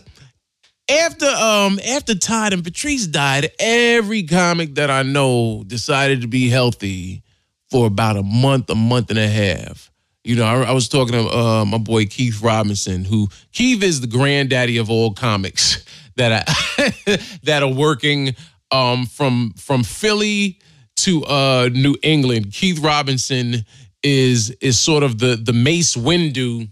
after 0.91 1.27
um 1.27 1.81
after 1.95 2.15
Todd 2.15 2.53
and 2.53 2.63
Patrice 2.63 3.07
died, 3.07 3.51
every 3.59 4.23
comic 4.23 4.75
that 4.77 4.91
I 4.91 5.03
know 5.03 5.65
decided 5.67 6.21
to 6.23 6.29
be 6.29 6.49
healthy 6.49 7.23
for 7.71 7.87
about 7.87 8.17
a 8.17 8.23
month, 8.23 8.69
a 8.71 8.75
month 8.75 9.11
and 9.11 9.19
a 9.19 9.29
half. 9.29 9.92
You 10.25 10.37
know, 10.37 10.45
I, 10.45 10.63
I 10.63 10.73
was 10.73 10.89
talking 10.89 11.15
to 11.15 11.29
uh, 11.29 11.65
my 11.65 11.79
boy 11.79 12.07
Keith 12.07 12.43
Robinson, 12.43 13.05
who 13.05 13.29
Keith 13.53 13.83
is 13.83 14.01
the 14.01 14.07
granddaddy 14.07 14.79
of 14.79 14.89
all 14.91 15.13
comics 15.13 15.85
that 16.17 16.49
I, 16.49 17.19
that 17.43 17.63
are 17.63 17.73
working 17.73 18.35
um, 18.71 19.07
from 19.07 19.53
from 19.57 19.83
Philly 19.83 20.59
to 20.97 21.25
uh, 21.25 21.71
New 21.73 21.97
England. 22.03 22.53
Keith 22.53 22.79
Robinson 22.79 23.65
is 24.03 24.51
is 24.61 24.79
sort 24.79 25.03
of 25.03 25.19
the 25.19 25.37
the 25.37 25.53
Mace 25.53 25.97
Windu 25.97 26.69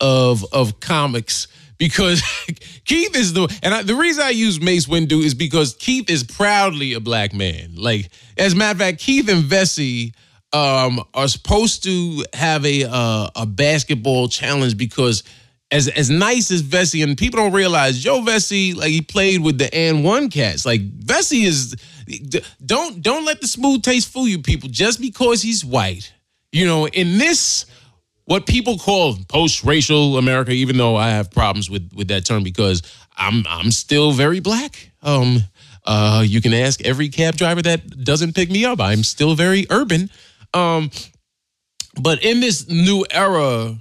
of 0.00 0.44
of 0.52 0.80
comics 0.80 1.48
because 1.78 2.22
Keith 2.84 3.14
is 3.16 3.34
the 3.34 3.54
and 3.62 3.74
I, 3.74 3.82
the 3.82 3.94
reason 3.94 4.24
I 4.24 4.30
use 4.30 4.60
Mace 4.60 4.86
Windu 4.86 5.22
is 5.22 5.34
because 5.34 5.74
Keith 5.74 6.08
is 6.08 6.24
proudly 6.24 6.94
a 6.94 7.00
black 7.00 7.34
man. 7.34 7.74
Like 7.74 8.10
as 8.38 8.54
a 8.54 8.56
matter 8.56 8.72
of 8.72 8.78
fact, 8.78 9.00
Keith 9.00 9.28
and 9.28 9.44
Vesey 9.44 10.14
um, 10.56 11.04
are 11.14 11.28
supposed 11.28 11.82
to 11.84 12.24
have 12.32 12.64
a 12.64 12.84
uh, 12.84 13.28
a 13.36 13.46
basketball 13.46 14.28
challenge 14.28 14.76
because 14.76 15.22
as 15.70 15.88
as 15.88 16.10
nice 16.10 16.50
as 16.50 16.60
Vesey 16.60 17.02
and 17.02 17.18
people 17.18 17.40
don't 17.40 17.52
realize 17.52 17.98
Joe 17.98 18.22
Vesey 18.22 18.74
like 18.74 18.90
he 18.90 19.02
played 19.02 19.42
with 19.42 19.58
the 19.58 19.66
AND1 19.66 20.32
cats. 20.32 20.64
Like 20.64 20.80
Vesey 20.82 21.44
is 21.44 21.76
don't 22.64 23.02
don't 23.02 23.24
let 23.24 23.40
the 23.40 23.48
smooth 23.48 23.82
taste 23.82 24.12
fool 24.12 24.28
you 24.28 24.40
people 24.40 24.68
just 24.68 25.00
because 25.00 25.42
he's 25.42 25.64
white. 25.64 26.12
You 26.52 26.64
know, 26.64 26.86
in 26.86 27.18
this 27.18 27.66
what 28.24 28.46
people 28.46 28.78
call 28.78 29.16
post-racial 29.28 30.18
America, 30.18 30.50
even 30.52 30.76
though 30.76 30.96
I 30.96 31.10
have 31.10 31.30
problems 31.30 31.68
with 31.68 31.90
with 31.94 32.08
that 32.08 32.24
term 32.24 32.42
because 32.42 32.82
I'm 33.16 33.44
I'm 33.48 33.70
still 33.70 34.12
very 34.12 34.40
black. 34.40 34.90
Um 35.02 35.42
uh 35.84 36.24
you 36.26 36.40
can 36.40 36.54
ask 36.54 36.80
every 36.82 37.08
cab 37.08 37.36
driver 37.36 37.62
that 37.62 38.04
doesn't 38.04 38.34
pick 38.34 38.50
me 38.50 38.64
up. 38.64 38.80
I'm 38.80 39.02
still 39.02 39.34
very 39.34 39.66
urban. 39.70 40.10
Um, 40.54 40.90
but 42.00 42.22
in 42.22 42.40
this 42.40 42.68
new 42.68 43.04
era, 43.10 43.76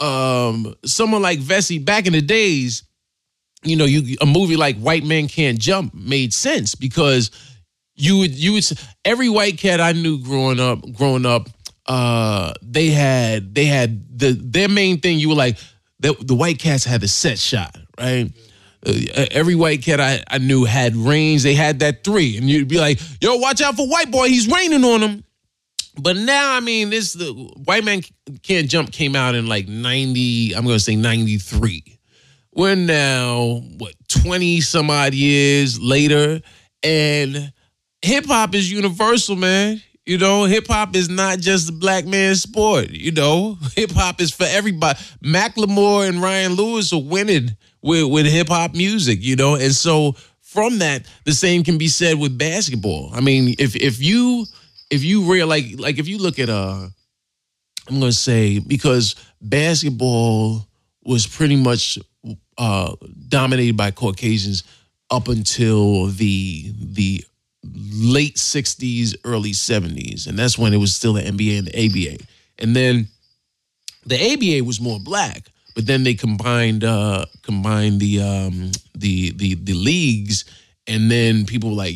um, 0.00 0.74
someone 0.84 1.22
like 1.22 1.38
Vesey, 1.38 1.78
back 1.78 2.06
in 2.06 2.12
the 2.12 2.20
days, 2.20 2.84
you 3.62 3.76
know, 3.76 3.84
you 3.86 4.16
a 4.20 4.26
movie 4.26 4.56
like 4.56 4.76
White 4.76 5.04
Man 5.04 5.28
Can't 5.28 5.58
Jump 5.58 5.94
made 5.94 6.34
sense 6.34 6.74
because 6.74 7.30
you 7.94 8.18
would 8.18 8.34
you 8.34 8.52
would 8.52 8.66
every 9.04 9.28
white 9.28 9.58
cat 9.58 9.80
I 9.80 9.92
knew 9.92 10.22
growing 10.22 10.60
up, 10.60 10.80
growing 10.92 11.24
up, 11.24 11.48
uh, 11.86 12.52
they 12.62 12.88
had 12.88 13.54
they 13.54 13.64
had 13.64 14.18
the 14.18 14.32
their 14.32 14.68
main 14.68 15.00
thing. 15.00 15.18
You 15.18 15.30
were 15.30 15.34
like 15.34 15.58
the, 16.00 16.14
the 16.20 16.34
white 16.34 16.58
cats 16.58 16.84
had 16.84 17.00
the 17.00 17.08
set 17.08 17.38
shot, 17.38 17.76
right? 17.98 18.30
Uh, 18.86 18.92
every 19.30 19.54
white 19.54 19.82
cat 19.82 20.00
I, 20.00 20.22
I 20.28 20.38
knew 20.38 20.64
had 20.64 20.94
range. 20.94 21.42
They 21.42 21.54
had 21.54 21.78
that 21.78 22.04
three, 22.04 22.36
and 22.36 22.48
you'd 22.48 22.68
be 22.68 22.78
like, 22.78 23.00
"Yo, 23.20 23.36
watch 23.36 23.62
out 23.62 23.76
for 23.76 23.88
white 23.88 24.10
boy. 24.10 24.28
He's 24.28 24.48
raining 24.48 24.84
on 24.84 25.00
him." 25.00 25.24
But 26.00 26.16
now, 26.16 26.54
I 26.54 26.60
mean, 26.60 26.90
this 26.90 27.12
the 27.12 27.32
White 27.64 27.84
Man 27.84 28.02
Can't 28.42 28.68
Jump 28.68 28.92
came 28.92 29.14
out 29.14 29.34
in 29.34 29.46
like 29.46 29.68
90, 29.68 30.54
I'm 30.54 30.64
gonna 30.64 30.78
say 30.78 30.96
93. 30.96 31.98
We're 32.54 32.74
now, 32.76 33.62
what, 33.78 33.94
20 34.08 34.60
some 34.60 34.90
odd 34.90 35.14
years 35.14 35.80
later, 35.80 36.40
and 36.82 37.52
hip 38.02 38.26
hop 38.26 38.54
is 38.54 38.70
universal, 38.70 39.34
man. 39.36 39.82
You 40.06 40.18
know, 40.18 40.44
hip 40.44 40.66
hop 40.68 40.94
is 40.94 41.08
not 41.08 41.38
just 41.40 41.70
a 41.70 41.72
black 41.72 42.04
man's 42.04 42.42
sport. 42.42 42.90
You 42.90 43.12
know, 43.12 43.56
hip 43.76 43.90
hop 43.92 44.20
is 44.20 44.30
for 44.30 44.44
everybody. 44.44 44.98
Macklemore 45.24 46.08
and 46.08 46.22
Ryan 46.22 46.54
Lewis 46.54 46.92
are 46.92 47.02
winning 47.02 47.56
with, 47.82 48.04
with 48.10 48.26
hip 48.26 48.48
hop 48.48 48.74
music, 48.74 49.18
you 49.22 49.36
know, 49.36 49.54
and 49.54 49.74
so 49.74 50.14
from 50.42 50.78
that, 50.78 51.06
the 51.24 51.32
same 51.32 51.64
can 51.64 51.78
be 51.78 51.88
said 51.88 52.18
with 52.18 52.38
basketball. 52.38 53.10
I 53.12 53.20
mean, 53.20 53.56
if 53.58 53.74
if 53.74 54.00
you 54.00 54.46
if 54.94 55.02
you 55.02 55.30
real 55.30 55.46
like 55.46 55.66
like 55.78 55.98
if 55.98 56.08
you 56.08 56.18
look 56.18 56.38
at 56.38 56.48
uh 56.48 56.86
I'm 57.88 58.00
gonna 58.00 58.12
say 58.12 58.60
because 58.60 59.16
basketball 59.42 60.66
was 61.04 61.26
pretty 61.26 61.56
much 61.56 61.98
uh 62.56 62.94
dominated 63.28 63.76
by 63.76 63.90
Caucasians 63.90 64.62
up 65.10 65.28
until 65.28 66.06
the 66.06 66.72
the 66.78 67.24
late 67.72 68.36
60s, 68.36 69.16
early 69.24 69.52
70s. 69.52 70.26
And 70.26 70.38
that's 70.38 70.58
when 70.58 70.74
it 70.74 70.76
was 70.76 70.94
still 70.94 71.14
the 71.14 71.22
NBA 71.22 71.58
and 71.58 71.66
the 71.66 71.86
ABA. 71.86 72.24
And 72.58 72.76
then 72.76 73.08
the 74.04 74.16
ABA 74.16 74.64
was 74.64 74.80
more 74.80 75.00
black, 75.00 75.48
but 75.74 75.86
then 75.86 76.04
they 76.04 76.14
combined 76.14 76.84
uh 76.84 77.26
combined 77.42 78.00
the 78.00 78.20
um 78.20 78.70
the 78.94 79.30
the 79.32 79.54
the 79.54 79.74
leagues 79.74 80.44
and 80.86 81.10
then 81.10 81.46
people 81.46 81.74
like 81.74 81.94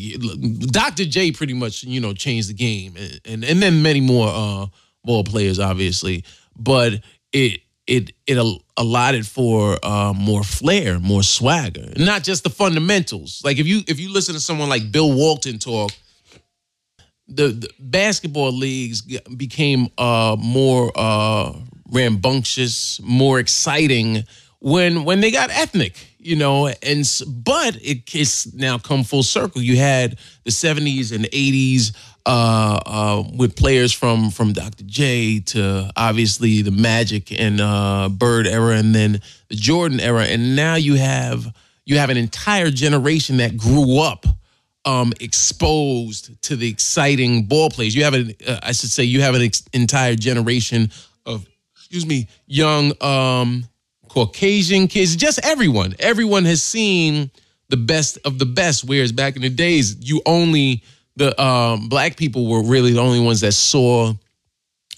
Dr. 0.71 1.05
J 1.05 1.31
pretty 1.31 1.53
much, 1.53 1.83
you 1.83 1.99
know, 1.99 2.13
changed 2.13 2.49
the 2.49 2.53
game 2.53 2.95
and 2.97 3.21
and, 3.25 3.43
and 3.43 3.61
then 3.61 3.81
many 3.81 4.01
more 4.01 4.27
uh 4.29 4.65
ball 5.03 5.23
players 5.23 5.59
obviously, 5.59 6.23
but 6.57 7.01
it 7.31 7.61
it 7.89 8.11
it 8.27 8.37
allotted 8.77 9.27
for 9.27 9.77
uh, 9.83 10.13
more 10.15 10.43
flair, 10.43 10.99
more 10.99 11.23
swagger, 11.23 11.91
not 11.97 12.23
just 12.23 12.43
the 12.43 12.49
fundamentals. 12.49 13.41
Like 13.43 13.57
if 13.57 13.67
you 13.67 13.81
if 13.87 13.99
you 13.99 14.13
listen 14.13 14.35
to 14.35 14.39
someone 14.39 14.69
like 14.69 14.91
Bill 14.91 15.11
Walton 15.11 15.57
talk, 15.57 15.91
the, 17.27 17.47
the 17.47 17.69
basketball 17.79 18.51
leagues 18.51 19.01
became 19.01 19.89
uh, 19.97 20.35
more 20.39 20.91
uh, 20.95 21.53
rambunctious, 21.91 23.01
more 23.03 23.39
exciting 23.39 24.23
when 24.59 25.03
when 25.03 25.19
they 25.21 25.31
got 25.31 25.49
ethnic, 25.49 26.08
you 26.19 26.35
know. 26.35 26.67
And 26.67 27.03
but 27.27 27.75
it, 27.77 28.13
it's 28.13 28.53
now 28.53 28.77
come 28.77 29.03
full 29.03 29.23
circle. 29.23 29.61
You 29.61 29.77
had 29.77 30.19
the 30.43 30.51
'70s 30.51 31.13
and 31.13 31.25
'80s 31.25 31.95
uh, 32.25 32.79
uh, 32.85 33.23
with 33.35 33.55
players 33.55 33.91
from 33.91 34.29
from 34.29 34.53
Dr. 34.53 34.83
J 34.85 35.39
to 35.39 35.91
obviously 35.95 36.61
the 36.61 36.71
Magic 36.71 37.31
and 37.31 37.59
uh, 37.59 38.09
Bird 38.09 38.45
era, 38.45 38.75
and 38.75 38.93
then 38.93 39.21
the 39.49 39.55
Jordan 39.55 39.99
era, 39.99 40.25
and 40.25 40.55
now 40.55 40.75
you 40.75 40.95
have 40.95 41.51
you 41.85 41.97
have 41.97 42.09
an 42.09 42.17
entire 42.17 42.69
generation 42.69 43.37
that 43.37 43.57
grew 43.57 43.99
up 43.99 44.25
um, 44.85 45.13
exposed 45.19 46.41
to 46.43 46.55
the 46.55 46.69
exciting 46.69 47.43
ball 47.43 47.69
plays. 47.69 47.95
You 47.95 48.03
have 48.03 48.13
an, 48.13 48.35
uh, 48.47 48.59
I 48.63 48.71
should 48.71 48.91
say, 48.91 49.03
you 49.03 49.21
have 49.21 49.35
an 49.35 49.41
ex- 49.41 49.63
entire 49.73 50.15
generation 50.15 50.91
of, 51.25 51.47
excuse 51.75 52.05
me, 52.05 52.27
young 52.47 52.93
um, 53.01 53.65
Caucasian 54.09 54.87
kids. 54.87 55.15
Just 55.15 55.39
everyone, 55.43 55.95
everyone 55.99 56.45
has 56.45 56.61
seen 56.61 57.31
the 57.69 57.77
best 57.77 58.17
of 58.25 58.39
the 58.39 58.45
best. 58.45 58.83
Whereas 58.83 59.11
back 59.11 59.35
in 59.35 59.41
the 59.41 59.49
days, 59.49 59.95
you 59.99 60.21
only 60.25 60.83
the 61.15 61.39
um, 61.41 61.89
black 61.89 62.17
people 62.17 62.47
were 62.47 62.63
really 62.63 62.93
the 62.93 62.99
only 62.99 63.19
ones 63.19 63.41
that 63.41 63.53
saw 63.53 64.13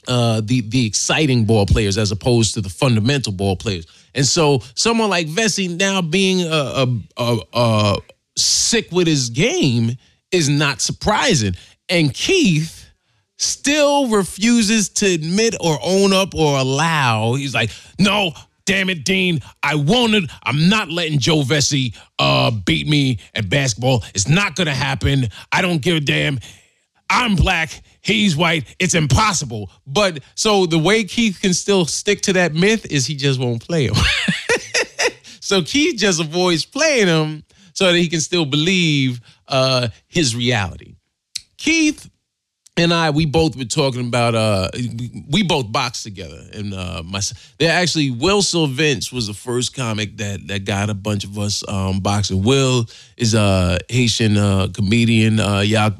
uh, 0.07 0.41
the 0.43 0.61
the 0.61 0.85
exciting 0.85 1.45
ball 1.45 1.65
players 1.65 1.97
as 1.97 2.11
opposed 2.11 2.53
to 2.55 2.61
the 2.61 2.69
fundamental 2.69 3.33
ball 3.33 3.55
players. 3.55 3.85
And 4.15 4.25
so 4.25 4.61
someone 4.75 5.09
like 5.09 5.27
Vesey 5.27 5.67
now 5.67 6.01
being 6.01 6.41
a, 6.41 6.87
a, 7.17 7.37
a, 7.53 7.97
sick 8.37 8.91
with 8.91 9.07
his 9.07 9.29
game 9.29 9.95
is 10.31 10.49
not 10.49 10.81
surprising. 10.81 11.55
And 11.87 12.13
Keith 12.13 12.89
still 13.37 14.07
refuses 14.07 14.89
to 14.89 15.05
admit 15.05 15.55
or 15.59 15.79
own 15.81 16.13
up 16.13 16.35
or 16.35 16.57
allow. 16.59 17.33
He's 17.33 17.53
like, 17.53 17.71
no, 17.99 18.33
damn 18.71 18.89
it, 18.89 19.03
Dean, 19.03 19.41
I 19.61 19.75
wanted, 19.75 20.31
I'm 20.43 20.69
not 20.69 20.89
letting 20.89 21.19
Joe 21.19 21.41
Vesey 21.41 21.93
uh, 22.17 22.51
beat 22.51 22.87
me 22.87 23.19
at 23.35 23.49
basketball. 23.49 24.01
It's 24.15 24.29
not 24.29 24.55
gonna 24.55 24.73
happen. 24.73 25.27
I 25.51 25.61
don't 25.61 25.81
give 25.81 25.97
a 25.97 25.99
damn. 25.99 26.39
I'm 27.09 27.35
black, 27.35 27.83
he's 27.99 28.37
white. 28.37 28.73
It's 28.79 28.95
impossible. 28.95 29.69
But 29.85 30.23
so 30.35 30.65
the 30.67 30.79
way 30.79 31.03
Keith 31.03 31.39
can 31.41 31.53
still 31.53 31.83
stick 31.83 32.21
to 32.21 32.33
that 32.33 32.53
myth 32.53 32.85
is 32.89 33.05
he 33.05 33.15
just 33.15 33.41
won't 33.41 33.61
play 33.61 33.87
him. 33.87 33.95
so 35.41 35.61
Keith 35.63 35.99
just 35.99 36.21
avoids 36.21 36.63
playing 36.63 37.07
him 37.07 37.43
so 37.73 37.91
that 37.91 37.97
he 37.97 38.07
can 38.07 38.21
still 38.21 38.45
believe 38.45 39.19
uh, 39.49 39.89
his 40.07 40.33
reality. 40.33 40.95
Keith 41.57 42.09
and 42.77 42.93
I, 42.93 43.09
we 43.09 43.25
both 43.25 43.55
were 43.57 43.65
talking 43.65 44.07
about. 44.07 44.33
Uh, 44.33 44.69
we 45.29 45.43
both 45.43 45.71
boxed 45.71 46.03
together, 46.03 46.41
and 46.53 46.73
uh, 46.73 47.03
my 47.05 47.21
they 47.57 47.67
actually 47.67 48.11
Will 48.11 48.41
Sylvince 48.41 49.11
was 49.11 49.27
the 49.27 49.33
first 49.33 49.75
comic 49.75 50.17
that 50.17 50.47
that 50.47 50.65
got 50.65 50.89
a 50.89 50.93
bunch 50.93 51.23
of 51.23 51.37
us 51.37 51.67
um, 51.67 51.99
boxing. 51.99 52.43
Will 52.43 52.85
is 53.17 53.33
a 53.33 53.77
Haitian 53.89 54.37
uh, 54.37 54.67
comedian. 54.73 55.39
Uh, 55.39 55.59
y'all 55.59 55.93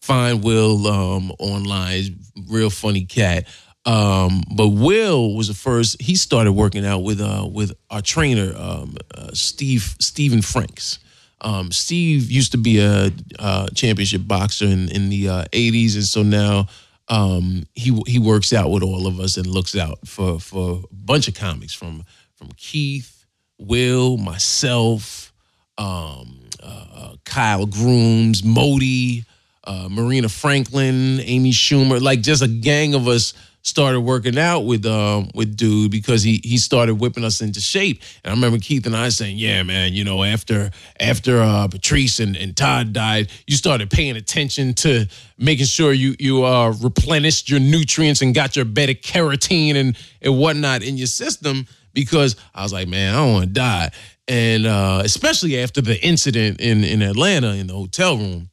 find 0.00 0.44
Will 0.44 0.86
um, 0.86 1.32
online. 1.38 1.92
He's 1.92 2.10
real 2.48 2.70
funny 2.70 3.04
cat. 3.04 3.46
Um, 3.86 4.42
but 4.54 4.68
Will 4.68 5.34
was 5.34 5.48
the 5.48 5.54
first. 5.54 6.00
He 6.00 6.14
started 6.14 6.52
working 6.52 6.84
out 6.84 7.04
with 7.04 7.22
uh, 7.22 7.48
with 7.50 7.72
our 7.90 8.02
trainer 8.02 8.54
um, 8.54 8.96
uh, 9.14 9.30
Steve 9.32 9.96
Stephen 9.98 10.42
Franks. 10.42 10.98
Um, 11.40 11.70
Steve 11.70 12.30
used 12.30 12.52
to 12.52 12.58
be 12.58 12.80
a, 12.80 13.12
a 13.38 13.68
championship 13.74 14.22
boxer 14.26 14.66
in, 14.66 14.88
in 14.90 15.08
the 15.08 15.28
uh, 15.28 15.44
80s, 15.52 15.94
and 15.94 16.04
so 16.04 16.22
now 16.22 16.66
um, 17.08 17.66
he 17.74 18.00
he 18.06 18.18
works 18.18 18.52
out 18.52 18.70
with 18.70 18.82
all 18.82 19.06
of 19.06 19.20
us 19.20 19.36
and 19.36 19.46
looks 19.46 19.76
out 19.76 20.06
for 20.06 20.40
for 20.40 20.82
a 20.90 20.94
bunch 20.94 21.28
of 21.28 21.34
comics 21.34 21.72
from 21.72 22.04
from 22.36 22.50
Keith, 22.56 23.24
Will, 23.58 24.16
myself, 24.16 25.32
um, 25.78 26.40
uh, 26.62 26.86
uh 26.94 27.14
Kyle 27.24 27.66
Grooms, 27.66 28.44
Modi, 28.44 29.24
uh, 29.64 29.88
Marina 29.90 30.28
Franklin, 30.28 31.20
Amy 31.20 31.52
Schumer, 31.52 32.00
like 32.00 32.20
just 32.20 32.42
a 32.42 32.48
gang 32.48 32.94
of 32.94 33.08
us 33.08 33.32
started 33.62 34.00
working 34.00 34.38
out 34.38 34.60
with 34.60 34.86
um 34.86 35.30
with 35.34 35.56
dude 35.56 35.90
because 35.90 36.22
he 36.22 36.40
he 36.44 36.56
started 36.58 36.94
whipping 36.94 37.24
us 37.24 37.40
into 37.40 37.60
shape. 37.60 38.02
And 38.24 38.32
I 38.32 38.34
remember 38.34 38.58
Keith 38.58 38.86
and 38.86 38.96
I 38.96 39.08
saying, 39.10 39.36
"Yeah, 39.36 39.62
man, 39.62 39.92
you 39.92 40.04
know, 40.04 40.22
after 40.24 40.70
after 40.98 41.40
uh, 41.40 41.68
Patrice 41.68 42.20
and, 42.20 42.36
and 42.36 42.56
Todd 42.56 42.92
died, 42.92 43.30
you 43.46 43.56
started 43.56 43.90
paying 43.90 44.16
attention 44.16 44.74
to 44.74 45.06
making 45.36 45.66
sure 45.66 45.92
you 45.92 46.14
you 46.18 46.44
uh, 46.44 46.72
replenished 46.80 47.50
your 47.50 47.60
nutrients 47.60 48.22
and 48.22 48.34
got 48.34 48.56
your 48.56 48.64
beta 48.64 48.94
carotene 48.94 49.76
and 49.76 49.96
and 50.22 50.38
whatnot 50.38 50.82
in 50.82 50.96
your 50.96 51.06
system." 51.06 51.66
Because 51.94 52.36
I 52.54 52.62
was 52.62 52.72
like, 52.72 52.86
man, 52.86 53.12
I 53.12 53.18
don't 53.18 53.32
want 53.32 53.44
to 53.46 53.50
die, 53.50 53.90
and 54.28 54.66
uh, 54.66 55.00
especially 55.04 55.58
after 55.60 55.80
the 55.80 56.00
incident 56.00 56.60
in 56.60 56.84
in 56.84 57.02
Atlanta 57.02 57.54
in 57.54 57.66
the 57.66 57.74
hotel 57.74 58.16
room, 58.16 58.50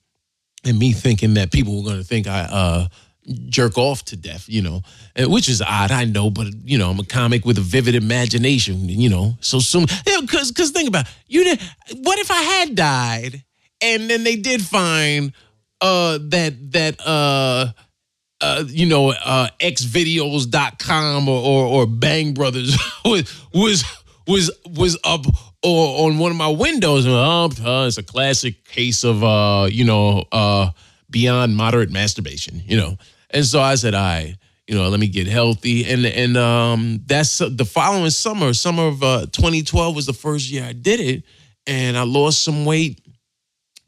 and 0.64 0.80
me 0.80 0.94
thinking 0.94 1.36
that 1.36 1.52
people 1.52 1.78
were 1.78 1.84
going 1.84 2.02
to 2.02 2.04
think 2.04 2.28
I 2.28 2.42
uh, 2.42 2.88
jerk 3.50 3.78
off 3.78 4.06
to 4.06 4.16
death, 4.16 4.46
you 4.48 4.62
know, 4.62 4.82
which 5.18 5.50
is 5.50 5.62
odd, 5.62 5.92
I 5.92 6.06
know, 6.06 6.30
but 6.30 6.48
you 6.64 6.78
know, 6.78 6.90
I'm 6.90 7.00
a 7.00 7.06
comic 7.06 7.46
with 7.46 7.58
a 7.58 7.62
vivid 7.62 7.96
imagination, 7.96 8.88
you 8.90 9.10
know. 9.10 9.38
So 9.42 9.60
soon, 9.60 9.86
because 10.22 10.52
because 10.52 10.72
think 10.72 10.88
about 10.88 11.08
you 11.28 11.44
did. 11.44 11.62
What 12.04 12.20
if 12.20 12.32
I 12.32 12.42
had 12.42 12.76
died, 12.76 13.44
and 13.82 14.10
then 14.10 14.24
they 14.24 14.36
did 14.36 14.62
find 14.62 15.34
uh 15.82 16.20
that 16.30 16.72
that 16.72 17.06
uh. 17.06 17.72
Uh, 18.42 18.66
you 18.68 18.86
know, 18.86 19.12
uh, 19.12 19.48
xvideos.com 19.62 21.30
or, 21.30 21.42
or, 21.42 21.66
or 21.68 21.88
Bang 21.88 22.34
Brothers 22.34 22.78
was 23.06 23.34
was 23.54 23.84
was 24.28 24.52
was 24.68 25.00
up 25.06 25.26
or 25.64 26.06
on 26.06 26.18
one 26.20 26.32
of 26.32 26.38
my 26.38 26.50
windows. 26.50 27.06
And, 27.06 27.16
oh, 27.16 27.50
it's 27.88 27.98
a 27.98 28.04
classic 28.04 28.66
case 28.66 29.06
of 29.06 29.24
uh, 29.24 29.68
you 29.72 29.86
know, 29.86 30.26
uh, 30.34 30.72
beyond 31.10 31.56
moderate 31.56 31.92
masturbation. 31.92 32.62
You 32.66 32.78
know, 32.78 32.98
and 33.36 33.46
so 33.46 33.62
I 33.62 33.76
said, 33.76 33.94
"I, 33.94 34.36
you 34.66 34.76
know, 34.76 34.88
let 34.90 35.00
me 35.00 35.08
get 35.08 35.28
healthy." 35.28 35.92
And 35.92 36.06
and 36.06 36.38
um, 36.38 37.02
that's 37.06 37.38
the 37.38 37.66
following 37.66 38.10
summer, 38.10 38.54
summer 38.54 38.88
of 38.88 39.04
uh, 39.04 39.26
2012 39.32 39.96
was 39.96 40.06
the 40.06 40.14
first 40.14 40.50
year 40.50 40.64
I 40.64 40.74
did 40.74 41.00
it, 41.00 41.24
and 41.68 41.98
I 41.98 42.04
lost 42.04 42.42
some 42.42 42.66
weight 42.66 43.02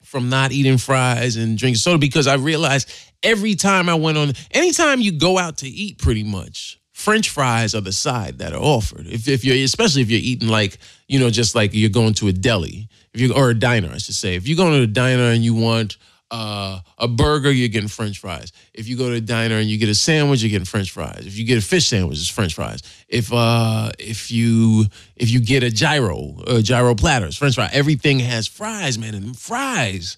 from 0.03 0.29
not 0.29 0.51
eating 0.51 0.77
fries 0.77 1.37
and 1.37 1.57
drinking 1.57 1.77
soda 1.77 1.97
because 1.97 2.27
I 2.27 2.35
realized 2.35 2.91
every 3.23 3.55
time 3.55 3.89
I 3.89 3.95
went 3.95 4.17
on, 4.17 4.33
anytime 4.51 5.01
you 5.01 5.11
go 5.11 5.37
out 5.37 5.57
to 5.59 5.67
eat, 5.67 5.97
pretty 5.97 6.23
much. 6.23 6.79
French 6.93 7.29
fries 7.29 7.75
are 7.75 7.81
the 7.81 7.91
side 7.91 8.39
that 8.39 8.53
are 8.53 8.61
offered. 8.61 9.05
If, 9.05 9.27
if 9.27 9.45
you're, 9.45 9.55
especially 9.63 10.01
if 10.01 10.09
you're 10.09 10.19
eating 10.19 10.47
like, 10.47 10.79
you 11.07 11.19
know, 11.19 11.29
just 11.29 11.53
like 11.53 11.71
you're 11.73 11.91
going 11.91 12.15
to 12.15 12.27
a 12.27 12.33
deli, 12.33 12.89
if 13.13 13.21
you 13.21 13.33
or 13.35 13.51
a 13.51 13.53
diner, 13.53 13.89
I 13.93 13.99
should 13.99 14.15
say. 14.15 14.35
If 14.35 14.47
you're 14.47 14.57
going 14.57 14.73
to 14.73 14.81
a 14.81 14.87
diner 14.87 15.29
and 15.29 15.43
you 15.43 15.53
want 15.53 15.97
uh, 16.31 16.79
a 16.97 17.07
burger, 17.07 17.51
you're 17.51 17.69
getting 17.69 17.87
French 17.87 18.19
fries. 18.19 18.51
If 18.73 18.87
you 18.87 18.97
go 18.97 19.09
to 19.09 19.15
a 19.15 19.21
diner 19.21 19.55
and 19.55 19.69
you 19.69 19.77
get 19.77 19.89
a 19.89 19.95
sandwich, 19.95 20.41
you're 20.41 20.49
getting 20.49 20.65
French 20.65 20.91
fries. 20.91 21.25
If 21.25 21.37
you 21.37 21.45
get 21.45 21.57
a 21.57 21.61
fish 21.61 21.87
sandwich, 21.87 22.17
it's 22.17 22.29
French 22.29 22.53
fries. 22.53 22.81
If 23.07 23.31
uh, 23.31 23.91
if 23.99 24.31
you 24.31 24.85
if 25.15 25.29
you 25.29 25.39
get 25.39 25.63
a 25.63 25.69
gyro, 25.69 26.41
a 26.47 26.61
gyro 26.61 26.95
platters, 26.95 27.37
French 27.37 27.55
fries. 27.55 27.71
Everything 27.73 28.19
has 28.19 28.47
fries, 28.47 28.97
man, 28.97 29.15
and 29.15 29.37
fries 29.37 30.17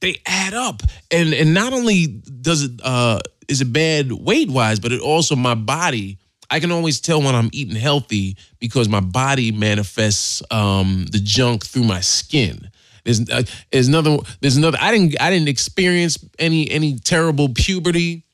they 0.00 0.20
add 0.26 0.54
up. 0.54 0.82
And 1.10 1.34
and 1.34 1.54
not 1.54 1.72
only 1.72 2.06
does 2.06 2.62
it 2.62 2.80
uh, 2.82 3.20
is 3.48 3.60
it 3.60 3.72
bad 3.72 4.12
weight 4.12 4.50
wise, 4.50 4.80
but 4.80 4.92
it 4.92 5.00
also 5.00 5.36
my 5.36 5.54
body. 5.54 6.18
I 6.50 6.60
can 6.60 6.72
always 6.72 7.00
tell 7.00 7.20
when 7.20 7.34
I'm 7.34 7.50
eating 7.52 7.76
healthy 7.76 8.38
because 8.58 8.88
my 8.88 9.00
body 9.00 9.52
manifests 9.52 10.42
um, 10.50 11.04
the 11.10 11.18
junk 11.18 11.66
through 11.66 11.84
my 11.84 12.00
skin. 12.00 12.70
There's 13.04 13.28
uh, 13.28 13.42
there's 13.70 13.88
another 13.88 14.18
there's 14.40 14.56
another. 14.56 14.78
I 14.80 14.92
didn't 14.92 15.20
I 15.20 15.30
didn't 15.30 15.48
experience 15.48 16.18
any 16.38 16.70
any 16.70 16.98
terrible 16.98 17.48
puberty 17.50 18.24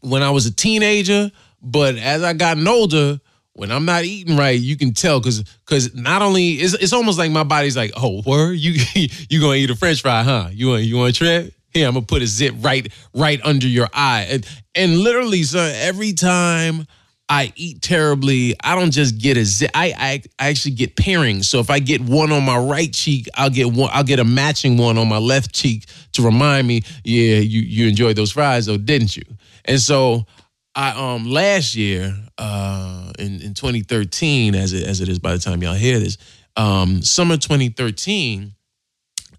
when 0.00 0.22
I 0.22 0.30
was 0.30 0.46
a 0.46 0.52
teenager, 0.52 1.30
but 1.62 1.96
as 1.96 2.22
I 2.22 2.32
gotten 2.32 2.66
older, 2.66 3.20
when 3.54 3.70
I'm 3.70 3.84
not 3.84 4.04
eating 4.04 4.36
right, 4.36 4.58
you 4.58 4.76
can 4.76 4.94
tell 4.94 5.20
because 5.20 5.42
because 5.66 5.94
not 5.94 6.22
only 6.22 6.52
it's 6.52 6.74
it's 6.74 6.92
almost 6.92 7.18
like 7.18 7.30
my 7.30 7.44
body's 7.44 7.76
like, 7.76 7.92
oh, 7.96 8.22
where 8.22 8.52
you 8.52 8.84
you 9.28 9.40
gonna 9.40 9.56
eat 9.56 9.70
a 9.70 9.76
French 9.76 10.02
fry, 10.02 10.22
huh? 10.22 10.48
You 10.52 10.68
want 10.68 10.82
you 10.82 10.96
want 10.96 11.14
trip? 11.14 11.54
Here, 11.70 11.86
I'm 11.86 11.94
gonna 11.94 12.06
put 12.06 12.22
a 12.22 12.26
zip 12.26 12.54
right 12.58 12.92
right 13.14 13.40
under 13.44 13.66
your 13.66 13.88
eye, 13.92 14.26
and 14.30 14.46
and 14.74 14.98
literally, 14.98 15.42
so 15.42 15.60
every 15.60 16.12
time 16.12 16.86
I 17.32 17.50
eat 17.56 17.80
terribly, 17.80 18.54
I 18.62 18.74
don't 18.74 18.90
just 18.90 19.16
get 19.16 19.38
a 19.38 19.44
zip. 19.46 19.70
I, 19.72 19.94
I 19.96 20.22
I 20.38 20.48
actually 20.50 20.72
get 20.72 20.96
pairings. 20.96 21.46
So 21.46 21.60
if 21.60 21.70
I 21.70 21.78
get 21.78 22.02
one 22.02 22.30
on 22.30 22.44
my 22.44 22.58
right 22.58 22.92
cheek, 22.92 23.26
I'll 23.34 23.48
get 23.48 23.72
one. 23.72 23.88
I'll 23.90 24.04
get 24.04 24.18
a 24.18 24.24
matching 24.24 24.76
one 24.76 24.98
on 24.98 25.08
my 25.08 25.16
left 25.16 25.54
cheek 25.54 25.86
to 26.12 26.22
remind 26.22 26.66
me, 26.66 26.82
yeah, 27.04 27.36
you 27.36 27.62
you 27.62 27.88
enjoyed 27.88 28.16
those 28.16 28.32
fries, 28.32 28.66
though, 28.66 28.76
didn't 28.76 29.16
you? 29.16 29.22
And 29.64 29.80
so 29.80 30.26
I 30.74 30.90
um 30.90 31.24
last 31.24 31.74
year, 31.74 32.14
uh 32.36 33.12
in, 33.18 33.40
in 33.40 33.54
2013, 33.54 34.54
as 34.54 34.74
it 34.74 34.86
as 34.86 35.00
it 35.00 35.08
is 35.08 35.18
by 35.18 35.32
the 35.32 35.38
time 35.38 35.62
y'all 35.62 35.72
hear 35.72 35.98
this, 35.98 36.18
um, 36.58 37.00
summer 37.00 37.38
2013, 37.38 38.52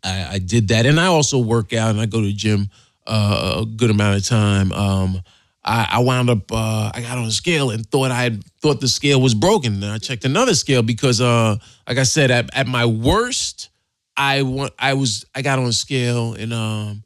I, 0.03 0.27
I 0.31 0.39
did 0.39 0.69
that. 0.69 0.87
And 0.87 0.99
I 0.99 1.05
also 1.05 1.37
work 1.37 1.73
out 1.73 1.91
and 1.91 2.01
I 2.01 2.07
go 2.07 2.21
to 2.21 2.25
the 2.25 2.33
gym 2.33 2.71
uh, 3.05 3.61
a 3.61 3.65
good 3.67 3.91
amount 3.91 4.17
of 4.17 4.25
time. 4.25 4.71
Um 4.71 5.21
I, 5.65 5.87
I 5.93 5.99
wound 5.99 6.29
up 6.29 6.51
uh, 6.51 6.91
I 6.93 7.01
got 7.01 7.17
on 7.17 7.25
a 7.25 7.31
scale 7.31 7.71
and 7.71 7.85
thought 7.89 8.11
I 8.11 8.23
had 8.23 8.43
thought 8.61 8.81
the 8.81 8.87
scale 8.87 9.21
was 9.21 9.33
broken. 9.33 9.75
And 9.75 9.85
I 9.85 9.97
checked 9.97 10.25
another 10.25 10.55
scale 10.55 10.83
because 10.83 11.21
uh 11.21 11.57
like 11.87 11.97
I 11.97 12.03
said, 12.03 12.31
at, 12.31 12.49
at 12.53 12.67
my 12.67 12.85
worst, 12.85 13.69
I 14.17 14.41
want 14.41 14.73
I 14.77 14.93
was 14.93 15.25
I 15.33 15.41
got 15.41 15.59
on 15.59 15.65
a 15.65 15.73
scale 15.73 16.33
in 16.33 16.51
um 16.51 17.03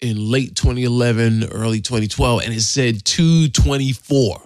in 0.00 0.30
late 0.30 0.56
2011, 0.56 1.50
early 1.52 1.80
2012, 1.80 2.42
and 2.42 2.54
it 2.54 2.62
said 2.62 3.04
224. 3.04 4.42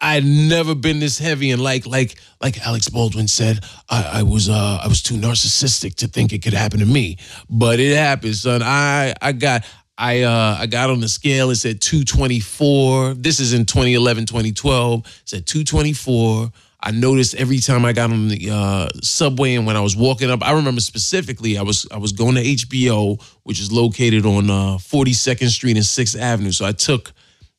I 0.00 0.14
had 0.14 0.24
never 0.24 0.74
been 0.74 0.98
this 0.98 1.18
heavy, 1.18 1.52
and 1.52 1.62
like 1.62 1.86
like 1.86 2.18
like 2.40 2.60
Alex 2.66 2.88
Baldwin 2.88 3.28
said, 3.28 3.64
I, 3.88 4.20
I 4.20 4.22
was 4.24 4.48
uh 4.48 4.80
I 4.82 4.88
was 4.88 5.00
too 5.02 5.14
narcissistic 5.14 5.94
to 5.96 6.08
think 6.08 6.32
it 6.32 6.42
could 6.42 6.54
happen 6.54 6.80
to 6.80 6.86
me, 6.86 7.18
but 7.48 7.78
it 7.78 7.96
happened, 7.96 8.34
son. 8.34 8.62
I 8.62 9.14
I 9.22 9.30
got 9.32 9.64
I 10.02 10.22
uh 10.22 10.56
I 10.58 10.66
got 10.66 10.90
on 10.90 10.98
the 10.98 11.08
scale. 11.08 11.50
It 11.50 11.56
said 11.56 11.80
224. 11.80 13.14
This 13.14 13.38
is 13.38 13.52
in 13.52 13.64
2011, 13.64 14.26
2012. 14.26 14.98
It 14.98 15.06
said 15.24 15.46
224. 15.46 16.50
I 16.84 16.90
noticed 16.90 17.36
every 17.36 17.60
time 17.60 17.84
I 17.84 17.92
got 17.92 18.10
on 18.10 18.26
the 18.26 18.50
uh, 18.50 18.88
subway 19.00 19.54
and 19.54 19.64
when 19.64 19.76
I 19.76 19.80
was 19.80 19.96
walking 19.96 20.28
up, 20.28 20.42
I 20.42 20.50
remember 20.50 20.80
specifically 20.80 21.56
I 21.56 21.62
was 21.62 21.86
I 21.92 21.98
was 21.98 22.10
going 22.10 22.34
to 22.34 22.42
HBO, 22.42 23.22
which 23.44 23.60
is 23.60 23.70
located 23.70 24.26
on 24.26 24.50
uh, 24.50 24.78
42nd 24.78 25.48
Street 25.50 25.76
and 25.76 25.86
6th 25.86 26.18
Avenue. 26.18 26.50
So 26.50 26.66
I 26.66 26.72
took 26.72 27.12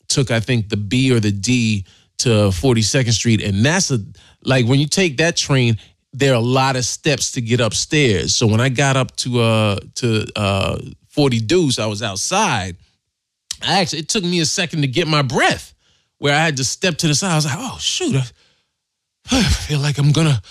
took 0.09 0.29
I 0.29 0.41
think 0.41 0.67
the 0.67 0.75
B 0.75 1.13
or 1.13 1.21
the 1.21 1.31
D 1.31 1.85
to 2.17 2.29
42nd 2.29 3.13
Street, 3.13 3.41
and 3.41 3.65
that's 3.65 3.89
a 3.89 3.99
like 4.43 4.65
when 4.65 4.81
you 4.81 4.87
take 4.87 5.15
that 5.17 5.37
train, 5.37 5.77
there 6.11 6.33
are 6.33 6.41
a 6.41 6.49
lot 6.59 6.75
of 6.75 6.83
steps 6.83 7.31
to 7.31 7.41
get 7.41 7.61
upstairs. 7.61 8.35
So 8.35 8.47
when 8.47 8.59
I 8.59 8.67
got 8.67 8.97
up 8.97 9.15
to 9.17 9.39
uh 9.39 9.79
to 9.95 10.27
uh 10.35 10.77
40 11.13 11.39
Deuce, 11.41 11.79
I 11.79 11.85
was 11.85 12.01
outside. 12.01 12.75
I 13.61 13.79
actually 13.81 13.99
it 13.99 14.09
took 14.09 14.23
me 14.23 14.39
a 14.39 14.45
second 14.45 14.81
to 14.81 14.87
get 14.87 15.07
my 15.07 15.21
breath, 15.21 15.73
where 16.17 16.33
I 16.33 16.39
had 16.39 16.57
to 16.57 16.63
step 16.63 16.97
to 16.97 17.07
the 17.07 17.15
side. 17.15 17.31
I 17.31 17.35
was 17.35 17.45
like, 17.45 17.57
oh 17.57 17.77
shoot. 17.79 18.15
I, 18.15 18.23
I 19.31 19.43
feel 19.43 19.79
like 19.79 19.99
I'm 19.99 20.11
gonna, 20.11 20.41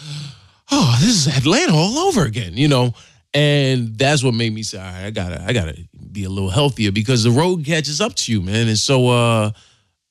oh, 0.71 0.97
this 1.01 1.27
is 1.27 1.37
Atlanta 1.37 1.75
all 1.75 1.99
over 1.99 2.25
again, 2.25 2.57
you 2.57 2.69
know. 2.69 2.95
And 3.35 3.99
that's 3.99 4.23
what 4.23 4.35
made 4.35 4.55
me 4.55 4.63
say, 4.63 4.79
all 4.79 4.85
right, 4.85 5.07
I 5.07 5.11
gotta, 5.11 5.43
I 5.43 5.53
gotta 5.53 5.77
be 6.13 6.25
a 6.25 6.31
little 6.31 6.51
healthier 6.51 6.93
because 6.93 7.25
the 7.25 7.31
road 7.31 7.65
catches 7.65 8.01
up 8.01 8.15
to 8.15 8.33
you, 8.33 8.41
man. 8.41 8.69
And 8.69 8.79
so, 8.79 9.09
uh, 9.09 9.51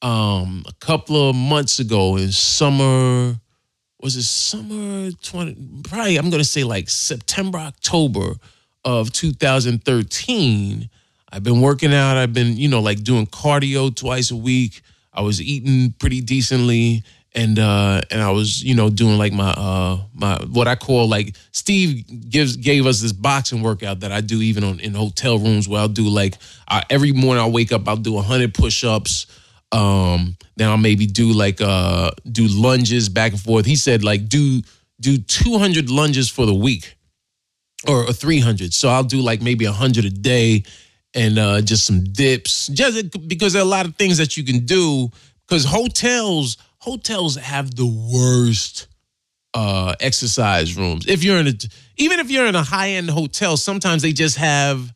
um, 0.02 0.64
a 0.68 0.74
couple 0.80 1.30
of 1.30 1.36
months 1.36 1.80
ago 1.80 2.18
in 2.18 2.32
summer, 2.32 3.36
was 4.02 4.16
it 4.16 4.24
summer 4.24 5.12
twenty? 5.22 5.56
Probably, 5.84 6.18
I'm 6.18 6.32
gonna 6.32 6.44
say 6.44 6.64
like 6.64 6.90
September, 6.90 7.60
October 7.60 8.34
of 8.84 9.12
2013. 9.12 10.90
I've 11.32 11.44
been 11.44 11.62
working 11.62 11.94
out. 11.94 12.18
I've 12.18 12.34
been, 12.34 12.58
you 12.58 12.68
know, 12.68 12.82
like 12.82 13.04
doing 13.04 13.28
cardio 13.28 13.96
twice 13.96 14.32
a 14.32 14.36
week. 14.36 14.82
I 15.14 15.22
was 15.22 15.42
eating 15.42 15.94
pretty 16.00 16.22
decently 16.22 17.04
and 17.34 17.60
uh 17.60 18.02
and 18.12 18.22
I 18.22 18.32
was 18.32 18.64
you 18.64 18.76
know 18.76 18.90
doing 18.90 19.18
like 19.18 19.32
my 19.32 19.52
uh 19.52 20.00
my 20.14 20.38
what 20.52 20.68
I 20.68 20.76
call 20.76 21.08
like 21.08 21.36
Steve 21.52 22.30
gives 22.30 22.58
gave 22.58 22.86
us 22.86 23.02
this 23.02 23.14
boxing 23.14 23.62
workout 23.62 24.02
that 24.02 24.12
I 24.12 24.22
do 24.22 24.42
even 24.42 24.64
on 24.64 24.80
in 24.80 24.94
hotel 24.94 25.40
rooms 25.40 25.68
where 25.68 25.80
I'll 25.80 25.88
do 25.88 26.10
like 26.10 26.36
uh, 26.68 26.82
every 26.90 27.12
morning 27.14 27.42
I'll 27.42 27.52
wake 27.52 27.72
up 27.72 27.88
I'll 27.88 27.96
do 27.96 28.14
100 28.14 28.54
push-ups 28.54 29.28
um 29.72 30.36
then 30.58 30.70
I'll 30.70 30.78
maybe 30.78 31.06
do 31.06 31.32
like 31.32 31.62
uh 31.62 32.12
do 32.30 32.48
lunges 32.48 33.08
back 33.08 33.32
and 33.32 33.42
forth 33.42 33.66
he 33.66 33.76
said 33.78 34.04
like 34.04 34.28
do 34.28 34.62
do 35.00 35.18
200 35.18 35.90
lunges 35.90 36.30
for 36.30 36.46
the 36.46 36.54
week 36.54 36.98
or, 37.88 38.08
or 38.08 38.14
300 38.14 38.74
so 38.74 38.90
I'll 38.90 39.04
do 39.04 39.22
like 39.22 39.42
maybe 39.42 39.66
100 39.66 40.06
a 40.06 40.10
day 40.10 40.64
and 41.14 41.38
uh 41.38 41.62
just 41.62 41.86
some 41.86 42.04
dips 42.04 42.68
just 42.68 43.28
because 43.28 43.54
there 43.54 43.62
are 43.62 43.66
a 43.66 43.68
lot 43.68 43.86
of 43.86 43.96
things 43.96 44.18
that 44.18 44.38
you 44.38 44.44
can 44.44 44.66
do 44.66 45.10
because 45.48 45.66
hotels 45.66 46.58
hotels 46.80 47.36
have 47.36 47.76
the 47.76 47.86
worst 47.86 48.88
uh, 49.54 49.96
exercise 50.00 50.78
rooms. 50.78 51.08
If 51.08 51.24
you're 51.24 51.38
in 51.38 51.48
a, 51.48 51.54
even 51.98 52.20
if 52.20 52.32
you're 52.32 52.46
in 52.46 52.56
a 52.56 52.64
high 52.64 52.92
end 52.92 53.10
hotel, 53.10 53.58
sometimes 53.58 54.02
they 54.02 54.14
just 54.14 54.38
have, 54.38 54.94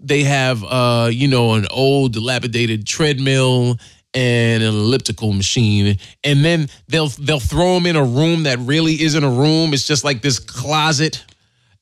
they 0.00 0.22
have, 0.24 0.62
uh, 0.64 1.08
you 1.10 1.28
know, 1.28 1.54
an 1.54 1.66
old 1.70 2.12
dilapidated 2.12 2.86
treadmill 2.86 3.78
and 4.12 4.62
an 4.62 4.68
elliptical 4.68 5.32
machine, 5.32 5.98
and 6.22 6.44
then 6.44 6.68
they'll 6.86 7.08
they'll 7.08 7.40
throw 7.40 7.74
them 7.74 7.86
in 7.86 7.96
a 7.96 8.04
room 8.04 8.44
that 8.44 8.58
really 8.60 9.02
isn't 9.02 9.24
a 9.24 9.30
room. 9.30 9.72
It's 9.72 9.86
just 9.86 10.04
like 10.04 10.22
this 10.22 10.38
closet. 10.38 11.24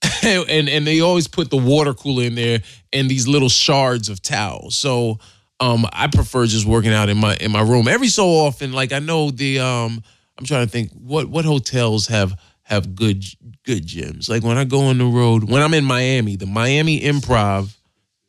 and 0.22 0.68
and 0.68 0.86
they 0.86 1.00
always 1.00 1.28
put 1.28 1.50
the 1.50 1.56
water 1.56 1.94
cooler 1.94 2.24
in 2.24 2.34
there 2.34 2.62
and 2.92 3.10
these 3.10 3.28
little 3.28 3.48
shards 3.48 4.08
of 4.08 4.22
towels. 4.22 4.76
So 4.76 5.18
um, 5.60 5.86
I 5.92 6.08
prefer 6.08 6.46
just 6.46 6.66
working 6.66 6.92
out 6.92 7.08
in 7.08 7.18
my 7.18 7.36
in 7.36 7.52
my 7.52 7.62
room 7.62 7.88
every 7.88 8.08
so 8.08 8.26
often. 8.26 8.72
Like 8.72 8.92
I 8.92 8.98
know 8.98 9.30
the 9.30 9.60
um, 9.60 10.02
I'm 10.38 10.44
trying 10.44 10.66
to 10.66 10.70
think 10.70 10.90
what 10.92 11.28
what 11.28 11.44
hotels 11.44 12.08
have 12.08 12.38
have 12.62 12.94
good 12.94 13.24
good 13.64 13.86
gyms. 13.86 14.28
Like 14.28 14.42
when 14.42 14.58
I 14.58 14.64
go 14.64 14.80
on 14.86 14.98
the 14.98 15.04
road, 15.04 15.44
when 15.44 15.62
I'm 15.62 15.74
in 15.74 15.84
Miami, 15.84 16.36
the 16.36 16.46
Miami 16.46 17.00
Improv. 17.00 17.76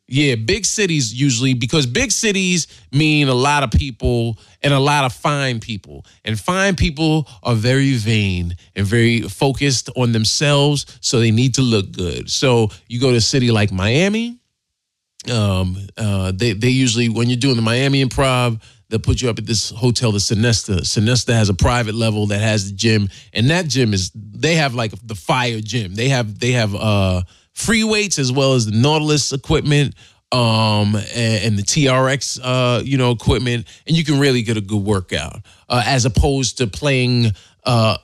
Yeah, 0.06 0.34
big 0.34 0.66
cities 0.66 1.14
usually 1.14 1.54
because 1.54 1.86
big 1.86 2.12
cities 2.12 2.66
mean 2.92 3.28
a 3.28 3.34
lot 3.34 3.62
of 3.62 3.70
people 3.70 4.38
and 4.62 4.74
a 4.74 4.78
lot 4.78 5.04
of 5.04 5.14
fine 5.14 5.60
people. 5.60 6.04
And 6.26 6.38
fine 6.38 6.76
people 6.76 7.26
are 7.42 7.54
very 7.54 7.94
vain 7.94 8.54
and 8.76 8.86
very 8.86 9.22
focused 9.22 9.88
on 9.96 10.12
themselves, 10.12 10.84
so 11.00 11.20
they 11.20 11.30
need 11.30 11.54
to 11.54 11.62
look 11.62 11.92
good. 11.92 12.30
So 12.30 12.68
you 12.86 13.00
go 13.00 13.12
to 13.12 13.16
a 13.16 13.20
city 13.20 13.50
like 13.50 13.72
Miami, 13.72 14.40
um, 15.32 15.76
uh, 15.96 16.32
they 16.34 16.52
they 16.52 16.68
usually 16.68 17.08
when 17.08 17.30
you're 17.30 17.38
doing 17.38 17.56
the 17.56 17.62
Miami 17.62 18.04
Improv, 18.04 18.60
they'll 18.88 19.00
put 19.00 19.22
you 19.22 19.30
up 19.30 19.38
at 19.38 19.46
this 19.46 19.70
hotel, 19.70 20.12
the 20.12 20.18
Sonesta. 20.18 20.80
Sonesta 20.80 21.32
has 21.32 21.48
a 21.48 21.54
private 21.54 21.94
level 21.94 22.26
that 22.26 22.40
has 22.40 22.70
the 22.70 22.76
gym, 22.76 23.08
and 23.32 23.48
that 23.50 23.68
gym 23.68 23.94
is 23.94 24.10
they 24.14 24.56
have 24.56 24.74
like 24.74 24.92
the 25.06 25.14
fire 25.14 25.60
gym. 25.60 25.94
They 25.94 26.10
have 26.10 26.38
they 26.38 26.52
have 26.52 26.74
uh, 26.74 27.22
free 27.54 27.84
weights 27.84 28.18
as 28.18 28.30
well 28.30 28.54
as 28.54 28.66
the 28.66 28.72
Nautilus 28.72 29.32
equipment. 29.32 29.94
Um 30.32 30.96
and, 31.14 31.44
and 31.44 31.58
the 31.58 31.62
TRX 31.62 32.40
uh 32.42 32.82
you 32.82 32.98
know 32.98 33.12
equipment 33.12 33.68
and 33.86 33.96
you 33.96 34.04
can 34.04 34.18
really 34.18 34.42
get 34.42 34.56
a 34.56 34.60
good 34.60 34.82
workout 34.82 35.42
uh, 35.68 35.82
as 35.86 36.06
opposed 36.06 36.58
to 36.58 36.66
playing 36.66 37.32
uh, 37.64 37.96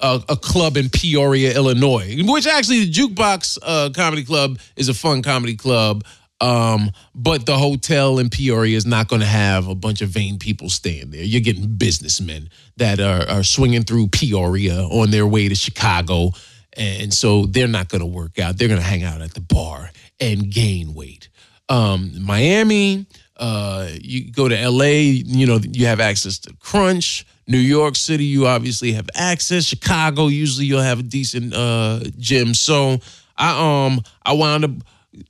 a, 0.00 0.22
a, 0.28 0.36
club 0.36 0.76
in 0.76 0.88
Peoria, 0.88 1.54
Illinois, 1.54 2.22
which 2.24 2.46
actually 2.46 2.84
the 2.84 2.90
Jukebox 2.92 3.58
uh, 3.62 3.90
Comedy 3.94 4.22
Club 4.22 4.58
is 4.76 4.88
a 4.88 4.94
fun 4.94 5.22
comedy 5.22 5.56
club. 5.56 6.04
Um, 6.40 6.92
but 7.16 7.46
the 7.46 7.58
hotel 7.58 8.20
in 8.20 8.30
Peoria 8.30 8.76
is 8.76 8.86
not 8.86 9.08
going 9.08 9.20
to 9.20 9.26
have 9.26 9.66
a 9.66 9.74
bunch 9.74 10.02
of 10.02 10.10
vain 10.10 10.38
people 10.38 10.70
staying 10.70 11.10
there. 11.10 11.24
You're 11.24 11.40
getting 11.40 11.66
businessmen 11.66 12.48
that 12.76 13.00
are, 13.00 13.28
are 13.28 13.42
swinging 13.42 13.82
through 13.82 14.08
Peoria 14.08 14.82
on 14.84 15.10
their 15.10 15.26
way 15.26 15.48
to 15.48 15.56
Chicago. 15.56 16.30
And 16.78 17.12
so 17.12 17.46
they're 17.46 17.68
not 17.68 17.88
going 17.88 18.00
to 18.00 18.06
work 18.06 18.38
out. 18.38 18.56
They're 18.56 18.68
going 18.68 18.80
to 18.80 18.86
hang 18.86 19.02
out 19.02 19.20
at 19.20 19.34
the 19.34 19.40
bar 19.40 19.90
and 20.20 20.50
gain 20.50 20.94
weight. 20.94 21.28
Um, 21.68 22.12
Miami, 22.24 23.06
uh, 23.36 23.88
you 24.00 24.30
go 24.30 24.48
to 24.48 24.68
LA, 24.68 24.84
you 24.84 25.46
know, 25.46 25.58
you 25.58 25.86
have 25.86 26.00
access 26.00 26.38
to 26.40 26.54
Crunch. 26.60 27.26
New 27.46 27.58
York 27.58 27.96
City, 27.96 28.24
you 28.24 28.46
obviously 28.46 28.92
have 28.92 29.08
access. 29.14 29.64
Chicago, 29.64 30.28
usually 30.28 30.66
you'll 30.66 30.82
have 30.82 31.00
a 31.00 31.02
decent 31.02 31.54
uh, 31.54 32.00
gym. 32.18 32.52
So 32.54 32.98
I 33.36 33.86
um 33.86 34.02
I 34.24 34.34
wound 34.34 34.64
up 34.64 34.70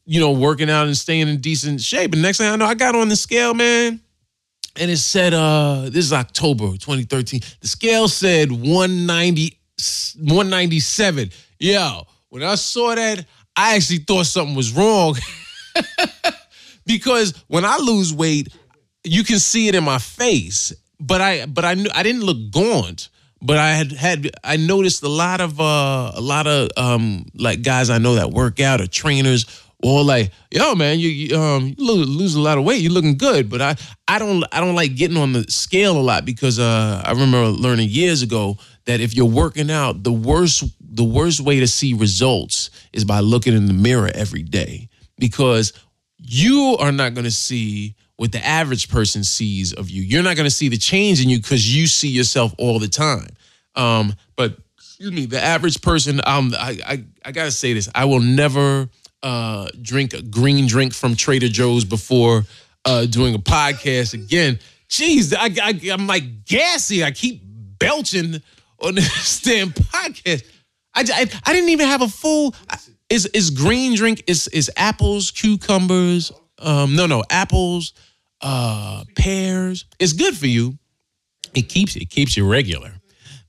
you 0.04 0.20
know, 0.20 0.32
working 0.32 0.70
out 0.70 0.86
and 0.86 0.96
staying 0.96 1.28
in 1.28 1.40
decent 1.40 1.80
shape. 1.80 2.12
And 2.12 2.22
next 2.22 2.38
thing 2.38 2.48
I 2.48 2.56
know, 2.56 2.66
I 2.66 2.74
got 2.74 2.94
on 2.94 3.08
the 3.08 3.16
scale, 3.16 3.54
man. 3.54 4.00
And 4.76 4.90
it 4.90 4.98
said, 4.98 5.34
uh, 5.34 5.82
this 5.84 6.04
is 6.04 6.12
October 6.12 6.66
2013. 6.66 7.40
The 7.60 7.68
scale 7.68 8.08
said 8.08 8.50
190, 8.50 9.57
197. 10.16 11.30
Yo, 11.58 12.06
when 12.28 12.42
I 12.42 12.56
saw 12.56 12.94
that, 12.94 13.24
I 13.56 13.76
actually 13.76 13.98
thought 13.98 14.26
something 14.26 14.54
was 14.54 14.72
wrong 14.72 15.16
because 16.86 17.34
when 17.48 17.64
I 17.64 17.76
lose 17.78 18.12
weight, 18.14 18.48
you 19.04 19.24
can 19.24 19.38
see 19.38 19.68
it 19.68 19.74
in 19.74 19.84
my 19.84 19.98
face. 19.98 20.72
But 21.00 21.20
I 21.20 21.46
but 21.46 21.64
I 21.64 21.74
knew 21.74 21.90
I 21.94 22.02
didn't 22.02 22.22
look 22.22 22.50
gaunt. 22.50 23.08
But 23.40 23.56
I 23.56 23.70
had 23.70 23.92
had 23.92 24.30
I 24.42 24.56
noticed 24.56 25.02
a 25.04 25.08
lot 25.08 25.40
of 25.40 25.60
uh 25.60 26.12
a 26.14 26.20
lot 26.20 26.46
of 26.48 26.70
um 26.76 27.26
like 27.34 27.62
guys 27.62 27.88
I 27.88 27.98
know 27.98 28.16
that 28.16 28.30
work 28.30 28.58
out 28.58 28.80
or 28.80 28.88
trainers 28.88 29.46
or 29.80 30.02
like, 30.02 30.32
yo, 30.50 30.74
man, 30.74 30.98
you, 30.98 31.08
you 31.08 31.36
um 31.38 31.74
you 31.78 31.84
lose 31.84 32.34
a 32.34 32.40
lot 32.40 32.58
of 32.58 32.64
weight. 32.64 32.80
You're 32.80 32.92
looking 32.92 33.16
good, 33.16 33.48
but 33.48 33.62
I 33.62 33.76
I 34.08 34.18
don't 34.18 34.44
I 34.50 34.58
don't 34.60 34.74
like 34.74 34.96
getting 34.96 35.16
on 35.16 35.32
the 35.32 35.44
scale 35.44 35.96
a 35.96 36.02
lot 36.02 36.24
because 36.24 36.58
uh 36.58 37.02
I 37.04 37.12
remember 37.12 37.46
learning 37.46 37.88
years 37.90 38.22
ago 38.22 38.58
that 38.88 39.02
if 39.02 39.14
you're 39.14 39.26
working 39.26 39.70
out, 39.70 40.02
the 40.02 40.12
worst 40.12 40.64
the 40.80 41.04
worst 41.04 41.40
way 41.40 41.60
to 41.60 41.66
see 41.66 41.92
results 41.92 42.70
is 42.94 43.04
by 43.04 43.20
looking 43.20 43.54
in 43.54 43.66
the 43.66 43.74
mirror 43.74 44.10
every 44.14 44.42
day 44.42 44.88
because 45.18 45.74
you 46.16 46.74
are 46.80 46.90
not 46.90 47.12
going 47.12 47.26
to 47.26 47.30
see 47.30 47.94
what 48.16 48.32
the 48.32 48.44
average 48.44 48.88
person 48.88 49.22
sees 49.22 49.74
of 49.74 49.90
you. 49.90 50.02
You're 50.02 50.22
not 50.22 50.36
going 50.36 50.46
to 50.46 50.54
see 50.54 50.70
the 50.70 50.78
change 50.78 51.22
in 51.22 51.28
you 51.28 51.36
because 51.36 51.76
you 51.76 51.86
see 51.86 52.08
yourself 52.08 52.54
all 52.56 52.78
the 52.78 52.88
time. 52.88 53.28
Um, 53.74 54.14
but 54.36 54.56
excuse 54.78 55.12
me, 55.12 55.26
the 55.26 55.40
average 55.40 55.82
person, 55.82 56.22
um, 56.24 56.54
I, 56.58 56.78
I, 56.84 57.04
I 57.26 57.32
gotta 57.32 57.50
say 57.50 57.74
this: 57.74 57.90
I 57.94 58.06
will 58.06 58.20
never 58.20 58.88
uh, 59.22 59.68
drink 59.82 60.14
a 60.14 60.22
green 60.22 60.66
drink 60.66 60.94
from 60.94 61.14
Trader 61.14 61.48
Joe's 61.48 61.84
before 61.84 62.44
uh, 62.86 63.04
doing 63.04 63.34
a 63.34 63.38
podcast 63.38 64.14
again. 64.14 64.58
Jeez, 64.88 65.34
I, 65.36 65.54
I, 65.62 65.92
I'm 65.92 66.06
like 66.06 66.46
gassy. 66.46 67.04
I 67.04 67.10
keep 67.10 67.42
belching 67.44 68.42
on 68.82 68.94
this 68.94 69.40
damn 69.42 69.70
podcast. 69.70 70.44
I, 70.94 71.00
I, 71.00 71.40
I 71.46 71.52
didn't 71.52 71.70
even 71.70 71.86
have 71.86 72.02
a 72.02 72.08
full. 72.08 72.54
Is 73.08 73.26
is 73.26 73.50
green 73.50 73.94
drink? 73.94 74.24
Is 74.26 74.48
is 74.48 74.70
apples, 74.76 75.30
cucumbers? 75.30 76.32
Um, 76.58 76.96
no, 76.96 77.06
no, 77.06 77.22
apples, 77.30 77.94
uh, 78.40 79.04
pears. 79.16 79.86
It's 79.98 80.12
good 80.12 80.36
for 80.36 80.46
you. 80.46 80.78
It 81.54 81.68
keeps 81.68 81.96
it 81.96 82.10
keeps 82.10 82.36
you 82.36 82.50
regular. 82.50 82.92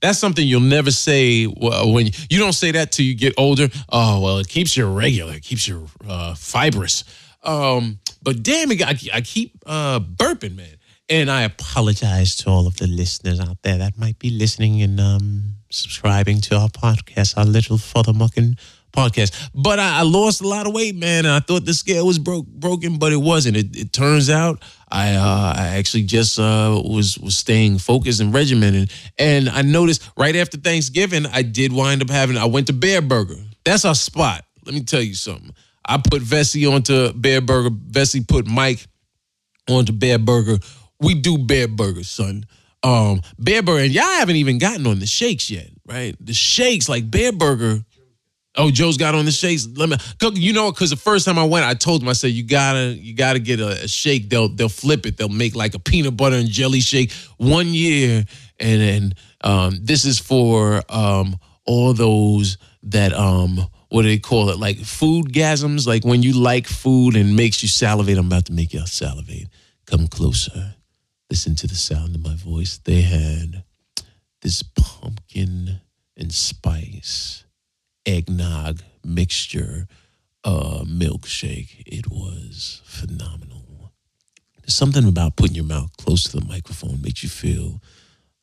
That's 0.00 0.18
something 0.18 0.46
you'll 0.46 0.60
never 0.60 0.90
say 0.90 1.44
when 1.44 2.06
you 2.30 2.38
don't 2.38 2.54
say 2.54 2.70
that 2.72 2.92
till 2.92 3.04
you 3.04 3.14
get 3.14 3.34
older. 3.36 3.68
Oh 3.90 4.20
well, 4.20 4.38
it 4.38 4.48
keeps 4.48 4.76
you 4.76 4.86
regular, 4.86 5.34
it 5.34 5.42
keeps 5.42 5.68
you 5.68 5.88
uh, 6.08 6.34
fibrous. 6.34 7.04
Um, 7.42 7.98
but 8.22 8.42
damn 8.42 8.70
it, 8.70 8.82
I, 8.82 8.96
I 9.14 9.20
keep 9.20 9.62
uh, 9.66 10.00
burping, 10.00 10.56
man. 10.56 10.76
And 11.10 11.28
I 11.28 11.42
apologize 11.42 12.36
to 12.36 12.50
all 12.50 12.68
of 12.68 12.76
the 12.76 12.86
listeners 12.86 13.40
out 13.40 13.60
there 13.62 13.78
that 13.78 13.98
might 13.98 14.20
be 14.20 14.30
listening 14.30 14.80
and 14.80 15.00
um, 15.00 15.56
subscribing 15.68 16.40
to 16.42 16.56
our 16.56 16.68
podcast, 16.68 17.36
our 17.36 17.44
little 17.44 17.78
FuthaMuckin' 17.78 18.56
podcast. 18.92 19.50
But 19.52 19.80
I, 19.80 19.98
I, 19.98 20.02
lost 20.02 20.40
a 20.40 20.46
lot 20.46 20.68
of 20.68 20.72
weight, 20.72 20.94
man, 20.94 21.26
and 21.26 21.34
I 21.34 21.40
thought 21.40 21.64
the 21.64 21.74
scale 21.74 22.06
was 22.06 22.20
broke 22.20 22.46
broken, 22.46 22.98
but 22.98 23.12
it 23.12 23.16
wasn't. 23.16 23.56
It, 23.56 23.76
it 23.76 23.92
turns 23.92 24.30
out 24.30 24.62
I 24.88 25.14
uh, 25.14 25.54
I 25.56 25.76
actually 25.78 26.04
just 26.04 26.38
uh, 26.38 26.80
was 26.84 27.18
was 27.18 27.36
staying 27.36 27.78
focused 27.78 28.20
and 28.20 28.32
regimented, 28.32 28.92
and 29.18 29.48
I 29.48 29.62
noticed 29.62 30.08
right 30.16 30.36
after 30.36 30.58
Thanksgiving 30.58 31.26
I 31.26 31.42
did 31.42 31.72
wind 31.72 32.02
up 32.02 32.10
having. 32.10 32.36
I 32.36 32.44
went 32.44 32.68
to 32.68 32.72
Bareburger. 32.72 33.42
That's 33.64 33.84
our 33.84 33.96
spot. 33.96 34.44
Let 34.64 34.76
me 34.76 34.84
tell 34.84 35.02
you 35.02 35.14
something. 35.14 35.52
I 35.84 35.96
put 35.96 36.22
Vessi 36.22 36.72
onto 36.72 37.12
Bareburger. 37.14 37.70
Vessi 37.90 38.26
put 38.26 38.46
Mike 38.46 38.86
onto 39.68 39.92
Bareburger. 39.92 40.64
We 41.00 41.14
do 41.14 41.38
Bareburger, 41.38 42.04
son. 42.04 42.44
Um, 42.82 43.20
Bareburger, 43.40 43.84
and 43.84 43.92
y'all 43.92 44.04
haven't 44.04 44.36
even 44.36 44.58
gotten 44.58 44.86
on 44.86 44.98
the 44.98 45.06
shakes 45.06 45.50
yet, 45.50 45.68
right? 45.86 46.14
The 46.20 46.34
shakes, 46.34 46.88
like 46.88 47.10
Bareburger, 47.10 47.84
Oh, 48.56 48.70
Joe's 48.70 48.96
got 48.96 49.14
on 49.14 49.24
the 49.24 49.30
shakes. 49.30 49.68
Let 49.76 49.88
me, 49.88 49.96
you 50.34 50.52
know, 50.52 50.72
because 50.72 50.90
the 50.90 50.96
first 50.96 51.24
time 51.24 51.38
I 51.38 51.44
went, 51.44 51.64
I 51.64 51.74
told 51.74 52.02
him, 52.02 52.08
I 52.08 52.14
said, 52.14 52.32
you 52.32 52.42
gotta, 52.42 52.94
you 52.94 53.14
gotta 53.14 53.38
get 53.38 53.60
a, 53.60 53.84
a, 53.84 53.88
shake. 53.88 54.28
They'll, 54.28 54.48
they'll 54.48 54.68
flip 54.68 55.06
it. 55.06 55.16
They'll 55.16 55.28
make 55.28 55.54
like 55.54 55.74
a 55.74 55.78
peanut 55.78 56.16
butter 56.16 56.36
and 56.36 56.48
jelly 56.48 56.80
shake 56.80 57.12
one 57.36 57.68
year, 57.68 58.24
and 58.58 58.80
then 58.80 59.14
um, 59.42 59.78
this 59.82 60.04
is 60.04 60.18
for 60.18 60.82
um, 60.88 61.36
all 61.64 61.94
those 61.94 62.58
that 62.82 63.12
um, 63.12 63.68
what 63.88 64.02
do 64.02 64.08
they 64.08 64.18
call 64.18 64.50
it? 64.50 64.58
Like 64.58 64.78
food 64.78 65.32
gasms, 65.32 65.86
like 65.86 66.04
when 66.04 66.24
you 66.24 66.32
like 66.32 66.66
food 66.66 67.14
and 67.14 67.36
makes 67.36 67.62
you 67.62 67.68
salivate. 67.68 68.18
I'm 68.18 68.26
about 68.26 68.46
to 68.46 68.52
make 68.52 68.74
y'all 68.74 68.86
salivate. 68.86 69.46
Come 69.86 70.08
closer. 70.08 70.74
Listen 71.30 71.54
to 71.54 71.68
the 71.68 71.76
sound 71.76 72.16
of 72.16 72.22
my 72.22 72.34
voice. 72.34 72.78
They 72.78 73.02
had 73.02 73.62
this 74.42 74.62
pumpkin 74.62 75.80
and 76.16 76.32
spice 76.32 77.44
eggnog 78.04 78.82
mixture 79.04 79.86
uh, 80.44 80.84
milkshake. 80.84 81.82
It 81.86 82.10
was 82.10 82.82
phenomenal. 82.84 83.92
There's 84.60 84.74
something 84.74 85.06
about 85.06 85.36
putting 85.36 85.54
your 85.54 85.64
mouth 85.64 85.96
close 85.96 86.24
to 86.24 86.38
the 86.38 86.44
microphone 86.46 87.00
makes 87.02 87.22
you 87.22 87.28
feel 87.28 87.80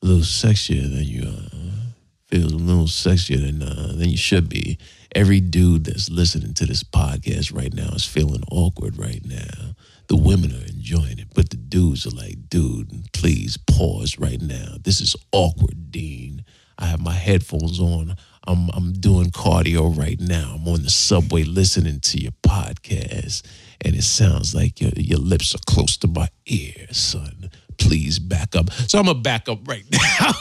a 0.01 0.05
little 0.05 0.21
sexier 0.21 0.83
than 0.83 1.03
you 1.03 1.23
uh, 1.23 1.91
feel 2.27 2.47
a 2.47 2.55
little 2.55 2.85
sexier 2.85 3.41
than 3.41 3.61
uh, 3.61 3.93
than 3.95 4.09
you 4.09 4.17
should 4.17 4.49
be. 4.49 4.77
Every 5.15 5.39
dude 5.39 5.85
that's 5.85 6.09
listening 6.09 6.53
to 6.55 6.65
this 6.65 6.83
podcast 6.83 7.53
right 7.53 7.73
now 7.73 7.89
is 7.89 8.05
feeling 8.05 8.43
awkward 8.51 8.97
right 8.97 9.25
now. 9.25 9.75
The 10.08 10.16
women 10.16 10.53
are 10.53 10.66
enjoying 10.66 11.20
it, 11.20 11.28
but 11.34 11.49
the 11.49 11.58
dudes 11.58 12.05
are 12.08 12.16
like, 12.16 12.49
dude, 12.49 13.12
please 13.12 13.58
pause 13.58 14.18
right 14.18 14.41
now. 14.41 14.76
This 14.82 15.01
is 15.01 15.16
awkward, 15.32 15.91
Dean. 15.91 16.45
I 16.80 16.86
have 16.86 17.01
my 17.01 17.14
headphones 17.14 17.80
on. 17.80 18.16
I'm 18.45 18.70
I'm 18.70 18.93
doing 18.93 19.32
cardio 19.32 19.95
right 19.97 20.20
now. 20.20 20.55
I'm 20.55 20.68
on 20.68 20.84
the 20.84 20.89
subway 20.89 21.43
listening 21.43 21.99
to 21.99 22.20
your 22.20 22.32
podcast, 22.43 23.43
and 23.82 23.95
it 23.95 24.03
sounds 24.03 24.55
like 24.55 24.80
your 24.80 24.91
your 24.95 25.20
lips 25.20 25.53
are 25.53 25.60
close 25.68 25.97
to 25.97 26.08
my 26.08 26.30
ear, 26.45 26.88
son. 26.91 27.49
Please 27.78 28.20
back 28.20 28.55
up. 28.55 28.72
So 28.72 28.99
I'm 28.99 29.05
gonna 29.05 29.20
back 29.20 29.49
up 29.49 29.68
right 29.68 29.84
now 29.91 30.32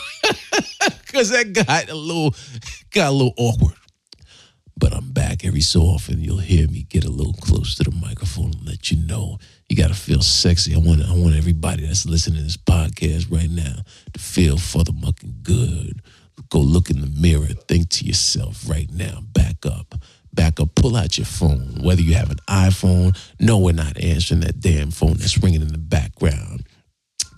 because 1.05 1.31
that 1.31 1.53
got 1.53 1.89
a 1.89 1.95
little 1.95 2.35
got 2.93 3.09
a 3.09 3.13
little 3.13 3.35
awkward. 3.37 3.75
But 4.79 4.93
I'm 4.93 5.11
back 5.13 5.45
every 5.45 5.63
so 5.63 5.81
often. 5.81 6.21
You'll 6.21 6.39
hear 6.39 6.69
me 6.69 6.83
get 6.83 7.05
a 7.05 7.11
little 7.11 7.33
close 7.33 7.75
to 7.77 7.85
the 7.85 7.91
microphone 7.91 8.53
and 8.53 8.67
let 8.67 8.91
you 8.91 8.99
know 8.99 9.39
you 9.69 9.77
got 9.77 9.89
to 9.89 9.95
feel 9.95 10.23
sexy. 10.23 10.75
I 10.75 10.79
want 10.79 11.03
I 11.03 11.15
want 11.15 11.37
everybody 11.37 11.87
that's 11.87 12.07
listening 12.07 12.39
to 12.39 12.45
this 12.45 12.57
podcast 12.57 13.31
right 13.31 13.51
now 13.51 13.83
to 14.13 14.21
feel 14.21 14.59
for 14.59 14.85
the 14.85 14.93
mucking 14.93 15.37
good 15.43 16.03
go 16.51 16.61
look 16.61 16.91
in 16.91 17.01
the 17.01 17.21
mirror, 17.21 17.47
think 17.67 17.89
to 17.89 18.05
yourself 18.05 18.69
right 18.69 18.89
now, 18.93 19.21
back 19.33 19.67
up, 19.67 19.95
back 20.33 20.61
up, 20.61 20.75
pull 20.77 20.95
out 20.95 21.19
your 21.19 21.25
phone, 21.25 21.81
whether 21.83 22.03
you 22.03 22.15
have 22.15 22.31
an 22.31 22.39
iPhone. 22.49 23.19
No, 23.41 23.59
we're 23.59 23.73
not 23.73 23.99
answering 23.99 24.41
that 24.41 24.61
damn 24.61 24.93
phone 24.93 25.15
that's 25.15 25.43
ringing 25.43 25.63
in 25.63 25.73
the 25.73 25.79
background. 25.79 26.65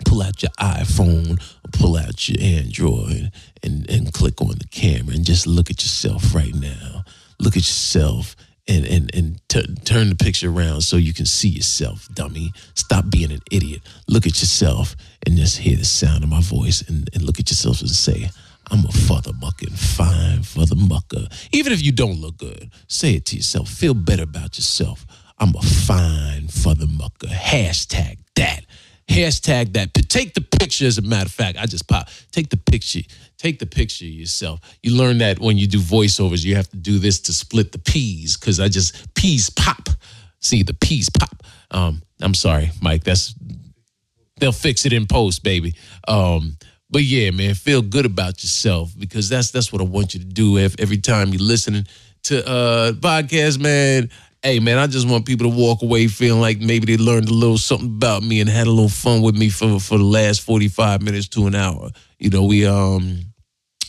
Pull 0.05 0.21
out 0.21 0.43
your 0.43 0.51
iPhone 0.59 1.39
pull 1.71 1.97
out 1.97 2.27
your 2.27 2.41
Android 2.41 3.31
and, 3.63 3.89
and 3.89 4.13
click 4.13 4.41
on 4.41 4.49
the 4.49 4.67
camera 4.71 5.15
and 5.15 5.25
just 5.25 5.47
look 5.47 5.69
at 5.69 5.81
yourself 5.81 6.33
right 6.33 6.53
now. 6.53 7.03
Look 7.39 7.53
at 7.53 7.63
yourself 7.63 8.35
and 8.69 8.85
and 8.85 9.15
and 9.15 9.41
t- 9.49 9.75
turn 9.83 10.09
the 10.09 10.15
picture 10.15 10.49
around 10.49 10.81
so 10.81 10.95
you 10.95 11.13
can 11.13 11.25
see 11.25 11.49
yourself, 11.49 12.07
dummy. 12.13 12.53
Stop 12.75 13.09
being 13.09 13.31
an 13.31 13.41
idiot. 13.51 13.81
Look 14.07 14.25
at 14.25 14.39
yourself 14.39 14.95
and 15.25 15.35
just 15.35 15.57
hear 15.57 15.75
the 15.75 15.85
sound 15.85 16.23
of 16.23 16.29
my 16.29 16.41
voice 16.41 16.81
and, 16.87 17.09
and 17.13 17.23
look 17.23 17.39
at 17.39 17.49
yourself 17.49 17.81
and 17.81 17.89
say, 17.89 18.29
I'm 18.71 18.85
a 18.85 18.91
father 18.91 19.31
mucking 19.33 19.71
fine 19.71 20.43
for 20.43 20.65
the 20.65 20.75
mucker. 20.75 21.27
Even 21.51 21.73
if 21.73 21.81
you 21.81 21.91
don't 21.91 22.21
look 22.21 22.37
good, 22.37 22.69
say 22.87 23.15
it 23.15 23.25
to 23.27 23.35
yourself. 23.35 23.67
Feel 23.69 23.95
better 23.95 24.23
about 24.23 24.57
yourself. 24.57 25.05
I'm 25.39 25.55
a 25.55 25.61
fine 25.61 26.47
for 26.47 26.75
the 26.75 26.85
mucker. 26.85 27.27
Hashtag 27.27 28.19
that. 28.35 28.65
Hashtag 29.07 29.73
that. 29.73 29.93
Take 29.93 30.35
the 30.35 30.41
picture, 30.41 30.85
as 30.85 30.99
a 30.99 31.01
matter 31.01 31.25
of 31.25 31.31
fact. 31.31 31.57
I 31.57 31.65
just 31.65 31.87
pop. 31.87 32.09
Take 32.31 32.49
the 32.49 32.57
picture. 32.57 33.01
Take 33.39 33.57
the 33.57 33.65
picture 33.65 34.05
yourself. 34.05 34.59
You 34.83 34.95
learn 34.95 35.17
that 35.19 35.39
when 35.39 35.57
you 35.57 35.65
do 35.65 35.79
voiceovers, 35.79 36.45
you 36.45 36.55
have 36.55 36.69
to 36.69 36.77
do 36.77 36.99
this 36.99 37.21
to 37.21 37.33
split 37.33 37.71
the 37.71 37.79
peas, 37.79 38.37
because 38.37 38.59
I 38.59 38.67
just, 38.67 39.13
peas 39.15 39.49
pop. 39.49 39.89
See, 40.41 40.61
the 40.61 40.73
peas 40.73 41.09
pop. 41.09 41.41
Um, 41.71 42.03
I'm 42.21 42.33
sorry, 42.33 42.71
Mike. 42.81 43.03
That's, 43.03 43.33
they'll 44.37 44.51
fix 44.51 44.85
it 44.85 44.93
in 44.93 45.07
post, 45.07 45.43
baby. 45.43 45.73
Um, 46.07 46.57
but 46.89 47.03
yeah, 47.03 47.31
man, 47.31 47.53
feel 47.53 47.81
good 47.81 48.05
about 48.05 48.41
yourself 48.43 48.91
because 48.97 49.29
that's 49.29 49.51
that's 49.51 49.71
what 49.71 49.81
I 49.81 49.85
want 49.85 50.13
you 50.13 50.21
to 50.21 50.25
do 50.25 50.57
every 50.57 50.97
time 50.97 51.29
you're 51.29 51.41
listening 51.41 51.85
to 52.23 52.45
uh 52.47 52.91
podcast, 52.93 53.59
man. 53.59 54.09
Hey 54.41 54.59
man, 54.59 54.77
I 54.77 54.87
just 54.87 55.07
want 55.07 55.25
people 55.25 55.51
to 55.51 55.55
walk 55.55 55.83
away 55.83 56.07
feeling 56.07 56.41
like 56.41 56.59
maybe 56.59 56.85
they 56.85 57.01
learned 57.01 57.29
a 57.29 57.33
little 57.33 57.57
something 57.57 57.89
about 57.89 58.23
me 58.23 58.41
and 58.41 58.49
had 58.49 58.67
a 58.67 58.71
little 58.71 58.89
fun 58.89 59.21
with 59.21 59.37
me 59.37 59.49
for 59.49 59.79
for 59.79 59.97
the 59.97 60.03
last 60.03 60.41
45 60.41 61.01
minutes 61.03 61.27
to 61.29 61.45
an 61.45 61.53
hour. 61.53 61.91
You 62.17 62.31
know, 62.31 62.45
we 62.45 62.65
um 62.65 63.28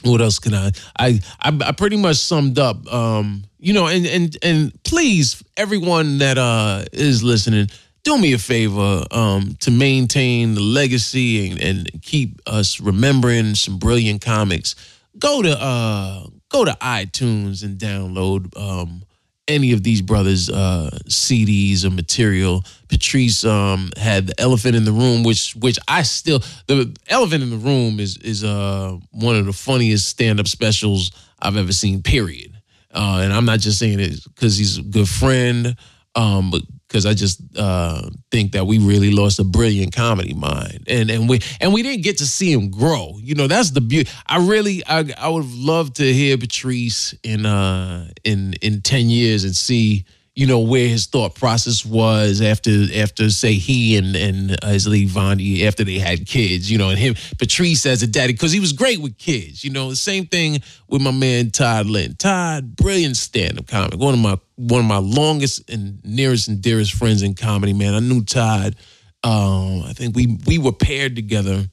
what 0.03 0.21
else 0.21 0.39
can 0.39 0.55
I 0.55 0.73
I 0.99 1.21
I, 1.41 1.59
I 1.67 1.73
pretty 1.73 1.97
much 1.97 2.17
summed 2.17 2.59
up 2.59 2.93
um 2.93 3.45
you 3.59 3.73
know 3.73 3.87
and 3.87 4.07
and 4.07 4.37
and 4.43 4.85
please 4.85 5.43
everyone 5.57 6.19
that 6.19 6.39
uh 6.39 6.85
is 6.93 7.23
listening 7.23 7.69
do 8.03 8.19
me 8.19 8.33
a 8.33 8.39
favor 8.39 9.05
um, 9.11 9.57
to 9.61 9.71
maintain 9.71 10.55
the 10.55 10.61
legacy 10.61 11.51
and, 11.51 11.61
and, 11.61 12.03
keep 12.03 12.41
us 12.47 12.81
remembering 12.81 13.55
some 13.55 13.79
brilliant 13.79 14.23
comics. 14.23 14.75
Go 15.19 15.43
to 15.43 15.61
uh, 15.61 16.27
go 16.49 16.65
to 16.65 16.73
iTunes 16.81 17.63
and 17.63 17.79
download 17.79 18.57
um, 18.59 19.03
any 19.51 19.73
of 19.73 19.83
these 19.83 20.01
brothers' 20.01 20.49
uh, 20.49 20.91
CDs 21.09 21.85
or 21.85 21.91
material. 21.91 22.65
Patrice 22.89 23.45
um, 23.45 23.91
had 23.97 24.29
the 24.29 24.41
Elephant 24.41 24.77
in 24.77 24.85
the 24.85 24.93
Room, 24.93 25.25
which 25.25 25.55
which 25.57 25.79
I 25.89 26.03
still 26.03 26.39
the 26.67 26.97
Elephant 27.09 27.43
in 27.43 27.51
the 27.51 27.57
Room 27.57 28.01
is 28.01 28.17
is 28.19 28.45
uh, 28.45 28.97
one 29.11 29.37
of 29.37 29.47
the 29.47 29.53
funniest 29.53 30.09
stand 30.09 30.41
up 30.41 30.47
specials 30.47 31.11
I've 31.41 31.57
ever 31.57 31.73
seen. 31.73 32.03
Period. 32.03 32.57
Uh, 32.93 33.21
and 33.23 33.33
I'm 33.33 33.45
not 33.45 33.61
just 33.61 33.79
saying 33.79 34.01
it 34.01 34.25
because 34.25 34.57
he's 34.57 34.79
a 34.79 34.83
good 34.83 35.09
friend, 35.09 35.77
um, 36.17 36.51
but 36.51 36.63
because 36.91 37.07
I 37.07 37.15
just 37.15 37.41
uh, 37.57 38.11
think 38.33 38.51
that 38.53 38.67
we 38.67 38.79
really 38.79 39.13
lost 39.13 39.39
a 39.39 39.45
brilliant 39.45 39.95
comedy 39.95 40.35
mind, 40.35 40.85
and 40.89 41.09
and 41.09 41.29
we 41.29 41.41
and 41.61 41.73
we 41.73 41.85
didn't 41.85 42.03
get 42.03 42.19
to 42.19 42.27
see 42.27 42.53
him 42.53 42.69
grow. 42.69 43.17
You 43.23 43.37
know, 43.37 43.47
that's 43.47 43.71
the 43.71 43.81
beauty. 43.81 44.11
I 44.27 44.39
really, 44.39 44.85
I, 44.87 45.05
I 45.17 45.29
would 45.29 45.47
love 45.53 45.95
to 45.95 46.13
hear 46.13 46.37
Patrice 46.37 47.15
in 47.23 47.47
uh 47.47 48.09
in 48.25 48.55
in 48.55 48.83
ten 48.83 49.09
years 49.09 49.45
and 49.45 49.55
see 49.55 50.05
you 50.35 50.47
know 50.47 50.61
where 50.61 50.87
his 50.87 51.07
thought 51.07 51.35
process 51.35 51.85
was 51.85 52.41
after 52.41 52.71
after 52.95 53.31
say 53.31 53.55
he 53.55 53.97
and 53.97 54.15
and 54.15 54.65
uh, 54.65 54.69
his 54.69 54.87
Vondi 54.87 55.65
after 55.65 55.83
they 55.83 55.99
had 55.99 56.27
kids, 56.27 56.71
you 56.71 56.79
know, 56.79 56.91
and 56.91 56.99
him 56.99 57.15
Patrice 57.39 57.85
as 57.85 58.03
a 58.03 58.07
daddy 58.07 58.33
because 58.33 58.53
he 58.53 58.61
was 58.61 58.73
great 58.73 59.01
with 59.01 59.19
kids, 59.19 59.65
you 59.65 59.71
know. 59.71 59.91
The 59.91 59.97
same 59.97 60.27
thing 60.27 60.63
with 60.89 61.03
my 61.03 61.11
man 61.11 61.51
Todd 61.51 61.87
Lynn. 61.87 62.15
Todd, 62.15 62.77
brilliant 62.77 63.17
stand-up 63.17 63.67
comic, 63.67 63.99
one 63.99 64.15
of 64.15 64.21
my 64.21 64.39
one 64.57 64.81
of 64.81 64.87
my 64.87 64.99
longest 64.99 65.69
and 65.69 66.03
nearest 66.05 66.49
and 66.49 66.63
dearest 66.63 66.93
friends 66.93 67.23
in 67.23 67.35
comedy. 67.35 67.73
Man, 67.73 67.95
I 67.95 68.01
knew 68.01 68.23
Todd. 68.23 68.77
Um, 69.25 69.83
I 69.83 69.93
think 69.95 70.15
we 70.15 70.39
we 70.47 70.59
were 70.59 70.73
paired 70.73 71.17
together 71.17 71.67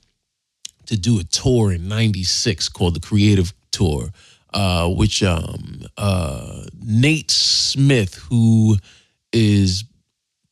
to 0.88 0.98
do 0.98 1.20
a 1.20 1.24
tour 1.24 1.72
in 1.72 1.88
'96 1.88 2.70
called 2.70 2.96
the 2.96 3.00
Creative 3.00 3.54
Tour 3.72 4.10
uh, 4.54 4.90
which 4.90 5.24
um, 5.24 5.82
uh, 5.98 6.64
Nate 6.82 7.32
Smith, 7.32 8.16
who 8.30 8.78
is 9.32 9.84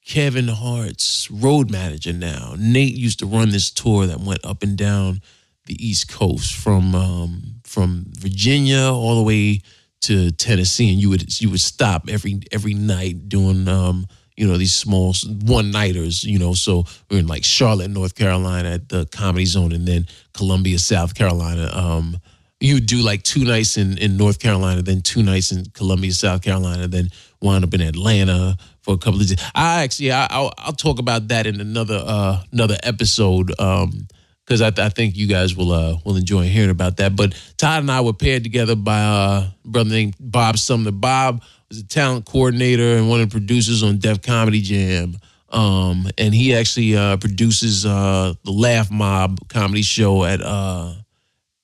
Kevin 0.05 0.47
Hart's 0.47 1.29
road 1.31 1.71
manager 1.71 2.13
now. 2.13 2.55
Nate 2.57 2.95
used 2.95 3.19
to 3.19 3.25
run 3.25 3.49
this 3.49 3.71
tour 3.71 4.05
that 4.05 4.19
went 4.19 4.45
up 4.45 4.61
and 4.61 4.77
down 4.77 5.21
the 5.65 5.75
East 5.83 6.11
Coast 6.11 6.55
from 6.55 6.93
um, 6.93 7.55
from 7.63 8.05
Virginia 8.09 8.91
all 8.91 9.15
the 9.15 9.23
way 9.23 9.61
to 10.01 10.29
Tennessee, 10.31 10.91
and 10.91 11.01
you 11.01 11.09
would 11.09 11.41
you 11.41 11.49
would 11.49 11.61
stop 11.61 12.07
every 12.07 12.39
every 12.51 12.75
night 12.75 13.27
doing 13.27 13.67
um, 13.67 14.05
you 14.37 14.47
know 14.47 14.57
these 14.57 14.75
small 14.75 15.15
one 15.45 15.71
nighters. 15.71 16.23
You 16.23 16.37
know, 16.37 16.53
so 16.53 16.85
we're 17.09 17.19
in 17.19 17.27
like 17.27 17.43
Charlotte, 17.43 17.89
North 17.89 18.13
Carolina 18.13 18.69
at 18.69 18.89
the 18.89 19.07
Comedy 19.07 19.45
Zone, 19.45 19.71
and 19.71 19.87
then 19.87 20.05
Columbia, 20.33 20.77
South 20.77 21.15
Carolina. 21.15 21.71
Um, 21.73 22.17
you 22.59 22.79
do 22.79 22.97
like 22.97 23.23
two 23.23 23.43
nights 23.43 23.77
in, 23.77 23.97
in 23.97 24.17
North 24.17 24.39
Carolina, 24.39 24.81
then 24.81 25.01
two 25.01 25.23
nights 25.23 25.51
in 25.51 25.65
Columbia, 25.73 26.11
South 26.11 26.41
Carolina, 26.41 26.87
then 26.87 27.09
wind 27.41 27.63
up 27.63 27.73
in 27.73 27.81
Atlanta 27.81 28.57
for 28.81 28.93
a 28.93 28.97
couple 28.97 29.19
of 29.19 29.27
days. 29.27 29.41
I 29.53 29.83
actually, 29.83 30.11
I, 30.11 30.39
will 30.39 30.53
I'll 30.57 30.73
talk 30.73 30.99
about 30.99 31.27
that 31.29 31.47
in 31.47 31.59
another 31.59 32.01
uh, 32.05 32.41
another 32.51 32.77
episode 32.83 33.47
because 33.47 34.61
um, 34.61 34.73
I, 34.77 34.85
I 34.85 34.89
think 34.89 35.17
you 35.17 35.27
guys 35.27 35.55
will 35.55 35.71
uh, 35.71 35.97
will 36.05 36.15
enjoy 36.15 36.43
hearing 36.43 36.69
about 36.69 36.97
that. 36.97 37.15
But 37.15 37.33
Todd 37.57 37.81
and 37.81 37.91
I 37.91 38.01
were 38.01 38.13
paired 38.13 38.43
together 38.43 38.75
by 38.75 38.99
a 38.99 39.47
brother 39.65 39.89
named 39.89 40.15
Bob 40.19 40.57
Sumner. 40.57 40.91
Bob 40.91 41.43
was 41.69 41.79
a 41.79 41.87
talent 41.87 42.25
coordinator 42.25 42.95
and 42.95 43.09
one 43.09 43.21
of 43.21 43.29
the 43.29 43.33
producers 43.33 43.83
on 43.83 43.97
Def 43.97 44.21
Comedy 44.21 44.61
Jam. 44.61 45.15
Um, 45.49 46.07
and 46.17 46.33
he 46.33 46.55
actually 46.55 46.97
uh, 46.97 47.17
produces 47.17 47.85
uh, 47.85 48.33
the 48.43 48.51
Laugh 48.51 48.91
Mob 48.91 49.47
comedy 49.47 49.83
show 49.83 50.25
at 50.25 50.41
uh, 50.41 50.95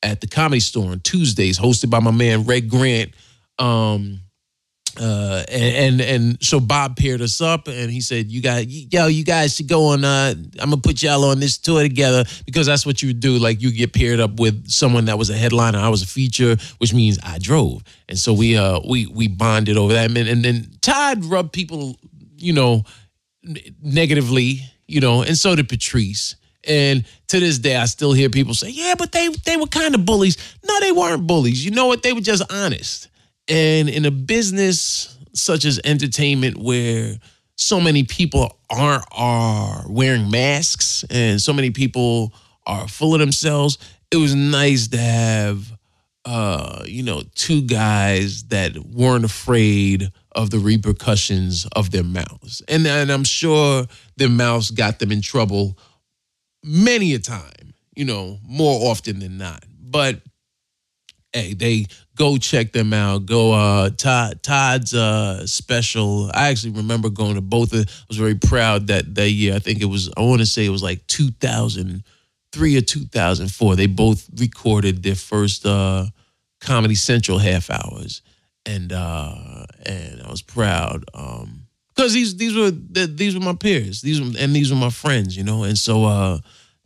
at 0.04 0.22
the 0.22 0.28
Comedy 0.28 0.60
Store 0.60 0.92
on 0.92 1.00
Tuesdays, 1.00 1.60
hosted 1.60 1.90
by 1.90 2.00
my 2.00 2.12
man 2.12 2.46
Red 2.46 2.70
Grant. 2.70 3.14
Um, 3.60 4.22
uh, 5.00 5.44
and, 5.50 6.02
and 6.02 6.02
and 6.02 6.44
so 6.44 6.60
Bob 6.60 6.98
paired 6.98 7.22
us 7.22 7.40
up, 7.40 7.70
and 7.70 7.90
he 7.90 8.02
said, 8.02 8.30
"You 8.30 8.42
got 8.42 8.68
yo, 8.68 9.08
you 9.08 9.24
guys 9.24 9.56
should 9.56 9.70
go 9.70 9.88
on. 9.88 10.04
Uh, 10.04 10.34
I'm 10.60 10.70
gonna 10.70 10.82
put 10.82 11.02
y'all 11.02 11.24
on 11.24 11.40
this 11.40 11.58
tour 11.58 11.82
together 11.82 12.26
because 12.46 12.68
that's 12.68 12.86
what 12.86 13.02
you 13.02 13.14
do. 13.14 13.38
Like 13.38 13.62
you 13.62 13.72
get 13.72 13.94
paired 13.94 14.20
up 14.20 14.38
with 14.40 14.70
someone 14.70 15.06
that 15.06 15.18
was 15.18 15.30
a 15.30 15.34
headliner. 15.34 15.80
I 15.80 15.88
was 15.88 16.02
a 16.02 16.08
feature, 16.08 16.58
which 16.80 16.94
means 16.94 17.18
I 17.24 17.40
drove, 17.40 17.84
and 18.10 18.20
so 18.20 18.34
we 18.34 18.58
uh 18.58 18.82
we 18.88 19.06
we 19.06 19.30
bonded 19.30 19.78
over 19.78 19.94
that. 19.94 20.10
And, 20.10 20.18
and 20.18 20.44
then 20.44 20.68
Todd 20.82 21.24
rubbed 21.24 21.54
people, 21.54 21.96
you 22.36 22.52
know, 22.52 22.84
negatively, 23.82 24.60
you 24.88 25.00
know, 25.00 25.22
and 25.22 25.38
so 25.38 25.56
did 25.56 25.70
Patrice. 25.70 26.36
And 26.68 27.06
to 27.30 27.40
this 27.40 27.58
day, 27.58 27.76
I 27.76 27.86
still 27.86 28.14
hear 28.14 28.30
people 28.30 28.54
say, 28.54 28.70
"Yeah, 28.70 28.96
but 28.98 29.12
they 29.12 29.30
they 29.46 29.58
were 29.58 29.68
kind 29.68 29.96
of 29.96 30.06
bullies." 30.06 30.38
No, 30.68 30.80
they 30.80 30.92
weren't 30.92 31.26
bullies. 31.26 31.64
You 31.66 31.72
know 31.72 31.88
what? 31.88 32.04
They 32.04 32.14
were 32.14 32.22
just 32.22 32.44
honest. 32.52 33.08
And 33.48 33.90
in 33.90 34.06
a 34.06 34.12
business 34.12 35.18
such 35.34 35.66
as 35.66 35.80
entertainment, 35.84 36.58
where 36.58 37.16
so 37.56 37.80
many 37.80 38.04
people 38.04 38.58
aren't 38.70 39.06
are 39.12 39.86
wearing 39.90 40.30
masks 40.30 41.04
and 41.10 41.42
so 41.42 41.54
many 41.54 41.72
people 41.72 42.34
are 42.66 42.88
full 42.88 43.14
of 43.14 43.20
themselves, 43.20 43.78
it 44.12 44.18
was 44.18 44.36
nice 44.36 44.88
to 44.90 44.98
have, 44.98 45.72
uh, 46.26 46.84
you 46.86 47.04
know, 47.04 47.24
two 47.36 47.62
guys 47.62 48.44
that 48.46 48.78
weren't 48.78 49.26
afraid 49.26 50.12
of 50.34 50.50
the 50.50 50.60
repercussions 50.60 51.66
of 51.76 51.92
their 51.92 52.04
mouths. 52.04 52.62
And, 52.68 52.86
and 52.88 53.12
I'm 53.12 53.24
sure 53.24 53.86
their 54.18 54.30
mouths 54.30 54.72
got 54.72 55.00
them 55.00 55.12
in 55.12 55.22
trouble 55.22 55.78
many 56.64 57.14
a 57.14 57.20
time, 57.20 57.74
you 57.96 58.06
know, 58.06 58.40
more 58.44 58.90
often 58.92 59.20
than 59.20 59.38
not. 59.38 59.64
But 59.80 60.22
hey, 61.34 61.54
they 61.54 61.86
go 62.16 62.38
check 62.38 62.72
them 62.72 62.94
out. 62.94 63.26
Go 63.26 63.54
uh 63.54 63.90
Todd 63.92 64.44
Todd's 64.44 64.94
uh 64.94 65.46
special. 65.48 66.30
I 66.34 66.50
actually 66.50 66.74
remember 66.74 67.10
going 67.10 67.36
to 67.36 67.42
both 67.42 67.74
of 67.74 67.80
I 67.80 67.92
was 68.08 68.18
very 68.18 68.36
proud 68.36 68.88
that 68.88 69.16
that 69.16 69.30
year. 69.30 69.56
I 69.56 69.60
think 69.60 69.82
it 69.82 69.86
was 69.86 70.10
I 70.18 70.22
want 70.22 70.40
to 70.42 70.46
say 70.46 70.66
it 70.66 70.70
was 70.70 70.84
like 70.84 71.06
2003 71.08 72.78
or 72.78 72.82
2004. 72.82 73.76
They 73.76 73.88
both 73.88 74.30
recorded 74.38 75.04
their 75.04 75.16
first 75.16 75.66
uh 75.66 76.06
Comedy 76.60 76.96
Central 76.96 77.40
half 77.40 77.70
hours. 77.70 78.22
And 78.66 78.92
uh 78.94 79.66
and 79.86 80.22
I 80.22 80.30
was 80.30 80.42
proud. 80.42 81.06
Um 81.14 81.61
because 82.02 82.14
these 82.14 82.36
these 82.36 82.56
were 82.56 82.72
these 82.72 83.36
were 83.36 83.42
my 83.42 83.54
peers. 83.54 84.02
These 84.02 84.20
and 84.20 84.56
these 84.56 84.72
were 84.72 84.78
my 84.78 84.90
friends, 84.90 85.38
you 85.38 85.44
know. 85.44 85.64
And 85.64 85.78
so 85.78 86.06
uh, 86.06 86.40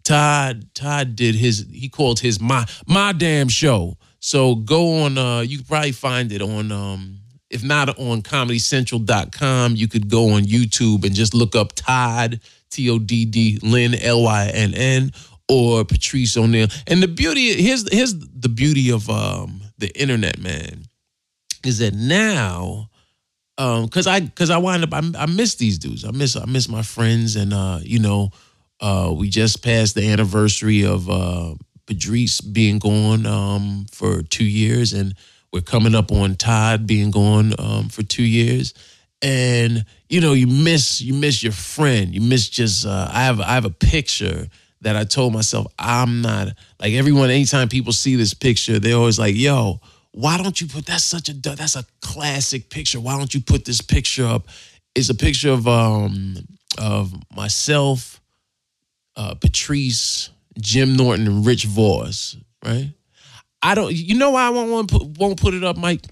Todd 0.03 0.67
Todd 0.73 1.15
did 1.15 1.35
his 1.35 1.65
he 1.71 1.87
called 1.87 2.19
his 2.19 2.41
my 2.41 2.65
my 2.85 3.13
damn 3.13 3.47
show. 3.47 3.97
So 4.19 4.55
go 4.55 5.03
on 5.03 5.17
uh 5.17 5.39
you 5.39 5.59
could 5.59 5.67
probably 5.67 5.93
find 5.93 6.33
it 6.33 6.41
on 6.41 6.71
um 6.71 7.19
if 7.49 7.63
not 7.63 7.97
on 7.97 8.23
comedycentral.com, 8.23 9.75
you 9.75 9.87
could 9.87 10.09
go 10.09 10.31
on 10.31 10.43
YouTube 10.43 11.05
and 11.05 11.15
just 11.15 11.33
look 11.33 11.55
up 11.55 11.71
Todd 11.75 12.41
T 12.69 12.89
O 12.89 12.99
D 12.99 13.23
D 13.25 13.59
Lynn 13.63 13.95
L 13.95 14.23
Y 14.23 14.51
N 14.53 14.73
N 14.73 15.11
or 15.47 15.85
Patrice 15.85 16.35
O'Neal. 16.35 16.67
And 16.87 17.01
the 17.01 17.07
beauty 17.07 17.61
here's 17.61 17.89
here's 17.89 18.15
the 18.19 18.49
beauty 18.49 18.91
of 18.91 19.09
um 19.09 19.61
the 19.77 19.97
internet, 19.97 20.39
man, 20.39 20.83
is 21.63 21.79
that 21.79 21.93
now 21.93 22.89
um 23.57 23.85
because 23.85 24.07
i 24.07 24.19
because 24.19 24.49
i 24.49 24.57
wind 24.57 24.83
up 24.83 24.93
I, 24.93 25.01
I 25.17 25.25
miss 25.25 25.55
these 25.55 25.77
dudes. 25.77 26.05
I 26.05 26.11
miss 26.11 26.35
i 26.35 26.45
miss 26.45 26.67
my 26.67 26.81
friends 26.81 27.35
and 27.35 27.53
uh 27.53 27.79
you 27.81 27.99
know 27.99 28.31
uh 28.81 29.13
we 29.15 29.29
just 29.29 29.63
passed 29.63 29.95
the 29.95 30.07
anniversary 30.09 30.85
of 30.85 31.09
uh 31.09 31.55
being 32.51 32.79
gone 32.79 33.25
um 33.25 33.85
for 33.91 34.21
two 34.23 34.45
years 34.45 34.93
and 34.93 35.15
we're 35.53 35.61
coming 35.61 35.95
up 35.95 36.11
on 36.11 36.35
todd 36.35 36.85
being 36.85 37.11
gone 37.11 37.53
um 37.59 37.89
for 37.89 38.03
two 38.03 38.23
years. 38.23 38.73
And 39.21 39.85
you 40.09 40.19
know 40.19 40.33
you 40.33 40.47
miss 40.47 40.99
you 41.01 41.13
miss 41.13 41.41
your 41.41 41.53
friend. 41.53 42.13
You 42.13 42.21
miss 42.21 42.49
just 42.49 42.85
uh 42.85 43.09
i 43.11 43.23
have 43.23 43.39
i 43.39 43.53
have 43.53 43.65
a 43.65 43.69
picture 43.69 44.47
that 44.81 44.95
i 44.95 45.03
told 45.03 45.33
myself 45.33 45.65
i'm 45.79 46.21
not 46.21 46.49
like 46.79 46.93
everyone 46.93 47.29
anytime 47.29 47.67
people 47.69 47.91
see 47.91 48.15
this 48.15 48.33
picture 48.33 48.77
they're 48.77 48.95
always 48.95 49.17
like 49.17 49.35
yo 49.35 49.79
why 50.15 50.37
don't 50.37 50.61
you 50.61 50.67
put 50.67 50.85
that's 50.85 51.03
such 51.03 51.27
a 51.27 51.33
that's 51.33 51.75
a 51.75 51.85
classic 52.01 52.69
picture. 52.69 53.01
Why 53.01 53.17
don't 53.17 53.33
you 53.33 53.41
put 53.41 53.65
this 53.65 53.81
picture 53.81 54.25
up? 54.25 54.47
It's 54.95 55.09
a 55.09 55.13
picture 55.13 55.51
of 55.51 55.67
um 55.67 56.37
of 56.77 57.13
myself 57.35 58.21
uh 59.17 59.35
patrice 59.35 60.29
jim 60.57 60.95
norton 60.95 61.27
and 61.27 61.45
rich 61.45 61.65
voss 61.65 62.37
right? 62.63 62.91
I 63.61 63.75
don't 63.75 63.93
you 63.93 64.15
know 64.15 64.31
why 64.31 64.47
i 64.47 64.49
won't 64.49 64.89
put, 64.89 65.05
won't 65.17 65.39
put 65.39 65.53
it 65.53 65.65
up 65.65 65.75
mike? 65.75 66.05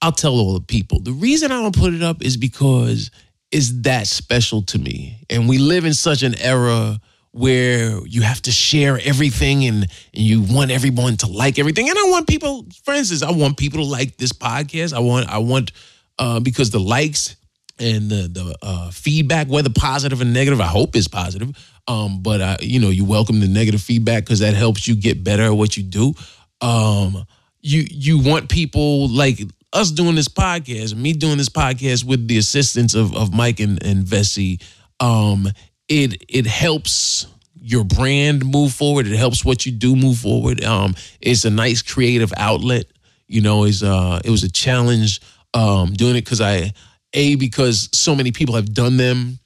I'll 0.00 0.12
tell 0.12 0.32
all 0.32 0.54
the 0.54 0.64
people. 0.64 1.00
The 1.00 1.12
reason 1.12 1.52
i 1.52 1.60
don't 1.60 1.76
put 1.76 1.92
it 1.92 2.02
up 2.02 2.22
is 2.22 2.38
because 2.38 3.10
it's 3.52 3.70
that 3.82 4.06
special 4.06 4.62
to 4.62 4.78
me. 4.78 5.18
And 5.28 5.50
we 5.50 5.58
live 5.58 5.84
in 5.84 5.92
such 5.92 6.22
an 6.22 6.34
era 6.40 6.98
where 7.34 7.98
you 8.06 8.22
have 8.22 8.40
to 8.40 8.52
share 8.52 8.96
everything 9.02 9.64
and, 9.64 9.82
and 9.82 10.22
you 10.22 10.40
want 10.40 10.70
everyone 10.70 11.16
to 11.16 11.26
like 11.26 11.58
everything. 11.58 11.90
And 11.90 11.98
I 11.98 12.04
want 12.04 12.28
people, 12.28 12.64
for 12.84 12.94
instance, 12.94 13.24
I 13.24 13.32
want 13.32 13.56
people 13.56 13.80
to 13.80 13.86
like 13.86 14.16
this 14.16 14.32
podcast. 14.32 14.92
I 14.92 15.00
want, 15.00 15.28
I 15.28 15.38
want, 15.38 15.72
uh, 16.16 16.38
because 16.38 16.70
the 16.70 16.78
likes 16.78 17.34
and 17.80 18.08
the 18.08 18.28
the 18.28 18.56
uh, 18.62 18.90
feedback, 18.92 19.48
whether 19.48 19.68
positive 19.68 20.20
or 20.20 20.24
negative, 20.24 20.60
I 20.60 20.66
hope 20.66 20.94
is 20.94 21.08
positive. 21.08 21.50
Um, 21.88 22.22
but 22.22 22.40
I, 22.40 22.56
you 22.60 22.78
know, 22.78 22.90
you 22.90 23.04
welcome 23.04 23.40
the 23.40 23.48
negative 23.48 23.80
feedback 23.80 24.22
because 24.24 24.38
that 24.38 24.54
helps 24.54 24.86
you 24.86 24.94
get 24.94 25.24
better 25.24 25.42
at 25.42 25.56
what 25.56 25.76
you 25.76 25.82
do. 25.82 26.14
Um, 26.60 27.26
you 27.62 27.84
you 27.90 28.20
want 28.20 28.48
people 28.48 29.08
like 29.08 29.40
us 29.72 29.90
doing 29.90 30.14
this 30.14 30.28
podcast, 30.28 30.94
me 30.94 31.14
doing 31.14 31.36
this 31.36 31.48
podcast 31.48 32.04
with 32.04 32.28
the 32.28 32.38
assistance 32.38 32.94
of 32.94 33.12
of 33.16 33.34
Mike 33.34 33.58
and 33.58 33.82
and 33.82 34.04
Vessi, 34.04 34.62
um, 35.00 35.48
it 35.88 36.24
it 36.28 36.46
helps 36.46 37.26
your 37.60 37.84
brand 37.84 38.44
move 38.44 38.72
forward. 38.72 39.06
It 39.06 39.16
helps 39.16 39.44
what 39.44 39.64
you 39.64 39.72
do 39.72 39.96
move 39.96 40.18
forward. 40.18 40.62
Um, 40.62 40.94
it's 41.20 41.44
a 41.44 41.50
nice 41.50 41.82
creative 41.82 42.32
outlet. 42.36 42.86
You 43.26 43.40
know, 43.40 43.64
is 43.64 43.82
uh, 43.82 44.20
it 44.24 44.30
was 44.30 44.44
a 44.44 44.50
challenge 44.50 45.20
um, 45.54 45.94
doing 45.94 46.16
it 46.16 46.24
because 46.24 46.40
I 46.40 46.72
a 47.14 47.36
because 47.36 47.88
so 47.92 48.14
many 48.14 48.32
people 48.32 48.56
have 48.56 48.74
done 48.74 48.96
them 48.96 49.38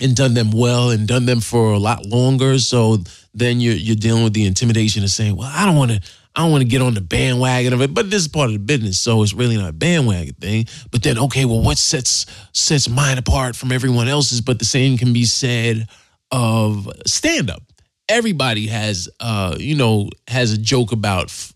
and 0.00 0.16
done 0.16 0.34
them 0.34 0.50
well 0.50 0.90
and 0.90 1.06
done 1.06 1.26
them 1.26 1.40
for 1.40 1.72
a 1.72 1.78
lot 1.78 2.06
longer. 2.06 2.58
So 2.58 2.98
then 3.34 3.60
you're 3.60 3.74
you're 3.74 3.96
dealing 3.96 4.24
with 4.24 4.32
the 4.32 4.46
intimidation 4.46 5.02
of 5.02 5.10
saying, 5.10 5.36
well, 5.36 5.50
I 5.52 5.66
don't 5.66 5.76
want 5.76 5.90
to. 5.92 6.00
I 6.34 6.42
don't 6.42 6.50
want 6.50 6.62
to 6.62 6.68
get 6.68 6.80
on 6.80 6.94
the 6.94 7.02
bandwagon 7.02 7.74
of 7.74 7.82
it, 7.82 7.92
but 7.92 8.10
this 8.10 8.22
is 8.22 8.28
part 8.28 8.46
of 8.46 8.54
the 8.54 8.58
business, 8.58 8.98
so 8.98 9.22
it's 9.22 9.34
really 9.34 9.56
not 9.56 9.68
a 9.68 9.72
bandwagon 9.72 10.34
thing. 10.34 10.66
But 10.90 11.02
then, 11.02 11.18
okay, 11.18 11.44
well, 11.44 11.62
what 11.62 11.76
sets 11.76 12.24
sets 12.52 12.88
mine 12.88 13.18
apart 13.18 13.54
from 13.54 13.70
everyone 13.70 14.08
else's? 14.08 14.40
But 14.40 14.58
the 14.58 14.64
same 14.64 14.96
can 14.96 15.12
be 15.12 15.24
said 15.24 15.88
of 16.30 16.88
stand 17.06 17.50
up. 17.50 17.62
Everybody 18.08 18.66
has, 18.68 19.10
uh, 19.20 19.56
you 19.58 19.74
know, 19.74 20.08
has 20.26 20.52
a 20.52 20.58
joke 20.58 20.92
about 20.92 21.24
f- 21.24 21.52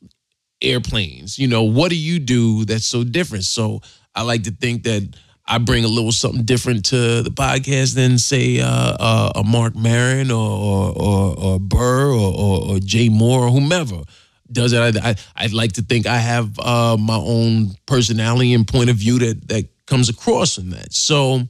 airplanes. 0.61 1.39
You 1.39 1.49
know, 1.49 1.63
what 1.63 1.89
do 1.89 1.97
you 1.97 2.19
do 2.19 2.67
that's 2.67 2.87
so 2.87 3.03
different? 3.03 3.45
So 3.45 3.81
I 4.15 4.23
like 4.23 4.45
to 4.45 4.51
think 4.51 4.83
that 4.83 5.17
I 5.47 5.57
bring 5.59 5.85
a 5.85 5.89
little 5.89 6.13
something 6.13 6.45
different 6.45 6.85
to 6.87 7.23
the 7.23 7.31
podcast 7.31 7.95
than 7.95 8.19
say 8.19 8.61
uh, 8.61 8.67
uh, 8.69 9.33
a 9.37 9.43
Marc 9.43 9.75
Maron 9.75 10.31
or 10.31 10.37
or, 10.37 10.93
or, 10.99 11.39
or 11.39 11.61
Burr 11.61 12.11
or, 12.11 12.35
or, 12.35 12.71
or 12.73 12.79
Jay 12.79 13.09
Mohr 13.09 13.41
or 13.41 13.51
whomever 13.51 14.03
does 14.51 14.73
it. 14.73 14.97
I, 14.97 15.17
I 15.35 15.45
would 15.45 15.53
like 15.53 15.73
to 15.73 15.83
think 15.83 16.07
I 16.07 16.19
have 16.19 16.59
uh, 16.59 16.97
my 16.99 17.17
own 17.17 17.75
personality 17.87 18.53
and 18.55 18.67
point 18.67 18.91
of 18.91 18.97
view 18.97 19.19
that 19.19 19.49
that 19.49 19.69
comes 19.87 20.09
across 20.09 20.59
in 20.59 20.71
that. 20.71 20.93
So 20.93 21.43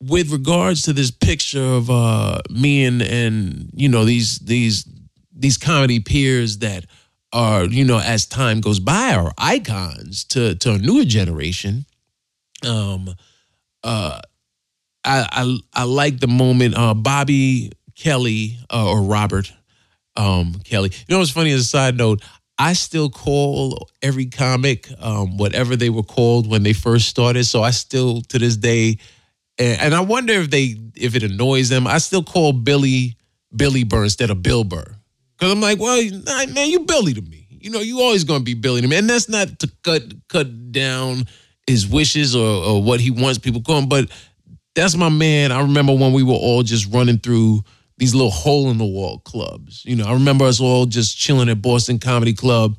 with 0.00 0.30
regards 0.30 0.82
to 0.82 0.92
this 0.92 1.10
picture 1.10 1.62
of 1.62 1.90
uh, 1.90 2.40
me 2.50 2.84
and 2.84 3.02
and 3.02 3.70
you 3.74 3.88
know 3.88 4.04
these 4.04 4.38
these 4.40 4.86
these 5.32 5.56
comedy 5.56 6.00
peers 6.00 6.58
that 6.58 6.86
are 7.32 7.64
you 7.64 7.84
know 7.84 7.98
as 7.98 8.26
time 8.26 8.60
goes 8.60 8.80
by 8.80 9.14
are 9.14 9.32
icons 9.38 10.24
to 10.24 10.54
to 10.56 10.72
a 10.72 10.78
newer 10.78 11.04
generation. 11.04 11.86
Um, 12.66 13.14
uh, 13.82 14.20
I 15.04 15.28
I, 15.30 15.58
I 15.72 15.84
like 15.84 16.20
the 16.20 16.28
moment 16.28 16.76
uh, 16.76 16.94
Bobby 16.94 17.72
Kelly 17.96 18.58
uh, 18.70 18.90
or 18.90 19.02
Robert 19.02 19.52
um, 20.16 20.54
Kelly. 20.64 20.90
You 20.92 21.14
know 21.14 21.18
what's 21.18 21.30
funny 21.30 21.52
as 21.52 21.60
a 21.60 21.64
side 21.64 21.96
note? 21.96 22.22
I 22.56 22.74
still 22.74 23.10
call 23.10 23.88
every 24.00 24.26
comic 24.26 24.88
um, 25.00 25.36
whatever 25.38 25.74
they 25.74 25.90
were 25.90 26.04
called 26.04 26.48
when 26.48 26.62
they 26.62 26.72
first 26.72 27.08
started. 27.08 27.44
So 27.44 27.62
I 27.62 27.70
still 27.72 28.22
to 28.22 28.38
this 28.38 28.56
day 28.56 28.98
and, 29.58 29.80
and 29.80 29.94
I 29.94 30.00
wonder 30.00 30.32
if 30.34 30.50
they 30.50 30.76
if 30.94 31.14
it 31.14 31.22
annoys 31.22 31.68
them. 31.68 31.86
I 31.86 31.98
still 31.98 32.22
call 32.22 32.52
Billy 32.52 33.16
Billy 33.54 33.84
Burr 33.84 34.04
instead 34.04 34.30
of 34.30 34.42
Bill 34.42 34.64
Burr 34.64 34.84
because 35.36 35.52
I'm 35.52 35.60
like, 35.60 35.78
well, 35.78 36.02
nah, 36.10 36.46
man, 36.46 36.70
you 36.70 36.80
Billy 36.80 37.14
to 37.14 37.22
me. 37.22 37.46
You 37.50 37.70
know, 37.70 37.80
you 37.80 38.00
always 38.00 38.24
gonna 38.24 38.44
be 38.44 38.54
Billy 38.54 38.80
to 38.80 38.88
me, 38.88 38.96
and 38.96 39.08
that's 39.08 39.28
not 39.28 39.58
to 39.60 39.70
cut 39.82 40.02
cut 40.28 40.72
down 40.72 41.24
his 41.66 41.86
wishes 41.86 42.36
or, 42.36 42.46
or 42.46 42.82
what 42.82 43.00
he 43.00 43.10
wants 43.10 43.38
people 43.38 43.62
call 43.62 43.78
him, 43.78 43.88
but 43.88 44.10
that's 44.74 44.96
my 44.96 45.08
man. 45.08 45.50
I 45.50 45.62
remember 45.62 45.94
when 45.94 46.12
we 46.12 46.22
were 46.22 46.34
all 46.34 46.62
just 46.62 46.92
running 46.92 47.18
through 47.18 47.62
these 47.98 48.14
little 48.14 48.30
hole 48.30 48.70
in 48.70 48.78
the 48.78 48.84
wall 48.84 49.18
clubs. 49.20 49.84
You 49.84 49.96
know, 49.96 50.06
I 50.06 50.12
remember 50.12 50.44
us 50.44 50.60
all 50.60 50.86
just 50.86 51.16
chilling 51.16 51.48
at 51.48 51.62
Boston 51.62 51.98
Comedy 51.98 52.32
Club 52.32 52.76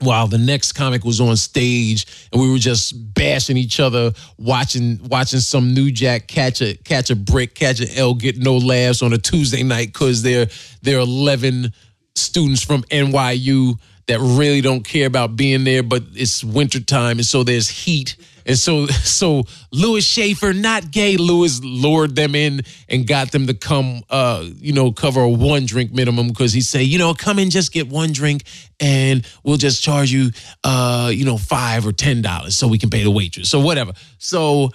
while 0.00 0.26
the 0.28 0.38
next 0.38 0.72
comic 0.72 1.04
was 1.04 1.20
on 1.20 1.36
stage 1.36 2.06
and 2.32 2.40
we 2.40 2.50
were 2.50 2.58
just 2.58 3.14
bashing 3.14 3.56
each 3.56 3.80
other 3.80 4.12
watching 4.36 5.00
watching 5.08 5.40
some 5.40 5.74
new 5.74 5.90
jack 5.90 6.28
catch 6.28 6.62
a 6.62 6.74
catch 6.84 7.10
a 7.10 7.16
brick 7.16 7.54
catch 7.54 7.80
an 7.80 7.88
l 7.96 8.14
get 8.14 8.38
no 8.38 8.56
laughs 8.56 9.02
on 9.02 9.12
a 9.12 9.18
tuesday 9.18 9.62
night 9.62 9.88
because 9.88 10.22
they're 10.22 10.46
they're 10.82 11.00
11 11.00 11.72
students 12.14 12.62
from 12.62 12.82
nyu 12.84 13.78
that 14.06 14.20
really 14.20 14.60
don't 14.60 14.84
care 14.84 15.06
about 15.06 15.36
being 15.36 15.64
there 15.64 15.82
but 15.82 16.02
it's 16.14 16.44
wintertime 16.44 17.18
and 17.18 17.26
so 17.26 17.42
there's 17.42 17.68
heat 17.68 18.16
and 18.48 18.58
so, 18.58 18.86
so 18.86 19.42
Lewis 19.70 20.06
Schaefer, 20.06 20.54
not 20.54 20.90
gay 20.90 21.18
Lewis, 21.18 21.60
lured 21.62 22.16
them 22.16 22.34
in 22.34 22.62
and 22.88 23.06
got 23.06 23.30
them 23.30 23.46
to 23.46 23.54
come, 23.54 24.00
uh, 24.08 24.42
you 24.56 24.72
know, 24.72 24.90
cover 24.90 25.20
a 25.20 25.28
one 25.28 25.66
drink 25.66 25.92
minimum 25.92 26.28
because 26.28 26.54
he 26.54 26.62
say, 26.62 26.82
you 26.82 26.98
know, 26.98 27.12
come 27.12 27.38
in, 27.38 27.50
just 27.50 27.72
get 27.72 27.88
one 27.88 28.10
drink, 28.12 28.44
and 28.80 29.26
we'll 29.44 29.58
just 29.58 29.82
charge 29.82 30.10
you, 30.10 30.30
uh, 30.64 31.10
you 31.14 31.26
know, 31.26 31.36
five 31.36 31.86
or 31.86 31.92
ten 31.92 32.22
dollars 32.22 32.56
so 32.56 32.66
we 32.66 32.78
can 32.78 32.88
pay 32.88 33.02
the 33.02 33.10
waitress. 33.10 33.50
So 33.50 33.60
whatever. 33.60 33.92
So 34.16 34.70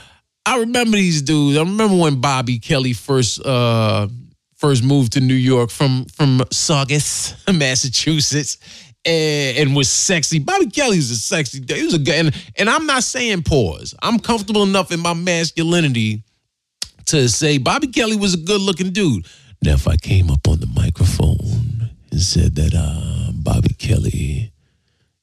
I 0.45 0.59
remember 0.59 0.95
these 0.95 1.23
dudes. 1.23 1.57
I 1.57 1.61
remember 1.61 1.97
when 1.97 2.21
Bobby 2.21 2.59
Kelly 2.59 2.93
first. 2.93 3.43
Uh, 3.43 4.07
first 4.55 4.81
moved 4.81 5.11
to 5.11 5.19
New 5.19 5.33
York 5.33 5.69
from 5.69 6.05
from 6.05 6.41
Saugus, 6.49 7.35
Massachusetts, 7.53 8.57
and, 9.05 9.57
and, 9.57 9.75
was 9.75 9.89
sexy. 9.89 10.39
Bobby 10.39 10.67
Kelly's 10.67 11.11
a 11.11 11.15
sexy 11.15 11.59
dude. 11.59 11.77
He 11.77 11.83
was 11.83 11.93
a 11.93 11.99
guy, 11.99 12.15
and, 12.15 12.35
and 12.57 12.69
I'm 12.69 12.85
not 12.85 13.03
saying 13.03 13.43
pause. 13.43 13.93
I'm 14.01 14.19
comfortable 14.19 14.63
enough 14.63 14.91
in 14.91 14.99
my 14.99 15.13
masculinity 15.13 16.23
to 17.05 17.27
say 17.27 17.57
Bobby 17.57 17.87
Kelly 17.87 18.15
was 18.15 18.33
a 18.33 18.37
good 18.37 18.61
looking 18.61 18.91
dude. 18.91 19.25
Now, 19.61 19.73
if 19.73 19.87
I 19.87 19.97
came 19.97 20.29
up 20.29 20.47
on 20.47 20.59
the 20.59 20.67
microphone 20.67 21.89
and 22.11 22.21
said 22.21 22.55
that 22.55 22.73
uh, 22.75 23.31
Bobby 23.33 23.73
Kelly, 23.73 24.51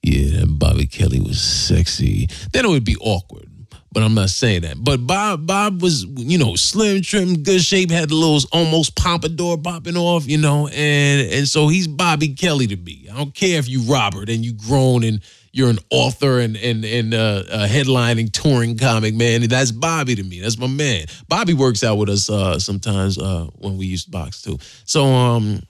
yeah, 0.03 0.45
Bobby 0.47 0.87
Kelly 0.87 1.21
was 1.21 1.41
sexy, 1.41 2.29
then 2.53 2.65
it 2.65 2.69
would 2.69 2.85
be 2.85 2.97
awkward 3.01 3.50
but 3.93 4.03
I'm 4.03 4.15
not 4.15 4.31
saying 4.31 4.63
that. 4.63 4.77
But 4.83 5.07
Bob, 5.07 5.47
Bob 5.47 5.83
was, 5.83 6.05
you 6.05 6.39
know, 6.39 6.55
slim, 6.55 7.03
trim, 7.03 7.43
good 7.43 7.61
shape, 7.61 7.91
had 7.91 8.11
the 8.11 8.15
little 8.15 8.41
almost 8.53 8.97
pompadour 8.97 9.59
popping 9.59 9.97
off, 9.97 10.29
you 10.29 10.39
know, 10.39 10.69
and 10.69 11.33
and 11.33 11.49
so 11.49 11.69
he's 11.69 11.89
Bobby 11.89 12.29
Kelly 12.35 12.67
to 12.69 12.77
me. 12.77 13.09
I 13.13 13.17
don't 13.17 13.35
care 13.35 13.59
if 13.59 13.69
you 13.69 13.83
Robert 13.83 14.29
and 14.29 14.45
you 14.45 14.53
grown 14.53 15.03
and 15.03 15.21
you're 15.53 15.71
an 15.71 15.79
author 15.91 16.39
and 16.39 16.57
and 16.57 16.85
and 16.85 17.15
uh, 17.15 17.43
a 17.51 17.67
headlining 17.67 18.33
touring 18.33 18.79
comic 18.79 19.15
man. 19.15 19.43
That's 19.49 19.73
Bobby 19.73 20.15
to 20.15 20.23
me. 20.23 20.41
That's 20.41 20.59
my 20.59 20.69
man. 20.69 21.07
Bobby 21.29 21.55
works 21.55 21.83
out 21.83 21.97
with 21.97 22.09
us 22.09 22.31
uh, 22.31 22.59
sometimes 22.59 23.19
uh, 23.19 23.47
when 23.59 23.77
we 23.77 23.87
used 23.87 24.07
to 24.07 24.11
box 24.13 24.43
too. 24.43 24.59
So 24.85 25.07
um, 25.07 25.63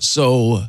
so 0.00 0.62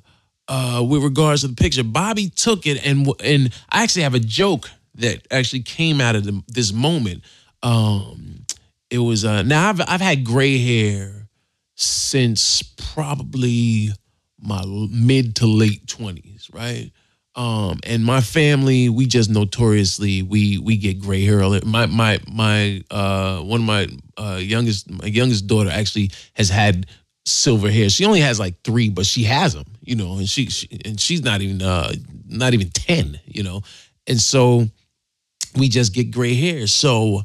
uh, 0.47 0.86
with 0.88 1.03
regards 1.03 1.41
to 1.41 1.49
the 1.49 1.55
picture, 1.55 1.84
Bobby 1.84 2.30
took 2.30 2.65
it 2.65 2.86
and 2.86 3.09
and 3.21 3.53
I 3.69 3.84
actually 3.84 4.03
have 4.03 4.15
a 4.15 4.19
joke 4.19 4.69
that 5.00 5.28
actually 5.32 5.62
came 5.62 6.02
out 6.02 6.16
of 6.16 6.24
the, 6.24 6.41
this 6.47 6.72
moment. 6.72 7.24
Um, 7.64 8.45
it 8.89 9.00
was 9.00 9.26
uh, 9.26 9.43
now 9.43 9.70
I've 9.70 9.82
I've 9.82 10.02
had 10.02 10.24
gray 10.24 10.58
hair 10.58 11.28
since 11.76 12.62
probably 12.62 13.89
my 14.39 14.64
mid 14.91 15.36
to 15.38 15.45
late 15.45 15.88
twenties, 15.88 16.50
right? 16.54 16.91
Um, 17.36 17.80
and 17.84 18.04
my 18.04 18.22
family, 18.22 18.89
we 18.89 19.06
just 19.06 19.30
notoriously 19.30 20.24
we 20.24 20.58
we 20.58 20.78
get 20.78 21.00
gray 21.00 21.24
hair. 21.24 21.39
My 21.66 21.86
my 21.86 22.20
my 22.32 22.84
uh, 22.89 23.39
one 23.41 23.62
of 23.62 23.68
my 23.68 23.88
uh, 24.18 24.39
youngest 24.41 24.89
my 24.89 25.06
youngest 25.06 25.47
daughter 25.47 25.70
actually 25.70 26.12
has 26.34 26.50
had 26.50 26.88
silver 27.26 27.70
hair. 27.70 27.89
She 27.89 28.06
only 28.06 28.22
has 28.22 28.39
like 28.39 28.56
three, 28.64 28.89
but 28.89 29.06
she 29.06 29.24
has 29.24 29.54
them, 29.54 29.66
you 29.82 29.95
know, 29.95 30.18
and 30.18 30.28
she, 30.28 30.47
she 30.47 30.68
and 30.84 31.00
she's 31.00 31.22
not 31.22 31.41
even 31.41 31.62
uh, 31.62 31.93
not 32.26 32.54
even 32.54 32.70
ten, 32.72 33.20
you 33.26 33.43
know, 33.43 33.62
and 34.08 34.20
so 34.20 34.68
we 35.58 35.70
just 35.70 35.94
get 35.94 36.12
gray 36.12 36.36
hair. 36.36 36.68
So 36.68 37.24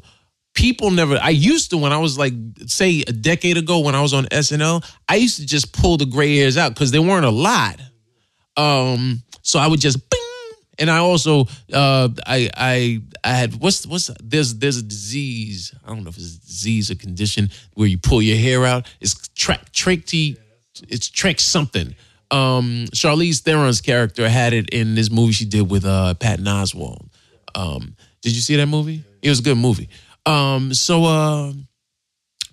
people 0.55 0.89
never 0.89 1.19
I 1.21 1.29
used 1.29 1.69
to 1.71 1.77
when 1.77 1.91
I 1.91 1.97
was 1.97 2.17
like 2.17 2.33
say 2.65 3.03
a 3.07 3.11
decade 3.11 3.57
ago 3.57 3.79
when 3.79 3.93
I 3.93 4.01
was 4.01 4.13
on 4.13 4.25
SNL, 4.25 4.83
I 5.07 5.15
used 5.15 5.37
to 5.39 5.45
just 5.45 5.73
pull 5.73 5.97
the 5.97 6.05
gray 6.05 6.37
hairs 6.37 6.57
out 6.57 6.73
because 6.73 6.91
they 6.91 6.99
weren't 6.99 7.25
a 7.25 7.29
lot. 7.31 7.79
Um, 8.57 9.21
so 9.41 9.59
I 9.59 9.67
would 9.67 9.81
just 9.81 10.09
bing, 10.09 10.19
and 10.79 10.89
I 10.89 10.97
also 10.99 11.41
uh 11.73 12.09
I 12.25 12.49
I 12.55 13.01
I 13.23 13.29
had 13.29 13.55
what's 13.55 13.85
what's 13.85 14.09
there's 14.23 14.55
there's 14.57 14.77
a 14.77 14.83
disease 14.83 15.73
I 15.83 15.89
don't 15.89 16.03
know 16.03 16.09
if 16.09 16.17
it's 16.17 16.37
a 16.37 16.39
disease 16.39 16.89
or 16.89 16.95
condition 16.95 17.49
where 17.73 17.87
you 17.87 17.97
pull 17.97 18.21
your 18.21 18.37
hair 18.37 18.65
out. 18.65 18.87
It's 19.01 19.27
track 19.29 19.71
trachety, 19.71 20.37
it's 20.87 21.09
trach 21.09 21.39
something. 21.41 21.95
Um, 22.31 22.85
Charlize 22.91 23.41
Theron's 23.41 23.81
character 23.81 24.27
had 24.27 24.53
it 24.53 24.71
in 24.71 24.95
this 24.95 25.11
movie 25.11 25.33
she 25.33 25.45
did 25.45 25.69
with 25.69 25.85
uh 25.85 26.15
Patton 26.15 26.45
Oswalt. 26.45 27.07
Um, 27.53 27.95
did 28.25 28.35
you 28.35 28.41
see 28.41 28.55
that 28.55 28.65
movie? 28.65 29.03
It 29.21 29.29
was 29.29 29.39
a 29.39 29.43
good 29.43 29.57
movie. 29.57 29.87
Um, 30.25 30.73
so 30.73 31.05
uh, 31.05 31.53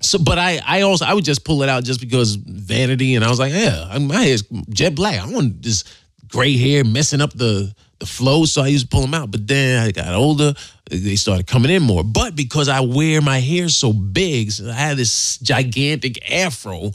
so 0.02 0.18
but 0.18 0.38
I 0.38 0.60
I 0.64 0.82
also 0.82 1.06
I 1.06 1.14
would 1.14 1.24
just 1.24 1.46
pull 1.46 1.62
it 1.62 1.70
out 1.70 1.82
just 1.82 1.98
because 1.98 2.34
vanity, 2.34 3.14
and 3.14 3.24
I 3.24 3.30
was 3.30 3.38
like, 3.38 3.54
yeah, 3.54 3.96
my 3.98 4.22
hair's 4.22 4.42
jet 4.68 4.94
black. 4.94 5.18
I 5.18 5.26
want 5.26 5.62
this 5.62 5.84
gray 6.28 6.58
hair 6.58 6.84
messing 6.84 7.22
up 7.22 7.32
the 7.32 7.74
the 8.00 8.04
flow, 8.04 8.44
so 8.44 8.60
I 8.60 8.66
used 8.66 8.90
to 8.90 8.94
pull 8.94 9.00
them 9.00 9.14
out. 9.14 9.30
But 9.30 9.48
then 9.48 9.82
I 9.82 9.92
got 9.92 10.14
older, 10.14 10.52
they 10.90 11.16
started 11.16 11.46
coming 11.46 11.70
in 11.70 11.82
more. 11.82 12.04
But 12.04 12.36
because 12.36 12.68
I 12.68 12.80
wear 12.80 13.22
my 13.22 13.38
hair 13.38 13.70
so 13.70 13.94
big, 13.94 14.50
so 14.50 14.68
I 14.68 14.74
had 14.74 14.98
this 14.98 15.38
gigantic 15.38 16.30
afro, 16.30 16.90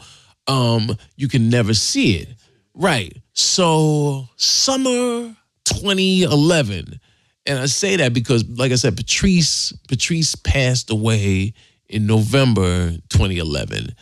um, 0.45 0.95
you 1.15 1.27
can 1.27 1.49
never 1.49 1.73
see 1.73 2.17
it. 2.17 2.29
Right. 2.75 3.17
So 3.33 4.29
summer 4.35 5.35
2011 5.65 6.99
And 7.47 7.59
I 7.59 7.65
say 7.65 7.95
that 7.95 8.13
because, 8.13 8.47
like 8.49 8.71
I 8.71 8.75
said, 8.75 8.97
Patrice 8.97 9.71
Patrice 9.87 10.35
passed 10.35 10.89
away 10.89 11.53
in 11.87 12.05
November 12.05 12.91
2011, 13.09 13.95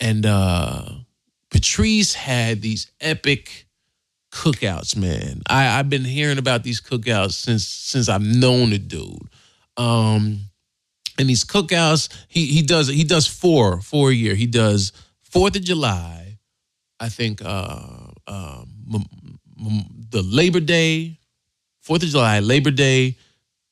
and 0.00 0.24
uh, 0.24 0.84
Patrice 1.50 2.14
had 2.14 2.62
these 2.62 2.90
epic 3.00 3.66
cookouts. 4.30 4.96
Man, 4.96 5.42
I, 5.48 5.78
I've 5.78 5.90
been 5.90 6.04
hearing 6.04 6.38
about 6.38 6.62
these 6.62 6.80
cookouts 6.80 7.32
since 7.32 7.66
since 7.66 8.08
I've 8.08 8.22
known 8.22 8.70
the 8.70 8.78
dude. 8.78 9.28
Um, 9.76 10.40
and 11.18 11.28
these 11.28 11.44
cookouts, 11.44 12.08
he 12.28 12.46
he 12.46 12.62
does 12.62 12.88
he 12.88 13.04
does 13.04 13.26
four 13.26 13.80
four 13.80 14.10
a 14.10 14.14
year. 14.14 14.34
He 14.34 14.46
does 14.46 14.92
Fourth 15.32 15.56
of 15.56 15.62
July, 15.64 16.38
I 17.00 17.08
think. 17.08 17.40
Uh, 17.42 18.08
uh, 18.26 18.64
m- 18.92 19.04
m- 19.58 19.86
the 20.10 20.20
Labor 20.20 20.60
Day, 20.60 21.18
Fourth 21.82 22.02
of 22.02 22.08
July, 22.08 22.38
Labor 22.38 22.70
Day, 22.70 23.16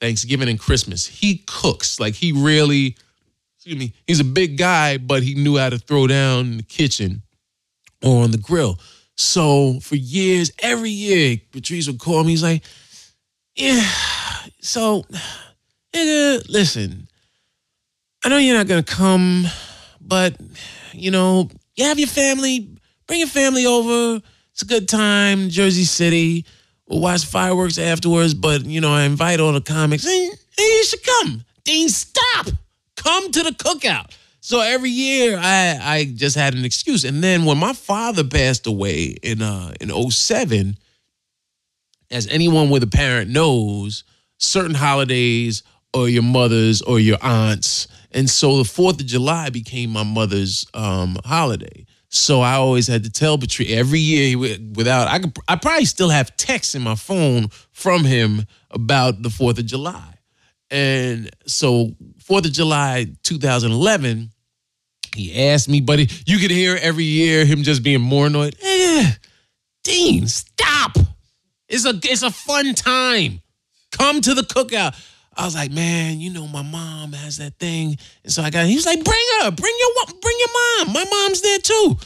Thanksgiving, 0.00 0.48
and 0.48 0.58
Christmas. 0.58 1.06
He 1.06 1.42
cooks 1.46 1.98
like 1.98 2.14
he 2.14 2.32
really. 2.32 2.96
Excuse 3.56 3.78
me. 3.78 3.92
He's 4.06 4.20
a 4.20 4.24
big 4.24 4.56
guy, 4.56 4.96
but 4.96 5.22
he 5.22 5.34
knew 5.34 5.58
how 5.58 5.68
to 5.68 5.78
throw 5.78 6.06
down 6.06 6.46
in 6.46 6.56
the 6.58 6.62
kitchen 6.62 7.22
or 8.02 8.24
on 8.24 8.30
the 8.30 8.38
grill. 8.38 8.78
So 9.16 9.80
for 9.80 9.96
years, 9.96 10.50
every 10.60 10.90
year, 10.90 11.36
Patrice 11.52 11.86
would 11.86 11.98
call 11.98 12.24
me. 12.24 12.30
He's 12.30 12.42
like, 12.42 12.64
"Yeah, 13.54 13.86
so, 14.60 15.04
nigga, 15.94 16.48
listen, 16.48 17.08
I 18.24 18.28
know 18.28 18.38
you're 18.38 18.56
not 18.56 18.66
gonna 18.66 18.82
come, 18.82 19.46
but 20.00 20.36
you 20.92 21.10
know, 21.10 21.50
you 21.76 21.84
have 21.84 21.98
your 21.98 22.08
family, 22.08 22.68
bring 23.06 23.20
your 23.20 23.28
family 23.28 23.66
over. 23.66 24.22
It's 24.52 24.62
a 24.62 24.66
good 24.66 24.88
time, 24.88 25.48
Jersey 25.48 25.84
City. 25.84 26.44
We'll 26.90 27.00
watch 27.00 27.24
fireworks 27.24 27.78
afterwards, 27.78 28.34
but 28.34 28.66
you 28.66 28.80
know, 28.80 28.92
I 28.92 29.04
invite 29.04 29.38
all 29.38 29.52
the 29.52 29.60
comics. 29.60 30.04
Hey, 30.04 30.30
hey 30.58 30.62
you 30.62 30.84
should 30.84 31.04
come. 31.04 31.44
Dean, 31.62 31.88
stop. 31.88 32.48
Come 32.96 33.30
to 33.30 33.44
the 33.44 33.52
cookout. 33.52 34.10
So 34.40 34.60
every 34.60 34.90
year 34.90 35.38
I 35.40 35.78
I 35.80 36.04
just 36.12 36.34
had 36.34 36.54
an 36.54 36.64
excuse. 36.64 37.04
And 37.04 37.22
then 37.22 37.44
when 37.44 37.58
my 37.58 37.74
father 37.74 38.24
passed 38.24 38.66
away 38.66 39.14
in 39.22 39.40
uh 39.40 39.72
in 39.80 39.90
07, 40.10 40.76
as 42.10 42.26
anyone 42.26 42.70
with 42.70 42.82
a 42.82 42.88
parent 42.88 43.30
knows, 43.30 44.02
certain 44.38 44.74
holidays 44.74 45.62
or 45.94 46.08
your 46.08 46.24
mother's 46.24 46.82
or 46.82 46.98
your 46.98 47.18
aunt's. 47.22 47.86
And 48.10 48.28
so 48.28 48.56
the 48.56 48.64
4th 48.64 49.00
of 49.00 49.06
July 49.06 49.50
became 49.50 49.90
my 49.90 50.02
mother's 50.02 50.66
um, 50.74 51.16
holiday. 51.24 51.86
So 52.12 52.40
I 52.40 52.54
always 52.54 52.88
had 52.88 53.04
to 53.04 53.10
tell 53.10 53.38
Patrice 53.38 53.70
every 53.70 54.00
year 54.00 54.36
without 54.36 55.08
I 55.08 55.20
could 55.20 55.36
I 55.46 55.56
probably 55.56 55.84
still 55.84 56.10
have 56.10 56.36
texts 56.36 56.74
in 56.74 56.82
my 56.82 56.96
phone 56.96 57.48
from 57.70 58.04
him 58.04 58.46
about 58.70 59.22
the 59.22 59.28
4th 59.28 59.58
of 59.58 59.66
July. 59.66 60.14
And 60.70 61.30
so 61.46 61.92
4th 62.28 62.46
of 62.46 62.52
July 62.52 63.06
2011 63.22 64.30
he 65.16 65.48
asked 65.48 65.68
me, 65.68 65.80
buddy, 65.80 66.08
you 66.26 66.38
could 66.38 66.50
hear 66.50 66.78
every 66.80 67.04
year 67.04 67.44
him 67.44 67.62
just 67.62 67.82
being 67.82 68.00
more 68.00 68.26
annoyed. 68.26 68.56
Eh, 68.62 69.12
Dean, 69.82 70.26
stop. 70.26 70.96
It's 71.68 71.84
a 71.84 71.98
it's 72.04 72.22
a 72.22 72.30
fun 72.30 72.74
time. 72.74 73.40
Come 73.92 74.20
to 74.20 74.34
the 74.34 74.42
cookout. 74.42 74.94
I 75.40 75.44
was 75.46 75.54
like, 75.54 75.72
man, 75.72 76.20
you 76.20 76.30
know, 76.30 76.46
my 76.46 76.62
mom 76.62 77.14
has 77.14 77.38
that 77.38 77.58
thing. 77.58 77.96
And 78.24 78.32
so 78.32 78.42
I 78.42 78.50
got, 78.50 78.66
he 78.66 78.74
was 78.74 78.84
like, 78.84 79.02
bring 79.02 79.24
her, 79.40 79.50
bring 79.50 79.74
your, 79.80 80.06
bring 80.20 80.36
your 80.38 80.84
mom. 80.84 80.92
My 80.92 81.04
mom's 81.10 81.40
there 81.40 81.58
too. 81.58 81.96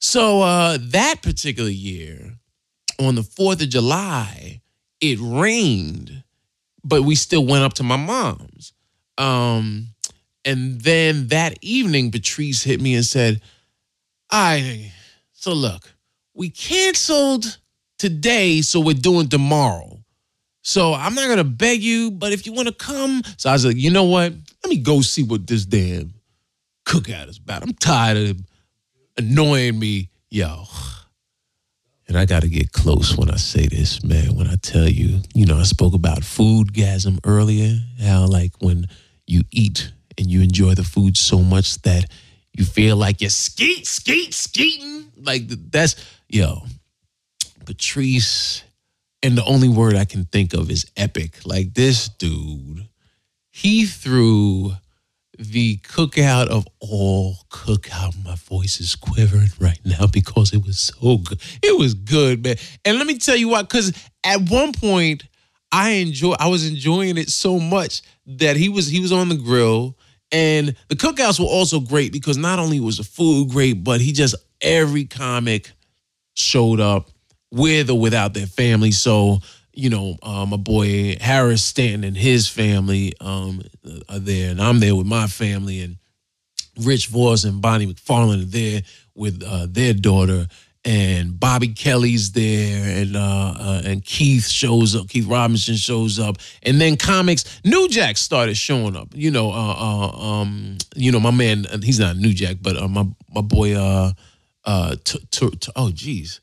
So 0.00 0.40
uh, 0.40 0.78
that 0.80 1.20
particular 1.22 1.68
year, 1.68 2.38
on 2.98 3.16
the 3.16 3.20
4th 3.20 3.62
of 3.62 3.68
July, 3.68 4.62
it 5.02 5.18
rained, 5.20 6.22
but 6.82 7.02
we 7.02 7.16
still 7.16 7.44
went 7.44 7.64
up 7.64 7.74
to 7.74 7.82
my 7.82 7.96
mom's. 7.96 8.72
Um, 9.18 9.88
and 10.46 10.80
then 10.80 11.28
that 11.28 11.58
evening, 11.60 12.10
Patrice 12.10 12.62
hit 12.62 12.80
me 12.80 12.94
and 12.94 13.04
said, 13.04 13.42
I, 14.30 14.90
so 15.32 15.52
look, 15.52 15.92
we 16.32 16.48
canceled 16.48 17.58
today, 17.98 18.62
so 18.62 18.80
we're 18.80 18.94
doing 18.94 19.28
tomorrow. 19.28 19.99
So 20.62 20.92
I'm 20.94 21.14
not 21.14 21.28
gonna 21.28 21.44
beg 21.44 21.82
you, 21.82 22.10
but 22.10 22.32
if 22.32 22.46
you 22.46 22.52
want 22.52 22.68
to 22.68 22.74
come, 22.74 23.22
so 23.36 23.48
I 23.50 23.52
was 23.52 23.64
like, 23.64 23.76
you 23.76 23.90
know 23.90 24.04
what? 24.04 24.32
Let 24.32 24.70
me 24.70 24.78
go 24.78 25.00
see 25.00 25.22
what 25.22 25.46
this 25.46 25.64
damn 25.64 26.12
cookout 26.84 27.28
is 27.28 27.38
about. 27.38 27.62
I'm 27.62 27.72
tired 27.74 28.16
of 28.16 28.40
annoying 29.16 29.78
me, 29.78 30.10
yo. 30.28 30.64
And 32.08 32.18
I 32.18 32.24
got 32.24 32.42
to 32.42 32.48
get 32.48 32.72
close 32.72 33.16
when 33.16 33.30
I 33.30 33.36
say 33.36 33.66
this, 33.66 34.02
man. 34.02 34.34
When 34.34 34.48
I 34.48 34.56
tell 34.56 34.88
you, 34.88 35.20
you 35.32 35.46
know, 35.46 35.58
I 35.58 35.62
spoke 35.62 35.94
about 35.94 36.24
food 36.24 36.72
gasm 36.72 37.20
earlier. 37.24 37.78
How 38.02 38.26
like 38.26 38.52
when 38.58 38.86
you 39.28 39.42
eat 39.52 39.92
and 40.18 40.26
you 40.26 40.42
enjoy 40.42 40.74
the 40.74 40.82
food 40.82 41.16
so 41.16 41.38
much 41.38 41.80
that 41.82 42.06
you 42.52 42.64
feel 42.64 42.96
like 42.96 43.20
you're 43.20 43.30
skeet, 43.30 43.86
skeet, 43.86 44.34
skeeting. 44.34 45.12
Like 45.16 45.46
that's 45.70 45.94
yo, 46.28 46.64
Patrice 47.64 48.64
and 49.22 49.36
the 49.36 49.44
only 49.44 49.68
word 49.68 49.96
I 49.96 50.04
can 50.04 50.24
think 50.24 50.54
of 50.54 50.70
is 50.70 50.90
epic. 50.96 51.44
Like 51.44 51.74
this 51.74 52.08
dude, 52.08 52.88
he 53.50 53.86
threw 53.86 54.72
the 55.38 55.78
cookout 55.78 56.48
of 56.48 56.66
all 56.80 57.36
cookout. 57.50 58.22
My 58.24 58.34
voice 58.36 58.80
is 58.80 58.94
quivering 58.94 59.48
right 59.58 59.80
now 59.84 60.06
because 60.12 60.52
it 60.52 60.64
was 60.64 60.78
so 60.78 61.18
good. 61.18 61.40
It 61.62 61.78
was 61.78 61.94
good, 61.94 62.44
man. 62.44 62.56
And 62.84 62.98
let 62.98 63.06
me 63.06 63.18
tell 63.18 63.36
you 63.36 63.48
why, 63.48 63.62
because 63.62 63.92
at 64.24 64.50
one 64.50 64.72
point 64.72 65.24
I 65.72 65.90
enjoy 65.92 66.32
I 66.38 66.48
was 66.48 66.68
enjoying 66.68 67.16
it 67.16 67.30
so 67.30 67.58
much 67.58 68.02
that 68.26 68.56
he 68.56 68.68
was 68.68 68.88
he 68.88 69.00
was 69.00 69.12
on 69.12 69.28
the 69.28 69.36
grill. 69.36 69.96
And 70.32 70.76
the 70.88 70.94
cookouts 70.94 71.40
were 71.40 71.46
also 71.46 71.80
great 71.80 72.12
because 72.12 72.36
not 72.36 72.60
only 72.60 72.78
was 72.78 72.98
the 72.98 73.04
food 73.04 73.50
great, 73.50 73.82
but 73.82 74.00
he 74.00 74.12
just 74.12 74.36
every 74.60 75.04
comic 75.04 75.72
showed 76.34 76.78
up 76.78 77.10
with 77.50 77.90
or 77.90 77.98
without 77.98 78.34
their 78.34 78.46
family. 78.46 78.92
So, 78.92 79.40
you 79.72 79.90
know, 79.90 80.16
uh, 80.22 80.46
my 80.46 80.56
boy 80.56 81.16
Harris 81.20 81.62
Stanton 81.62 82.04
and 82.04 82.16
his 82.16 82.48
family 82.48 83.14
um, 83.20 83.62
are 84.08 84.18
there, 84.18 84.50
and 84.50 84.60
I'm 84.60 84.80
there 84.80 84.96
with 84.96 85.06
my 85.06 85.26
family, 85.26 85.80
and 85.80 85.96
Rich 86.80 87.08
Voss 87.08 87.44
and 87.44 87.60
Bonnie 87.62 87.86
McFarlane 87.86 88.42
are 88.42 88.46
there 88.46 88.82
with 89.14 89.42
uh, 89.46 89.66
their 89.68 89.94
daughter, 89.94 90.46
and 90.84 91.38
Bobby 91.38 91.68
Kelly's 91.68 92.32
there, 92.32 93.00
and 93.00 93.16
uh, 93.16 93.54
uh, 93.58 93.82
and 93.84 94.04
Keith 94.04 94.48
shows 94.48 94.96
up. 94.96 95.08
Keith 95.08 95.26
Robinson 95.26 95.76
shows 95.76 96.18
up, 96.18 96.38
and 96.62 96.80
then 96.80 96.96
comics. 96.96 97.60
New 97.64 97.88
Jack 97.88 98.16
started 98.16 98.56
showing 98.56 98.96
up. 98.96 99.08
You 99.14 99.30
know, 99.30 99.50
uh, 99.52 99.74
uh, 99.76 100.18
um, 100.18 100.78
you 100.96 101.12
know, 101.12 101.20
my 101.20 101.30
man. 101.30 101.66
He's 101.82 102.00
not 102.00 102.16
New 102.16 102.32
Jack, 102.32 102.56
but 102.60 102.76
my 102.90 103.06
my 103.32 103.42
boy. 103.42 103.76
Uh, 103.76 104.12
uh, 104.62 104.94
t- 105.02 105.26
t- 105.30 105.50
t- 105.56 105.72
oh, 105.74 105.90
geez 105.90 106.38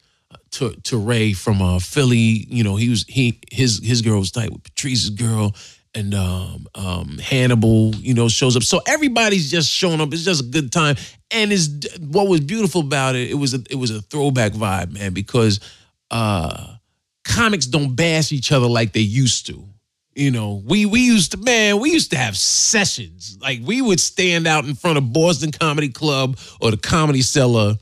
to 0.51 0.71
to 0.83 0.97
Ray 0.97 1.33
from 1.33 1.61
uh, 1.61 1.79
Philly. 1.79 2.45
You 2.49 2.63
know, 2.63 2.75
he 2.75 2.89
was 2.89 3.05
he 3.07 3.39
his 3.51 3.79
his 3.83 4.01
girl 4.01 4.19
was 4.19 4.31
tight 4.31 4.51
with 4.51 4.63
Patrice's 4.63 5.09
girl, 5.09 5.55
and 5.93 6.13
um, 6.13 6.67
um, 6.75 7.17
Hannibal. 7.17 7.95
You 7.95 8.13
know, 8.13 8.27
shows 8.29 8.55
up. 8.55 8.63
So 8.63 8.81
everybody's 8.87 9.51
just 9.51 9.69
showing 9.69 10.01
up. 10.01 10.13
It's 10.13 10.23
just 10.23 10.41
a 10.41 10.47
good 10.47 10.71
time, 10.71 10.95
and 11.31 11.51
is 11.51 11.87
what 11.99 12.27
was 12.27 12.41
beautiful 12.41 12.81
about 12.81 13.15
it. 13.15 13.29
It 13.29 13.35
was 13.35 13.53
a, 13.53 13.63
it 13.69 13.75
was 13.75 13.91
a 13.91 14.01
throwback 14.01 14.53
vibe, 14.53 14.91
man, 14.91 15.13
because 15.13 15.59
uh, 16.11 16.75
comics 17.25 17.65
don't 17.65 17.95
bash 17.95 18.31
each 18.31 18.51
other 18.51 18.67
like 18.67 18.93
they 18.93 19.01
used 19.01 19.47
to. 19.47 19.63
You 20.15 20.31
know, 20.31 20.63
we 20.65 20.87
we 20.87 21.01
used 21.01 21.33
to 21.33 21.37
man, 21.37 21.79
we 21.79 21.91
used 21.91 22.09
to 22.11 22.17
have 22.17 22.35
sessions. 22.35 23.37
Like 23.39 23.59
we 23.63 23.81
would 23.83 23.99
stand 23.99 24.47
out 24.47 24.65
in 24.65 24.73
front 24.73 24.97
of 24.97 25.13
Boston 25.13 25.51
Comedy 25.51 25.89
Club 25.89 26.39
or 26.59 26.71
the 26.71 26.77
Comedy 26.77 27.21
Cellar 27.21 27.75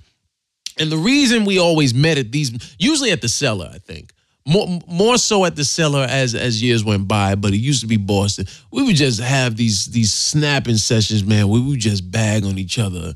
and 0.80 0.92
the 0.92 0.98
reason 0.98 1.46
we 1.46 1.60
always 1.60 1.94
met 1.94 2.18
at 2.18 2.32
these, 2.32 2.76
usually 2.78 3.12
at 3.12 3.22
the 3.22 3.30
cellar, 3.30 3.70
I 3.74 3.78
think, 3.80 4.12
more 4.48 4.80
more 4.88 5.18
so 5.18 5.46
at 5.46 5.56
the 5.56 5.66
cellar 5.66 6.06
as 6.10 6.36
as 6.36 6.62
years 6.62 6.84
went 6.84 7.08
by. 7.08 7.36
But 7.36 7.54
it 7.54 7.58
used 7.58 7.82
to 7.82 7.88
be 7.88 7.98
Boston. 7.98 8.46
We 8.72 8.84
would 8.84 8.96
just 8.96 9.20
have 9.20 9.56
these 9.56 9.86
these 9.86 10.14
snapping 10.14 10.78
sessions, 10.78 11.26
man. 11.26 11.50
We 11.50 11.60
would 11.60 11.80
just 11.80 12.10
bag 12.12 12.46
on 12.46 12.58
each 12.58 12.78
other, 12.78 13.14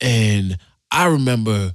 and 0.00 0.58
I 0.90 1.06
remember 1.06 1.72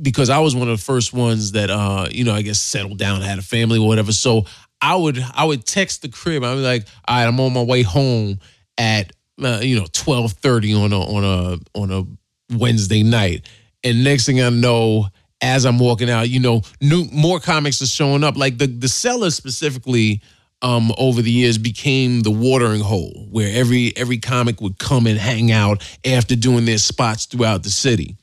because 0.00 0.30
I 0.30 0.38
was 0.38 0.54
one 0.54 0.68
of 0.68 0.78
the 0.78 0.84
first 0.84 1.12
ones 1.12 1.52
that 1.52 1.70
uh 1.70 2.08
you 2.10 2.24
know 2.24 2.34
I 2.34 2.42
guess 2.42 2.60
settled 2.60 2.98
down, 2.98 3.20
had 3.20 3.38
a 3.38 3.42
family 3.42 3.78
or 3.78 3.86
whatever. 3.86 4.12
So 4.12 4.46
I 4.80 4.96
would 4.96 5.22
I 5.34 5.44
would 5.44 5.64
text 5.64 6.02
the 6.02 6.08
crib. 6.08 6.42
I'd 6.42 6.54
be 6.54 6.60
like, 6.60 6.86
all 7.06 7.16
right, 7.16 7.26
I'm 7.26 7.38
on 7.38 7.52
my 7.52 7.62
way 7.62 7.82
home 7.82 8.40
at 8.78 9.12
uh, 9.42 9.60
you 9.62 9.78
know 9.78 9.86
twelve 9.92 10.32
thirty 10.32 10.74
on 10.74 10.92
a 10.92 11.00
on 11.00 11.24
a 11.24 11.78
on 11.78 11.90
a 11.92 12.56
Wednesday 12.56 13.02
night 13.02 13.46
and 13.84 14.04
next 14.04 14.26
thing 14.26 14.40
I 14.40 14.50
know, 14.50 15.08
as 15.40 15.64
I'm 15.64 15.78
walking 15.78 16.10
out, 16.10 16.28
you 16.28 16.40
know, 16.40 16.62
new 16.80 17.04
more 17.12 17.40
comics 17.40 17.80
are 17.82 17.86
showing 17.86 18.24
up. 18.24 18.36
Like 18.36 18.58
the 18.58 18.66
the 18.66 18.88
cellar 18.88 19.30
specifically, 19.30 20.20
um, 20.62 20.92
over 20.98 21.22
the 21.22 21.30
years 21.30 21.58
became 21.58 22.20
the 22.20 22.30
watering 22.30 22.80
hole 22.80 23.26
where 23.30 23.50
every 23.56 23.96
every 23.96 24.18
comic 24.18 24.60
would 24.60 24.78
come 24.78 25.06
and 25.06 25.18
hang 25.18 25.50
out 25.50 25.82
after 26.04 26.36
doing 26.36 26.64
their 26.64 26.78
spots 26.78 27.26
throughout 27.26 27.62
the 27.62 27.70
city. 27.70 28.16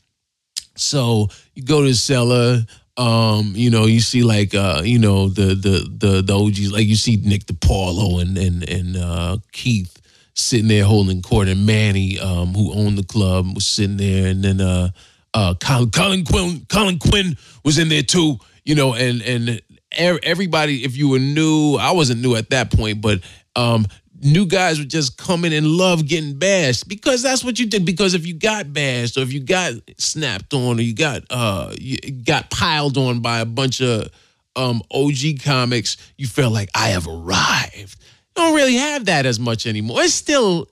So 0.76 1.30
you 1.56 1.64
go 1.64 1.82
to 1.82 1.88
the 1.88 1.96
cellar. 1.96 2.66
Um, 2.98 3.54
you 3.56 3.70
know, 3.70 3.86
you 3.86 4.00
see 4.00 4.24
like 4.24 4.56
uh, 4.56 4.82
you 4.84 4.98
know 4.98 5.30
the 5.30 5.54
the 5.56 5.88
the 5.98 6.22
the 6.22 6.34
OGs 6.36 6.72
like 6.72 6.88
you 6.88 6.96
see 6.96 7.18
Nick 7.24 7.46
DiPaolo 7.46 8.22
and 8.22 8.38
and 8.38 8.68
and 8.68 8.98
uh, 8.98 9.38
Keith 9.52 10.02
sitting 10.34 10.68
there 10.68 10.84
holding 10.84 11.22
court, 11.22 11.48
and 11.48 11.66
Manny, 11.66 12.20
um, 12.20 12.54
who 12.54 12.72
owned 12.74 12.98
the 12.98 13.04
club, 13.04 13.54
was 13.54 13.68
sitting 13.68 13.98
there, 13.98 14.28
and 14.28 14.44
then 14.44 14.62
uh, 14.62 14.90
uh, 15.38 15.54
Colin, 15.54 15.92
Colin 15.92 16.26
Quinn 16.26 16.66
Colin 16.68 16.98
Quinn 16.98 17.38
was 17.64 17.78
in 17.78 17.90
there 17.90 18.02
too. 18.02 18.40
You 18.66 18.74
know, 18.74 18.96
and 18.96 19.22
and 19.22 19.62
everybody, 19.92 20.84
if 20.84 20.98
you 20.98 21.10
were 21.10 21.20
new, 21.20 21.76
I 21.76 21.92
wasn't 21.92 22.22
new 22.22 22.36
at 22.36 22.50
that 22.50 22.72
point, 22.72 23.02
but 23.02 23.22
um, 23.56 23.86
new 24.24 24.48
guys 24.48 24.80
would 24.80 24.90
just 24.90 25.16
come 25.18 25.46
in 25.46 25.54
and 25.54 25.68
love 25.68 26.08
getting 26.08 26.40
bashed 26.40 26.90
because 26.90 27.22
that's 27.22 27.44
what 27.44 27.60
you 27.60 27.68
did. 27.68 27.86
Because 27.86 28.16
if 28.16 28.26
you 28.26 28.34
got 28.34 28.74
bashed 28.74 29.16
or 29.16 29.22
if 29.22 29.32
you 29.32 29.40
got 29.40 29.74
snapped 30.00 30.56
on 30.56 30.80
or 30.80 30.82
you 30.82 30.96
got 30.96 31.22
uh 31.30 31.72
you 31.80 31.98
got 32.24 32.50
piled 32.50 32.98
on 32.98 33.20
by 33.20 33.40
a 33.40 33.46
bunch 33.46 33.80
of 33.80 34.10
um 34.56 34.82
OG 34.90 35.44
comics, 35.44 35.98
you 36.18 36.26
felt 36.26 36.52
like 36.52 36.70
I 36.74 36.90
have 36.90 37.08
arrived. 37.08 37.96
You 38.36 38.44
don't 38.44 38.56
really 38.56 38.78
have 38.78 39.06
that 39.06 39.28
as 39.28 39.40
much 39.40 39.68
anymore. 39.68 40.02
It's 40.02 40.16
still 40.16 40.68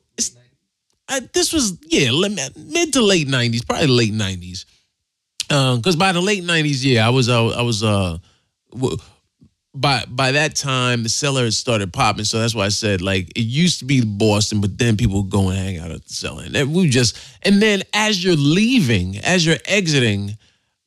uh, 1.17 1.27
this 1.33 1.53
was 1.53 1.77
yeah 1.87 2.11
mid 2.11 2.93
to 2.93 3.01
late 3.01 3.27
'90s, 3.27 3.65
probably 3.65 3.87
late 3.87 4.13
'90s. 4.13 4.65
Because 5.47 5.95
uh, 5.95 5.99
by 5.99 6.11
the 6.11 6.21
late 6.21 6.43
'90s, 6.43 6.83
yeah, 6.83 7.05
I 7.05 7.09
was 7.09 7.29
uh, 7.29 7.47
I 7.47 7.61
was 7.61 7.83
uh 7.83 8.17
by 9.73 10.05
by 10.07 10.31
that 10.31 10.55
time 10.55 11.03
the 11.03 11.09
cellar 11.09 11.43
had 11.43 11.53
started 11.53 11.91
popping. 11.93 12.25
So 12.25 12.39
that's 12.39 12.55
why 12.55 12.65
i 12.65 12.69
said 12.69 13.01
like 13.01 13.29
it 13.35 13.41
used 13.41 13.79
to 13.79 13.85
be 13.85 14.01
boston 14.03 14.61
but 14.61 14.77
then 14.77 14.95
people 14.95 15.23
would 15.23 15.29
go 15.29 15.49
and 15.49 15.57
hang 15.57 15.77
out 15.79 15.91
at 15.91 16.05
the 16.05 16.13
cellar 16.13 16.43
and 16.45 16.73
we 16.73 16.89
just 16.89 17.17
and 17.41 17.61
then 17.61 17.83
as 17.93 18.23
you're 18.23 18.37
leaving 18.37 19.17
as 19.17 19.45
you're 19.45 19.57
exiting 19.65 20.37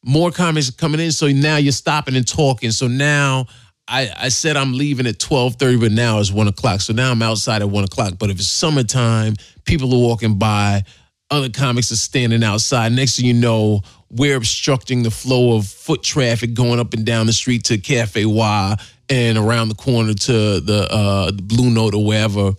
more 0.05 0.31
comics 0.31 0.69
are 0.69 0.73
coming 0.73 1.01
in. 1.01 1.13
So 1.13 1.29
now 1.29 1.57
you're 1.57 1.73
stopping 1.73 2.17
and 2.17 2.27
talking. 2.27 2.71
So 2.71 2.87
now 2.87 3.47
I, 3.89 4.11
I 4.17 4.29
said 4.29 4.57
I'm 4.57 4.75
leaving 4.75 5.07
at 5.07 5.19
12:30, 5.19 5.81
but 5.81 5.93
now 5.93 6.19
it's 6.19 6.31
one 6.31 6.49
o'clock. 6.49 6.81
So 6.81 6.93
now 6.93 7.11
I'm 7.11 7.23
outside 7.23 7.63
at 7.63 7.71
one 7.71 7.85
o'clock. 7.85 8.15
But 8.19 8.31
if 8.31 8.37
it's 8.37 8.49
summertime, 8.49 9.35
people 9.65 9.93
are 9.95 9.99
walking 9.99 10.39
by, 10.39 10.85
other 11.31 11.49
comics 11.49 11.91
are 11.91 11.97
standing 11.97 12.45
outside. 12.45 12.93
Next 12.93 13.17
thing 13.17 13.27
you 13.27 13.35
know, 13.35 13.81
we're 14.11 14.37
obstructing 14.37 15.03
the 15.03 15.11
flow 15.11 15.57
of 15.57 15.67
foot 15.67 16.03
traffic 16.03 16.55
going 16.55 16.79
up 16.79 16.93
and 16.93 17.05
down 17.05 17.27
the 17.27 17.33
street 17.33 17.65
to 17.65 17.79
Cafe 17.79 18.25
Wha? 18.25 18.77
and 19.09 19.39
around 19.39 19.69
the 19.69 19.75
corner 19.75 20.13
to 20.13 20.61
the, 20.61 20.87
uh, 20.91 21.31
the 21.31 21.43
Blue 21.43 21.71
Note 21.71 21.95
or 21.95 22.05
wherever, 22.05 22.53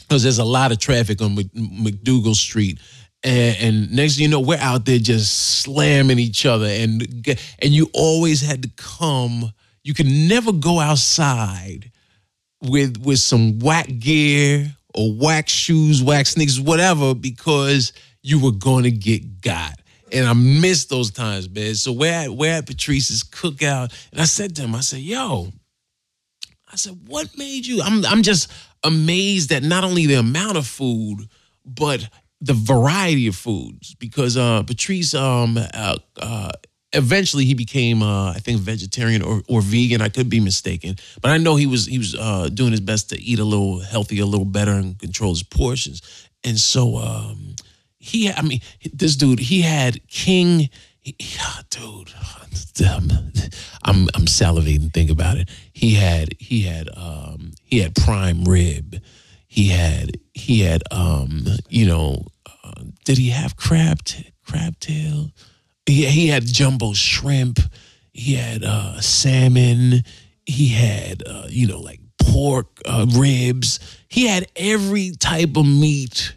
because 0.00 0.22
there's 0.22 0.38
a 0.38 0.44
lot 0.44 0.72
of 0.72 0.78
traffic 0.78 1.20
on 1.20 1.36
MacDougal 1.36 2.34
Street. 2.34 2.78
And, 3.22 3.56
and, 3.60 3.92
next 3.92 4.16
thing 4.16 4.24
you 4.24 4.28
know, 4.28 4.40
we're 4.40 4.58
out 4.58 4.84
there 4.84 4.98
just 4.98 5.60
slamming 5.62 6.18
each 6.18 6.44
other, 6.44 6.66
and 6.66 7.02
and 7.58 7.72
you 7.72 7.88
always 7.94 8.42
had 8.42 8.62
to 8.64 8.70
come. 8.76 9.50
You 9.84 9.94
could 9.94 10.06
never 10.06 10.52
go 10.52 10.80
outside 10.80 11.92
with 12.62 12.98
with 13.04 13.20
some 13.20 13.60
whack 13.60 13.86
gear 13.98 14.74
or 14.94 15.12
whack 15.12 15.48
shoes, 15.48 16.02
whack 16.02 16.26
sneakers, 16.26 16.60
whatever, 16.60 17.14
because 17.14 17.92
you 18.22 18.40
were 18.40 18.52
going 18.52 18.84
to 18.84 18.90
get 18.90 19.40
got 19.40 19.78
and 20.14 20.26
I 20.26 20.32
miss 20.32 20.86
those 20.86 21.10
times, 21.10 21.50
man. 21.50 21.74
So 21.74 21.92
we're 21.92 22.12
at, 22.12 22.30
we're 22.30 22.52
at 22.52 22.66
Patrice's 22.66 23.24
cookout, 23.24 23.92
and 24.12 24.20
I 24.20 24.24
said 24.24 24.54
to 24.56 24.62
him, 24.62 24.74
I 24.74 24.80
said, 24.80 25.00
"Yo," 25.00 25.52
I 26.70 26.76
said, 26.76 26.96
"What 27.06 27.36
made 27.36 27.66
you?" 27.66 27.82
I'm 27.82 28.04
I'm 28.06 28.22
just 28.22 28.50
amazed 28.84 29.50
at 29.52 29.62
not 29.62 29.84
only 29.84 30.06
the 30.06 30.14
amount 30.14 30.56
of 30.56 30.66
food, 30.66 31.28
but 31.66 32.08
the 32.40 32.54
variety 32.54 33.26
of 33.26 33.34
foods. 33.34 33.94
Because 33.94 34.36
uh, 34.36 34.62
Patrice, 34.62 35.14
um, 35.14 35.58
uh, 35.58 35.96
uh, 36.20 36.52
eventually 36.94 37.44
he 37.44 37.54
became, 37.54 38.02
uh, 38.02 38.30
I 38.32 38.38
think, 38.38 38.60
vegetarian 38.60 39.22
or, 39.22 39.42
or 39.48 39.60
vegan. 39.60 40.00
I 40.00 40.08
could 40.08 40.28
be 40.28 40.40
mistaken, 40.40 40.96
but 41.20 41.30
I 41.30 41.38
know 41.38 41.56
he 41.56 41.66
was 41.66 41.86
he 41.86 41.98
was 41.98 42.14
uh, 42.14 42.48
doing 42.52 42.70
his 42.70 42.80
best 42.80 43.10
to 43.10 43.20
eat 43.20 43.38
a 43.38 43.44
little 43.44 43.80
healthier, 43.80 44.22
a 44.22 44.26
little 44.26 44.46
better, 44.46 44.72
and 44.72 44.98
control 44.98 45.30
his 45.30 45.42
portions. 45.42 46.28
And 46.44 46.58
so, 46.58 46.96
um, 46.96 47.56
he 48.04 48.30
I 48.30 48.42
mean 48.42 48.60
this 48.92 49.16
dude 49.16 49.38
he 49.38 49.62
had 49.62 50.06
King 50.08 50.68
he, 51.00 51.16
dude 51.70 52.12
I'm 53.82 54.08
I'm 54.14 54.26
salivating 54.26 54.92
think 54.92 55.10
about 55.10 55.38
it 55.38 55.48
he 55.72 55.94
had 55.94 56.34
he 56.38 56.62
had 56.62 56.88
um 56.94 57.52
he 57.62 57.80
had 57.80 57.94
prime 57.94 58.44
rib 58.44 59.00
he 59.46 59.68
had 59.68 60.18
he 60.34 60.60
had 60.60 60.82
um 60.90 61.46
you 61.70 61.86
know 61.86 62.26
uh, 62.62 62.82
did 63.04 63.16
he 63.16 63.30
have 63.30 63.56
crab 63.56 64.04
t- 64.04 64.32
crab 64.44 64.78
tail 64.80 65.30
he, 65.86 66.06
he 66.06 66.28
had 66.28 66.44
jumbo 66.44 66.92
shrimp 66.92 67.58
he 68.12 68.34
had 68.34 68.62
uh 68.64 69.00
salmon 69.00 70.02
he 70.46 70.68
had 70.68 71.22
uh 71.26 71.46
you 71.48 71.66
know 71.66 71.80
like 71.80 72.00
pork 72.18 72.66
uh, 72.86 73.06
ribs 73.16 73.80
he 74.08 74.26
had 74.26 74.46
every 74.56 75.12
type 75.12 75.56
of 75.56 75.66
meat 75.66 76.34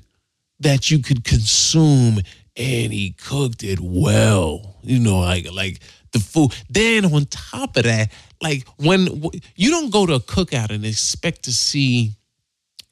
that 0.60 0.90
you 0.90 1.00
could 1.00 1.24
consume 1.24 2.20
and 2.58 2.92
he 2.92 3.12
cooked 3.12 3.64
it 3.64 3.80
well. 3.80 4.76
You 4.82 5.00
know, 5.00 5.20
like 5.20 5.52
like 5.52 5.80
the 6.12 6.20
food. 6.20 6.54
Then 6.70 7.06
on 7.06 7.26
top 7.26 7.78
of 7.78 7.84
that, 7.84 8.12
like 8.42 8.68
when 8.78 9.24
you 9.56 9.70
don't 9.70 9.92
go 9.92 10.06
to 10.06 10.16
a 10.16 10.20
cookout 10.20 10.72
and 10.72 10.86
expect 10.86 11.44
to 11.44 11.54
see 11.54 12.14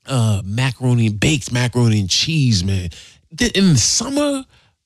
uh 0.06 0.42
macaroni, 0.46 1.10
baked 1.10 1.52
macaroni 1.52 2.00
and 2.00 2.10
cheese, 2.10 2.64
man. 2.64 2.90
In 3.32 3.74
the 3.74 3.78
summer, 3.78 4.46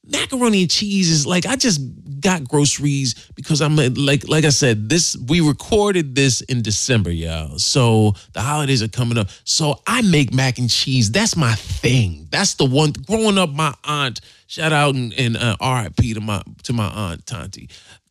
macaroni 0.09 0.61
and 0.61 0.71
cheese 0.71 1.09
is 1.09 1.25
like 1.25 1.45
I 1.45 1.55
just 1.55 1.81
got 2.19 2.47
groceries 2.47 3.29
because 3.35 3.61
I'm 3.61 3.75
like 3.75 4.27
like 4.27 4.45
I 4.45 4.49
said 4.49 4.89
this 4.89 5.15
we 5.27 5.41
recorded 5.41 6.15
this 6.15 6.41
in 6.41 6.61
December 6.61 7.11
y'all. 7.11 7.57
So 7.59 8.13
the 8.33 8.41
holidays 8.41 8.83
are 8.83 8.87
coming 8.87 9.17
up. 9.17 9.29
So 9.43 9.81
I 9.87 10.01
make 10.01 10.33
mac 10.33 10.59
and 10.59 10.69
cheese. 10.69 11.11
That's 11.11 11.35
my 11.35 11.53
thing. 11.53 12.27
That's 12.29 12.55
the 12.55 12.65
one 12.65 12.93
growing 13.07 13.37
up 13.37 13.51
my 13.51 13.73
aunt 13.83 14.21
shout 14.47 14.73
out 14.73 14.95
and, 14.95 15.13
and 15.13 15.37
uh, 15.37 15.55
RIP 15.61 16.15
to 16.15 16.21
my 16.21 16.41
to 16.63 16.73
my 16.73 16.87
aunt 16.87 17.25
Tanti 17.25 17.69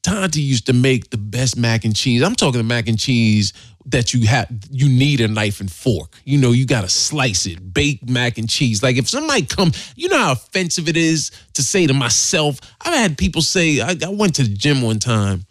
Tanti 0.08 0.40
used 0.40 0.66
to 0.66 0.72
make 0.72 1.10
the 1.10 1.18
best 1.18 1.56
mac 1.56 1.84
and 1.84 1.94
cheese 1.94 2.22
I'm 2.22 2.34
talking 2.34 2.58
the 2.58 2.64
mac 2.64 2.88
and 2.88 2.98
cheese 2.98 3.52
that 3.86 4.14
you 4.14 4.26
have 4.26 4.48
you 4.70 4.88
need 4.88 5.20
a 5.20 5.28
knife 5.28 5.60
and 5.60 5.70
fork. 5.70 6.16
You 6.24 6.38
know, 6.38 6.52
you 6.52 6.66
gotta 6.66 6.88
slice 6.88 7.46
it, 7.46 7.72
bake 7.74 8.08
mac 8.08 8.38
and 8.38 8.48
cheese. 8.48 8.82
Like 8.82 8.96
if 8.96 9.08
somebody 9.08 9.44
come, 9.46 9.72
you 9.96 10.08
know 10.08 10.18
how 10.18 10.32
offensive 10.32 10.88
it 10.88 10.96
is 10.96 11.30
to 11.54 11.62
say 11.62 11.86
to 11.86 11.94
myself. 11.94 12.60
I've 12.80 12.94
had 12.94 13.18
people 13.18 13.42
say, 13.42 13.80
I, 13.80 13.96
I 14.04 14.08
went 14.08 14.34
to 14.36 14.42
the 14.42 14.54
gym 14.54 14.82
one 14.82 14.98
time 14.98 15.44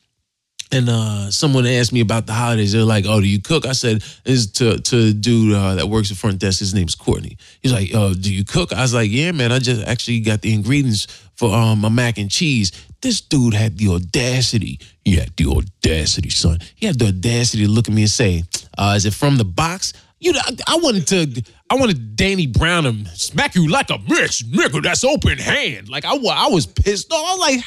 and 0.72 0.90
uh, 0.90 1.32
someone 1.32 1.66
asked 1.66 1.94
me 1.94 2.02
about 2.02 2.26
the 2.26 2.34
holidays. 2.34 2.74
They're 2.74 2.84
like, 2.84 3.06
"Oh, 3.08 3.22
do 3.22 3.28
you 3.28 3.42
cook?" 3.42 3.66
I 3.66 3.72
said, 3.72 4.04
"Is 4.26 4.52
to 4.54 4.78
to 4.78 5.14
dude 5.14 5.56
uh, 5.56 5.76
that 5.76 5.88
works 5.88 6.12
at 6.12 6.18
front 6.18 6.40
desk. 6.40 6.60
His 6.60 6.74
name's 6.74 6.96
Courtney." 6.96 7.38
He's 7.62 7.72
like, 7.72 7.92
"Oh, 7.94 8.14
do 8.14 8.34
you 8.34 8.44
cook?" 8.44 8.74
I 8.74 8.82
was 8.82 8.94
like, 8.94 9.10
"Yeah, 9.10 9.32
man. 9.32 9.52
I 9.52 9.60
just 9.60 9.86
actually 9.88 10.20
got 10.20 10.42
the 10.42 10.54
ingredients 10.54 11.08
for 11.36 11.54
um, 11.54 11.80
my 11.80 11.90
mac 11.90 12.18
and 12.18 12.30
cheese." 12.30 12.72
This 13.02 13.22
dude 13.22 13.54
had 13.54 13.78
the 13.78 13.90
audacity. 13.90 14.80
He 15.06 15.16
had 15.16 15.36
the 15.38 15.46
audacity, 15.48 16.30
son. 16.30 16.60
He 16.76 16.86
had 16.88 16.98
the 16.98 17.08
audacity 17.08 17.66
to 17.66 17.72
look 17.72 17.88
at 17.88 17.94
me 17.94 18.04
and 18.04 18.12
say, 18.12 18.44
uh, 18.78 18.94
"Is 18.96 19.06
it 19.06 19.14
from 19.14 19.38
the 19.38 19.46
box?" 19.46 19.94
You 20.20 20.34
know, 20.34 20.40
I 20.68 20.78
wanted 20.78 21.06
to, 21.08 21.44
I 21.70 21.76
wanted 21.76 22.16
Danny 22.16 22.48
Brown 22.48 22.84
to 22.86 23.06
smack 23.16 23.54
you 23.54 23.68
like 23.68 23.92
a 23.92 24.00
bitch, 24.00 24.44
nigga. 24.46 24.82
That's 24.82 25.04
open 25.04 25.38
hand. 25.38 25.90
Like 25.90 26.06
I, 26.06 26.16
I 26.16 26.48
was 26.50 26.66
pissed 26.66 27.14
off. 27.14 27.24
I 27.24 27.36
like, 27.36 27.60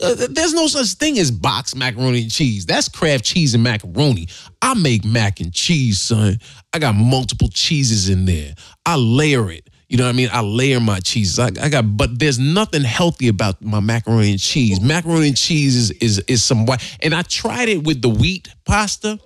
uh, 0.00 0.26
there's 0.30 0.54
no 0.54 0.66
such 0.66 0.94
thing 0.94 1.18
as 1.18 1.30
box 1.30 1.74
macaroni 1.74 2.22
and 2.22 2.30
cheese. 2.30 2.64
That's 2.64 2.88
Kraft 2.88 3.26
cheese 3.26 3.52
and 3.52 3.62
macaroni. 3.62 4.28
I 4.62 4.72
make 4.72 5.04
mac 5.04 5.40
and 5.40 5.52
cheese, 5.52 6.00
son. 6.00 6.38
I 6.72 6.78
got 6.78 6.94
multiple 6.94 7.48
cheeses 7.48 8.08
in 8.08 8.24
there. 8.24 8.54
I 8.86 8.96
layer 8.96 9.50
it. 9.50 9.68
You 9.94 9.98
know 9.98 10.06
what 10.06 10.14
I 10.14 10.16
mean? 10.16 10.28
I 10.32 10.40
layer 10.40 10.80
my 10.80 10.98
cheeses. 10.98 11.38
I, 11.38 11.52
I, 11.62 11.68
got, 11.68 11.96
but 11.96 12.18
there's 12.18 12.40
nothing 12.40 12.82
healthy 12.82 13.28
about 13.28 13.62
my 13.62 13.78
macaroni 13.78 14.32
and 14.32 14.40
cheese. 14.40 14.80
Macaroni 14.80 15.28
and 15.28 15.36
cheese 15.36 15.76
is 15.76 15.90
is 15.92 16.18
is 16.26 16.42
some 16.42 16.66
white, 16.66 16.82
and 17.00 17.14
I 17.14 17.22
tried 17.22 17.68
it 17.68 17.84
with 17.84 18.02
the 18.02 18.08
wheat 18.08 18.48
pasta. 18.64 19.20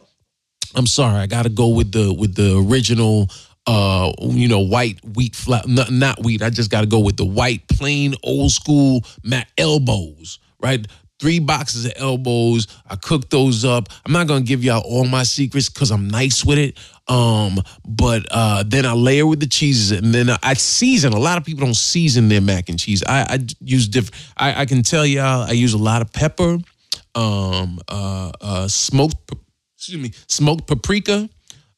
I'm 0.75 0.87
sorry, 0.87 1.21
I 1.21 1.27
got 1.27 1.45
to 1.45 1.49
go 1.49 1.69
with 1.69 1.93
the 1.93 2.13
with 2.13 2.35
the 2.35 2.59
original 2.59 3.31
uh, 3.67 4.13
you 4.21 4.47
know, 4.47 4.61
white 4.61 5.03
wheat 5.17 5.35
flour, 5.35 5.63
not, 5.67 5.91
not 5.91 6.23
wheat. 6.23 6.43
I 6.43 6.51
just 6.51 6.71
got 6.71 6.83
to 6.83 6.87
go 6.87 6.99
with 6.99 7.17
the 7.17 7.25
white, 7.25 7.67
plain, 7.69 8.15
old 8.23 8.51
school 8.51 9.01
Mac 9.25 9.49
elbows, 9.57 10.39
right? 10.61 10.87
Three 11.19 11.39
boxes 11.39 11.87
of 11.87 11.93
elbows. 11.97 12.67
I 12.87 12.97
cook 12.97 13.31
those 13.31 13.65
up. 13.65 13.89
I'm 14.05 14.13
not 14.13 14.27
gonna 14.27 14.45
give 14.45 14.63
y'all 14.63 14.83
all 14.85 15.07
my 15.07 15.23
secrets 15.23 15.71
because 15.71 15.91
I'm 15.91 16.09
nice 16.09 16.45
with 16.45 16.59
it. 16.59 16.79
Um, 17.09 17.63
but 17.87 18.27
uh, 18.31 18.65
then 18.67 18.85
I 18.85 18.93
layer 18.93 19.27
with 19.27 19.41
the 19.41 19.47
cheeses, 19.47 19.93
and 19.93 20.13
then 20.15 20.29
I 20.43 20.55
season. 20.55 21.13
A 21.13 21.19
lot 21.19 21.39
of 21.39 21.45
people 21.45 21.65
don't 21.65 21.75
season 21.75 22.29
their 22.29 22.43
mac 22.43 22.69
and 22.69 22.79
cheese. 22.79 23.03
I, 23.03 23.23
I 23.23 23.39
use 23.61 23.89
different. 23.89 24.23
I, 24.37 24.63
I 24.63 24.67
can 24.67 24.83
tell 24.83 25.07
y'all 25.07 25.43
I 25.43 25.53
use 25.53 25.73
a 25.73 25.79
lot 25.79 26.03
of 26.03 26.13
pepper, 26.13 26.59
um, 27.15 27.81
uh, 27.89 28.33
uh, 28.41 28.69
smoked 28.69 29.33
excuse 29.77 30.03
me, 30.03 30.13
smoked 30.27 30.67
paprika. 30.67 31.29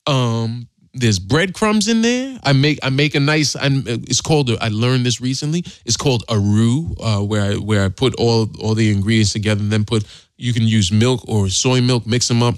Um, 0.07 0.69
there's 0.93 1.21
breadcrumbs 1.21 1.87
in 1.87 2.03
there. 2.03 2.39
I 2.43 2.53
make 2.53 2.81
I 2.83 2.91
make 2.91 3.15
a 3.15 3.21
nice. 3.21 3.55
I'm, 3.55 3.85
it's 3.87 4.21
called. 4.21 4.51
I 4.61 4.69
learned 4.69 5.07
this 5.07 5.21
recently. 5.21 5.65
It's 5.85 5.97
called 5.97 6.25
a 6.29 6.39
roux, 6.39 6.95
uh, 7.01 7.21
where 7.21 7.53
I 7.53 7.55
where 7.55 7.85
I 7.85 7.89
put 7.89 8.15
all 8.17 8.49
all 8.61 8.75
the 8.75 8.91
ingredients 8.91 9.33
together 9.33 9.61
and 9.61 9.71
then 9.71 9.85
put 9.85 10.05
You 10.37 10.53
can 10.53 10.67
use 10.67 10.91
milk 10.91 11.25
or 11.29 11.49
soy 11.49 11.81
milk, 11.81 12.07
mix 12.07 12.27
them 12.27 12.43
up. 12.43 12.57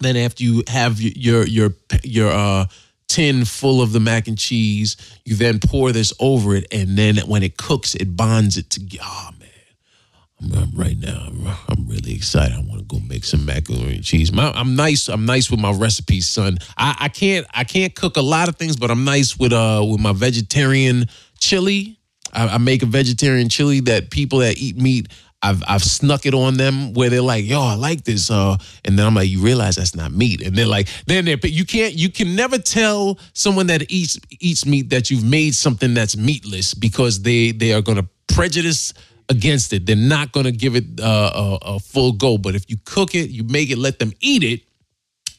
Then 0.00 0.16
after 0.16 0.42
you 0.42 0.62
have 0.68 1.00
your 1.00 1.46
your 1.46 1.70
your 2.02 2.30
uh, 2.30 2.66
tin 3.08 3.44
full 3.44 3.80
of 3.80 3.92
the 3.92 4.00
mac 4.00 4.28
and 4.28 4.38
cheese, 4.38 4.96
you 5.24 5.36
then 5.36 5.58
pour 5.58 5.92
this 5.92 6.12
over 6.20 6.54
it, 6.54 6.66
and 6.70 6.98
then 6.98 7.16
when 7.18 7.42
it 7.42 7.56
cooks, 7.56 7.94
it 7.94 8.16
bonds 8.16 8.56
it 8.56 8.68
together. 8.68 9.04
Oh 9.06 9.30
man, 9.38 10.52
I'm, 10.54 10.62
I'm 10.62 10.70
right 10.78 10.98
now. 10.98 11.26
I'm, 11.28 11.46
I'm, 11.46 11.88
really 11.88 12.14
excited. 12.14 12.54
I 12.54 12.60
want 12.60 12.80
to 12.80 12.84
go 12.84 13.00
make 13.06 13.24
some 13.24 13.46
macaroni 13.46 13.96
and 13.96 14.04
cheese. 14.04 14.32
My, 14.32 14.50
I'm 14.52 14.76
nice. 14.76 15.08
I'm 15.08 15.24
nice 15.24 15.50
with 15.50 15.60
my 15.60 15.72
recipes, 15.72 16.28
son. 16.28 16.58
I, 16.76 16.96
I 17.00 17.08
can't 17.08 17.46
I 17.54 17.64
can't 17.64 17.94
cook 17.94 18.16
a 18.16 18.22
lot 18.22 18.48
of 18.48 18.56
things, 18.56 18.76
but 18.76 18.90
I'm 18.90 19.04
nice 19.04 19.38
with 19.38 19.52
uh 19.52 19.84
with 19.88 20.00
my 20.00 20.12
vegetarian 20.12 21.06
chili. 21.38 21.98
I, 22.32 22.48
I 22.48 22.58
make 22.58 22.82
a 22.82 22.86
vegetarian 22.86 23.48
chili 23.48 23.80
that 23.80 24.10
people 24.10 24.40
that 24.40 24.58
eat 24.58 24.76
meat 24.76 25.08
I've 25.46 25.62
I've 25.68 25.82
snuck 25.84 26.26
it 26.26 26.34
on 26.34 26.56
them 26.56 26.92
where 26.94 27.08
they're 27.08 27.22
like, 27.22 27.44
"Yo, 27.44 27.60
I 27.60 27.74
like 27.74 28.02
this," 28.04 28.30
uh, 28.30 28.56
and 28.84 28.98
then 28.98 29.06
I'm 29.06 29.14
like, 29.14 29.28
"You 29.28 29.40
realize 29.40 29.76
that's 29.76 29.94
not 29.94 30.10
meat?" 30.10 30.42
And 30.42 30.56
they're 30.56 30.66
like, 30.66 30.88
"Then 31.06 31.24
they 31.24 31.38
you 31.44 31.64
can't 31.64 31.94
you 31.94 32.10
can 32.10 32.34
never 32.34 32.58
tell 32.58 33.18
someone 33.32 33.68
that 33.68 33.90
eats 33.90 34.18
eats 34.40 34.66
meat 34.66 34.90
that 34.90 35.10
you've 35.10 35.24
made 35.24 35.54
something 35.54 35.94
that's 35.94 36.16
meatless 36.16 36.74
because 36.74 37.22
they 37.22 37.52
they 37.52 37.72
are 37.72 37.82
going 37.82 37.98
to 37.98 38.08
prejudice 38.34 38.92
against 39.28 39.72
it. 39.72 39.86
They're 39.86 39.96
not 39.96 40.32
going 40.32 40.44
to 40.44 40.52
give 40.52 40.74
it 40.74 41.00
uh, 41.00 41.30
a, 41.34 41.58
a 41.74 41.78
full 41.78 42.12
go. 42.12 42.38
But 42.38 42.54
if 42.56 42.68
you 42.68 42.76
cook 42.84 43.14
it, 43.14 43.30
you 43.30 43.44
make 43.44 43.70
it, 43.70 43.78
let 43.78 43.98
them 44.00 44.12
eat 44.20 44.42
it, 44.42 44.62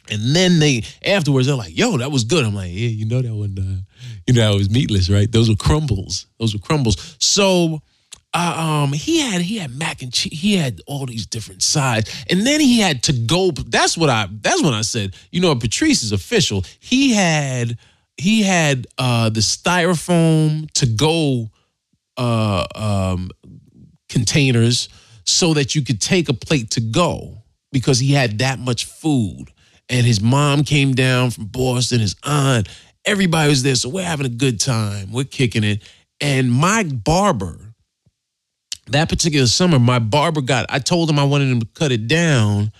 and 0.10 0.34
then 0.34 0.60
they 0.60 0.84
afterwards 1.06 1.48
they're 1.48 1.56
like, 1.56 1.78
"Yo, 1.78 1.98
that 1.98 2.12
was 2.12 2.24
good." 2.24 2.46
I'm 2.46 2.56
like, 2.56 2.72
"Yeah, 2.72 2.90
you 2.90 3.06
know 3.06 3.22
that 3.22 3.36
one, 3.36 3.58
uh, 3.60 3.82
you 4.26 4.34
know 4.34 4.52
that 4.52 4.58
was 4.58 4.70
meatless, 4.70 5.10
right? 5.10 5.30
Those 5.30 5.50
were 5.50 5.58
crumbles. 5.58 6.28
Those 6.40 6.54
were 6.54 6.62
crumbles." 6.62 7.18
So 7.20 7.82
uh, 8.34 8.84
um, 8.84 8.94
he 8.94 9.20
had 9.20 9.42
he 9.42 9.58
had 9.58 9.76
mac 9.76 10.02
and 10.02 10.14
cheese. 10.14 10.40
He 10.40 10.56
had 10.56 10.82
all 10.86 11.06
these 11.06 11.26
different 11.26 11.64
sides, 11.64 12.26
and 12.30 12.46
then 12.46 12.60
he 12.60 12.80
had 12.80 13.04
to 13.04 13.14
go. 13.14 13.52
That's 13.52 13.98
what 13.98 14.10
I. 14.10 14.28
That's 14.30 14.62
when 14.62 14.74
I 14.74 14.82
said, 14.82 15.16
you 15.32 15.42
know, 15.42 15.56
Patrice 15.56 16.04
is 16.04 16.12
official. 16.12 16.64
He 16.80 17.14
had 17.14 17.78
he 18.18 18.44
had 18.44 18.88
uh, 18.98 19.30
the 19.30 19.40
styrofoam 19.40 20.70
to 20.72 20.86
go 20.86 21.50
uh, 22.18 22.66
um, 22.76 23.32
containers 24.10 24.90
so 25.24 25.54
that 25.54 25.76
you 25.76 25.82
could 25.82 26.02
take 26.02 26.30
a 26.30 26.34
plate 26.34 26.72
to 26.72 26.82
go 26.82 27.38
because 27.72 28.00
he 28.00 28.14
had 28.14 28.40
that 28.40 28.60
much 28.60 28.86
food. 28.86 29.46
And 29.90 30.06
his 30.06 30.22
mom 30.22 30.64
came 30.64 30.94
down 30.94 31.32
from 31.32 31.46
Boston. 31.46 32.02
His 32.02 32.16
aunt, 32.24 32.68
everybody 33.06 33.50
was 33.50 33.64
there, 33.64 33.76
so 33.76 33.88
we're 33.90 34.04
having 34.04 34.26
a 34.26 34.30
good 34.30 34.60
time. 34.60 35.14
We're 35.14 35.24
kicking 35.24 35.64
it, 35.64 35.82
and 36.20 36.52
my 36.52 36.84
barber 36.84 37.67
that 38.90 39.10
particular 39.10 39.48
summer, 39.48 39.80
my 39.80 40.00
barber 40.00 40.42
got, 40.42 40.66
I 40.70 40.80
told 40.80 41.10
him 41.10 41.20
I 41.20 41.24
wanted 41.24 41.50
him 41.50 41.60
to 41.60 41.68
cut 41.74 41.92
it 41.92 42.08
down 42.08 42.72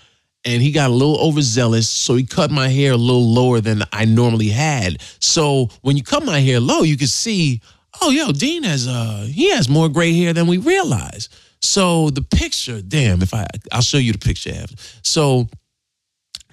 and 0.44 0.62
he 0.62 0.70
got 0.72 0.90
a 0.90 0.92
little 0.92 1.18
overzealous. 1.20 1.88
So 1.88 2.14
he 2.14 2.24
cut 2.24 2.50
my 2.50 2.68
hair 2.68 2.92
a 2.92 2.96
little 2.96 3.26
lower 3.26 3.60
than 3.60 3.82
I 3.92 4.04
normally 4.04 4.48
had. 4.48 5.02
So 5.20 5.68
when 5.82 5.96
you 5.96 6.02
cut 6.02 6.24
my 6.24 6.40
hair 6.40 6.60
low, 6.60 6.82
you 6.82 6.96
can 6.96 7.08
see, 7.08 7.60
oh, 8.00 8.10
yo, 8.10 8.32
Dean 8.32 8.62
has, 8.62 8.86
uh, 8.86 9.26
he 9.28 9.50
has 9.50 9.68
more 9.68 9.88
gray 9.88 10.12
hair 10.12 10.32
than 10.32 10.46
we 10.46 10.58
realize. 10.58 11.28
So 11.60 12.10
the 12.10 12.22
picture, 12.22 12.80
damn, 12.80 13.20
if 13.20 13.34
I, 13.34 13.46
I'll 13.72 13.82
show 13.82 13.98
you 13.98 14.12
the 14.12 14.18
picture 14.18 14.52
after. 14.54 14.76
So 15.02 15.48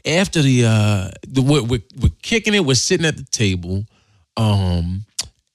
after 0.05 0.41
the, 0.41 0.65
uh, 0.65 1.11
the 1.27 1.41
we're, 1.41 1.63
we're, 1.63 1.83
we're 2.01 2.11
kicking 2.21 2.53
it, 2.53 2.65
we're 2.65 2.75
sitting 2.75 3.05
at 3.05 3.15
the 3.15 3.25
table, 3.25 3.85
um, 4.35 5.05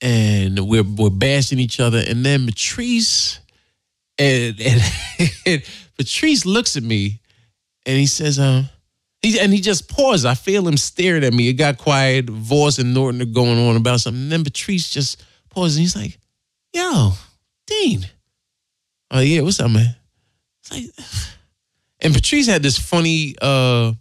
and 0.01 0.59
we're, 0.69 0.85
we're 0.85 1.11
bashing 1.11 1.59
each 1.59 1.81
other. 1.81 2.03
And 2.07 2.25
then 2.25 2.47
Patrice, 2.47 3.40
and, 4.21 4.61
and, 4.61 4.83
and 5.47 5.63
Patrice 5.97 6.47
looks 6.47 6.77
at 6.77 6.83
me 6.83 7.21
and 7.87 7.99
he 7.99 8.07
says, 8.07 8.39
um, 8.39 8.69
he, 9.23 9.41
and 9.41 9.53
he 9.53 9.61
just 9.61 9.89
paused. 9.89 10.27
I 10.27 10.35
feel 10.35 10.67
him 10.67 10.77
staring 10.77 11.25
at 11.25 11.33
me. 11.33 11.49
It 11.49 11.55
got 11.55 11.79
quiet. 11.79 12.29
Vos 12.31 12.79
and 12.79 12.95
Norton 12.95 13.21
are 13.23 13.27
going 13.27 13.59
on 13.59 13.77
about 13.77 14.01
something. 14.01 14.23
And 14.23 14.33
then 14.33 14.45
Patrice 14.45 14.91
just 14.91 15.25
paused 15.51 15.77
and 15.77 15.83
he's 15.83 15.97
like, 15.97 16.19
yo, 16.73 17.13
Dean. 17.67 18.07
Oh, 19.11 19.21
yeah, 19.21 19.41
what's 19.41 19.61
up, 19.61 19.71
man? 19.71 19.97
It's 20.61 20.73
like, 20.73 21.07
and 22.01 22.15
Patrice 22.15 22.47
had 22.47 22.63
this 22.63 22.79
funny, 22.79 23.35
uh, 23.43 23.93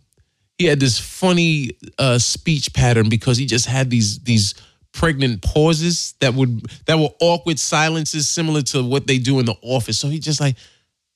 he 0.60 0.66
had 0.66 0.80
this 0.80 1.00
funny 1.00 1.72
uh, 1.98 2.20
speech 2.20 2.74
pattern 2.74 3.08
because 3.08 3.38
he 3.38 3.46
just 3.46 3.66
had 3.66 3.90
these 3.90 4.20
these 4.20 4.54
pregnant 4.94 5.42
pauses 5.42 6.16
that 6.20 6.34
would 6.34 6.62
that 6.86 6.98
were 6.98 7.10
awkward 7.22 7.60
silences 7.60 8.30
similar 8.30 8.62
to 8.62 8.84
what 8.84 9.08
they 9.08 9.18
do 9.18 9.40
in 9.40 9.46
the 9.46 9.56
office. 9.62 10.00
So 10.00 10.10
he 10.10 10.20
just 10.20 10.42
like, 10.42 10.56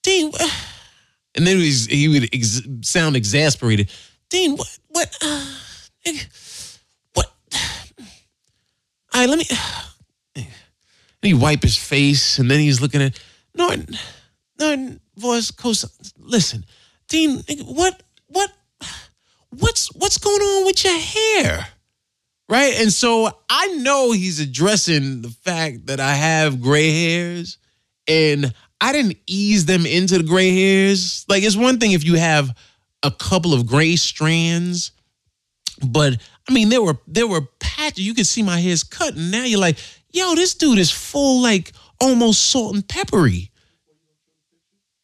Dean, 0.04 0.32
and 1.36 1.48
then 1.48 1.58
he 1.58 2.08
would 2.08 2.30
ex- 2.34 2.62
sound 2.82 3.16
exasperated. 3.16 3.92
Dean, 4.30 4.58
what, 4.58 4.80
what, 4.90 5.18
uh, 5.22 5.46
what? 7.14 7.32
All 9.14 9.22
right, 9.22 9.30
let 9.30 9.38
me. 9.38 9.46
And 10.36 11.30
he 11.30 11.34
wipe 11.36 11.64
his 11.64 11.78
face, 11.78 12.38
and 12.38 12.52
then 12.52 12.60
he's 12.60 12.82
looking 12.82 13.02
at 13.02 13.18
Norton. 13.56 13.98
Norton, 14.60 15.00
Vos, 15.16 15.52
coast. 15.52 15.86
Listen, 16.20 16.66
Dean, 17.08 17.42
what, 17.64 18.04
what, 18.28 18.52
what's, 19.52 19.88
what's 19.96 20.18
going 20.18 20.42
on 20.42 20.66
with 20.66 20.84
your 20.84 21.00
hair? 21.00 21.68
Right. 22.54 22.80
And 22.80 22.94
so 22.94 23.32
I 23.50 23.66
know 23.78 24.12
he's 24.12 24.40
addressing 24.40 25.24
the 25.24 25.32
fact 25.32 25.88
that 25.88 26.00
I 26.00 26.14
have 26.14 26.62
gray 26.62 26.92
hairs 26.92 27.58
and 28.08 28.54
I 28.80 28.92
didn't 28.92 29.18
ease 29.26 29.66
them 29.66 29.88
into 29.88 30.20
the 30.20 30.24
gray 30.24 30.52
hairs. 30.52 31.26
Like 31.28 31.42
it's 31.42 31.56
one 31.56 31.80
thing 31.80 31.94
if 31.94 32.04
you 32.04 32.14
have 32.14 32.56
a 33.02 33.10
couple 33.10 33.56
of 33.56 33.66
gray 33.66 33.96
strands, 33.96 34.92
but 35.84 36.22
I 36.48 36.54
mean 36.54 36.70
there 36.70 36.84
were 36.84 37.00
there 37.08 37.26
were 37.26 37.42
patches. 37.60 38.06
You 38.06 38.14
could 38.14 38.28
see 38.28 38.44
my 38.44 38.60
hairs 38.60 38.84
cut, 38.84 39.16
and 39.16 39.32
now 39.32 39.46
you're 39.46 39.60
like, 39.60 39.80
yo, 40.12 40.36
this 40.36 40.54
dude 40.54 40.78
is 40.78 40.92
full 40.92 41.42
like 41.42 41.72
almost 42.00 42.52
salt 42.52 42.76
and 42.76 42.88
peppery. 42.88 43.50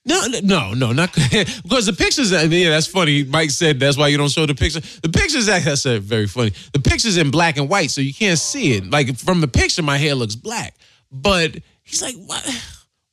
No, 0.05 0.25
no, 0.41 0.73
no, 0.73 0.91
not 0.91 1.13
because 1.63 1.85
the 1.85 1.93
pictures. 1.93 2.31
Yeah, 2.31 2.69
that's 2.69 2.87
funny. 2.87 3.23
Mike 3.25 3.51
said 3.51 3.79
that's 3.79 3.97
why 3.97 4.07
you 4.07 4.17
don't 4.17 4.31
show 4.31 4.45
the 4.45 4.55
picture. 4.55 4.79
The 4.79 5.09
pictures. 5.09 5.45
That's 5.45 5.83
very 5.83 6.27
funny. 6.27 6.53
The 6.73 6.79
pictures 6.79 7.17
in 7.17 7.31
black 7.31 7.57
and 7.57 7.69
white, 7.69 7.91
so 7.91 8.01
you 8.01 8.13
can't 8.13 8.39
see 8.39 8.73
it. 8.73 8.89
Like 8.89 9.17
from 9.17 9.41
the 9.41 9.47
picture, 9.47 9.83
my 9.83 9.97
hair 9.97 10.15
looks 10.15 10.35
black, 10.35 10.75
but 11.11 11.57
he's 11.83 12.01
like, 12.01 12.15
"What? 12.15 12.43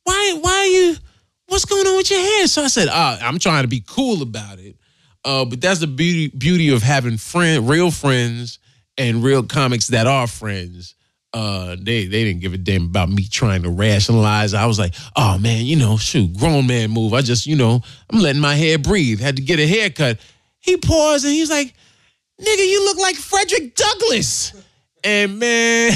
Why? 0.03 0.37
Why 0.41 0.51
are 0.51 0.65
you? 0.65 0.95
What's 1.47 1.65
going 1.65 1.85
on 1.85 1.97
with 1.97 2.09
your 2.09 2.21
hair?" 2.21 2.47
So 2.47 2.63
I 2.63 2.67
said, 2.67 2.87
uh, 2.87 3.17
"I'm 3.21 3.37
trying 3.37 3.63
to 3.63 3.67
be 3.67 3.83
cool 3.85 4.21
about 4.21 4.59
it." 4.59 4.75
Uh, 5.25 5.43
but 5.43 5.59
that's 5.59 5.81
the 5.81 5.87
beauty 5.87 6.29
beauty 6.35 6.69
of 6.69 6.81
having 6.81 7.17
friend, 7.17 7.67
real 7.67 7.91
friends, 7.91 8.59
and 8.97 9.21
real 9.21 9.43
comics 9.43 9.87
that 9.87 10.07
are 10.07 10.25
friends 10.25 10.95
uh, 11.37 11.75
they 11.79 12.05
they 12.05 12.23
didn't 12.23 12.41
give 12.41 12.55
a 12.55 12.57
damn 12.57 12.85
about 12.85 13.09
me 13.09 13.23
trying 13.23 13.61
to 13.61 13.69
rationalize. 13.69 14.55
I 14.55 14.65
was 14.65 14.79
like, 14.79 14.95
oh 15.15 15.37
man, 15.37 15.65
you 15.65 15.75
know, 15.75 15.95
shoot, 15.95 16.35
grown 16.35 16.65
man 16.65 16.89
move. 16.89 17.13
I 17.13 17.21
just, 17.21 17.45
you 17.45 17.55
know, 17.55 17.83
I'm 18.09 18.19
letting 18.19 18.41
my 18.41 18.55
hair 18.55 18.79
breathe. 18.79 19.19
Had 19.19 19.35
to 19.35 19.43
get 19.43 19.59
a 19.59 19.67
haircut. 19.67 20.17
He 20.59 20.77
paused 20.77 21.25
and 21.25 21.33
he's 21.35 21.51
like, 21.51 21.75
nigga, 22.41 22.67
you 22.67 22.83
look 22.85 22.97
like 22.97 23.17
Frederick 23.17 23.75
Douglass. 23.75 24.51
And 25.03 25.37
man, 25.37 25.91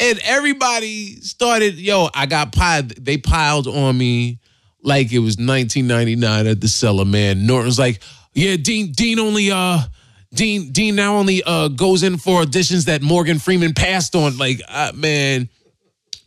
and 0.00 0.18
everybody 0.24 1.20
started, 1.20 1.74
yo, 1.74 2.08
I 2.14 2.24
got 2.24 2.52
piled, 2.52 2.88
they 2.88 3.18
piled 3.18 3.66
on 3.66 3.98
me 3.98 4.38
like 4.82 5.12
it 5.12 5.18
was 5.18 5.36
1999 5.36 6.46
at 6.46 6.62
the 6.62 6.68
cellar, 6.68 7.04
man. 7.04 7.46
Norton's 7.46 7.78
like, 7.78 8.00
yeah, 8.32 8.56
Dean, 8.56 8.92
Dean 8.92 9.18
only 9.18 9.50
uh 9.50 9.80
Dean 10.34 10.70
Dean 10.70 10.96
now 10.96 11.16
only 11.16 11.42
uh, 11.44 11.68
goes 11.68 12.02
in 12.02 12.18
for 12.18 12.42
auditions 12.42 12.86
that 12.86 13.02
Morgan 13.02 13.38
Freeman 13.38 13.74
passed 13.74 14.14
on. 14.14 14.36
Like, 14.36 14.60
uh, 14.68 14.92
man, 14.94 15.48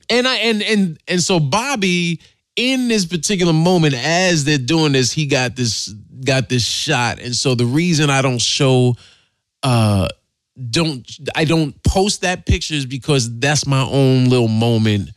and 0.10 0.28
I 0.28 0.36
and 0.38 0.62
and 0.64 1.00
and 1.08 1.22
so 1.22 1.40
Bobby 1.40 2.20
in 2.56 2.88
this 2.88 3.06
particular 3.06 3.54
moment 3.54 3.96
as 3.96 4.44
they're 4.44 4.58
doing 4.58 4.92
this, 4.92 5.12
he 5.12 5.26
got 5.26 5.56
this 5.56 5.90
got 6.26 6.50
this 6.50 6.66
shot, 6.66 7.20
and 7.20 7.36
so 7.36 7.56
the 7.56 7.66
reason 7.66 8.10
I 8.10 8.22
don't 8.22 8.42
show 8.42 8.96
uh 9.64 10.08
don't 10.70 11.10
I 11.36 11.46
don't 11.46 11.82
post 11.84 12.22
that 12.22 12.46
picture 12.46 12.74
is 12.74 12.86
because 12.86 13.40
that's 13.40 13.66
my 13.66 13.82
own 13.82 14.30
little 14.30 14.48
moment 14.48 15.10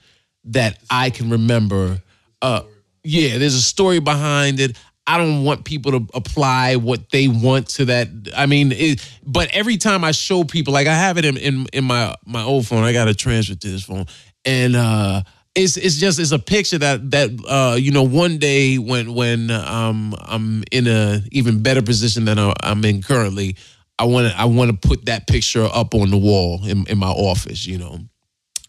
that 0.45 0.79
I 0.91 1.11
can 1.11 1.31
remember. 1.31 2.01
Uh, 2.41 2.63
yeah, 3.05 3.39
there's 3.39 3.55
a 3.55 3.63
story 3.63 4.01
behind 4.01 4.61
it. 4.61 4.79
I 5.07 5.19
don't 5.19 5.45
want 5.45 5.65
people 5.65 5.93
to 5.93 6.07
apply 6.15 6.77
what 6.77 7.11
they 7.11 7.27
want 7.29 7.69
to 7.71 7.87
that. 7.87 8.09
I 8.37 8.47
mean, 8.47 8.73
it, 8.73 9.19
but 9.27 9.51
every 9.53 9.77
time 9.77 10.05
I 10.05 10.13
show 10.13 10.45
people, 10.45 10.73
like 10.73 10.87
I 10.87 10.95
have 10.95 11.19
it 11.19 11.25
in, 11.25 11.37
in, 11.37 11.67
in 11.73 11.85
my 11.85 12.15
my 12.25 12.43
old 12.43 12.67
phone, 12.67 12.85
I 12.85 12.93
got 12.93 13.07
to 13.07 13.15
transfer 13.15 13.55
to 13.55 13.69
this 13.69 13.83
phone, 13.83 14.07
and 14.45 14.77
uh, 14.77 15.23
it's 15.55 15.77
it's 15.77 15.97
just 15.97 16.19
it's 16.19 16.31
a 16.31 16.39
picture 16.39 16.79
that 16.79 17.11
that 17.11 17.31
uh, 17.49 17.77
you 17.77 17.91
know 17.91 18.05
one 18.05 18.39
day 18.39 18.79
when 18.79 19.15
when 19.15 19.51
um, 19.51 20.15
I'm 20.21 20.63
in 20.71 20.87
a 20.87 21.23
even 21.33 21.63
better 21.63 21.83
position 21.83 22.25
than 22.25 22.39
I'm 22.63 22.85
in 22.85 23.03
currently, 23.03 23.57
I 23.99 24.05
want 24.05 24.33
to 24.33 24.39
I 24.39 24.45
want 24.47 24.71
to 24.71 24.89
put 24.89 25.07
that 25.07 25.27
picture 25.27 25.65
up 25.65 25.95
on 25.95 26.11
the 26.11 26.17
wall 26.17 26.65
in, 26.65 26.87
in 26.87 26.99
my 26.99 27.11
office, 27.11 27.67
you 27.67 27.79
know, 27.79 27.99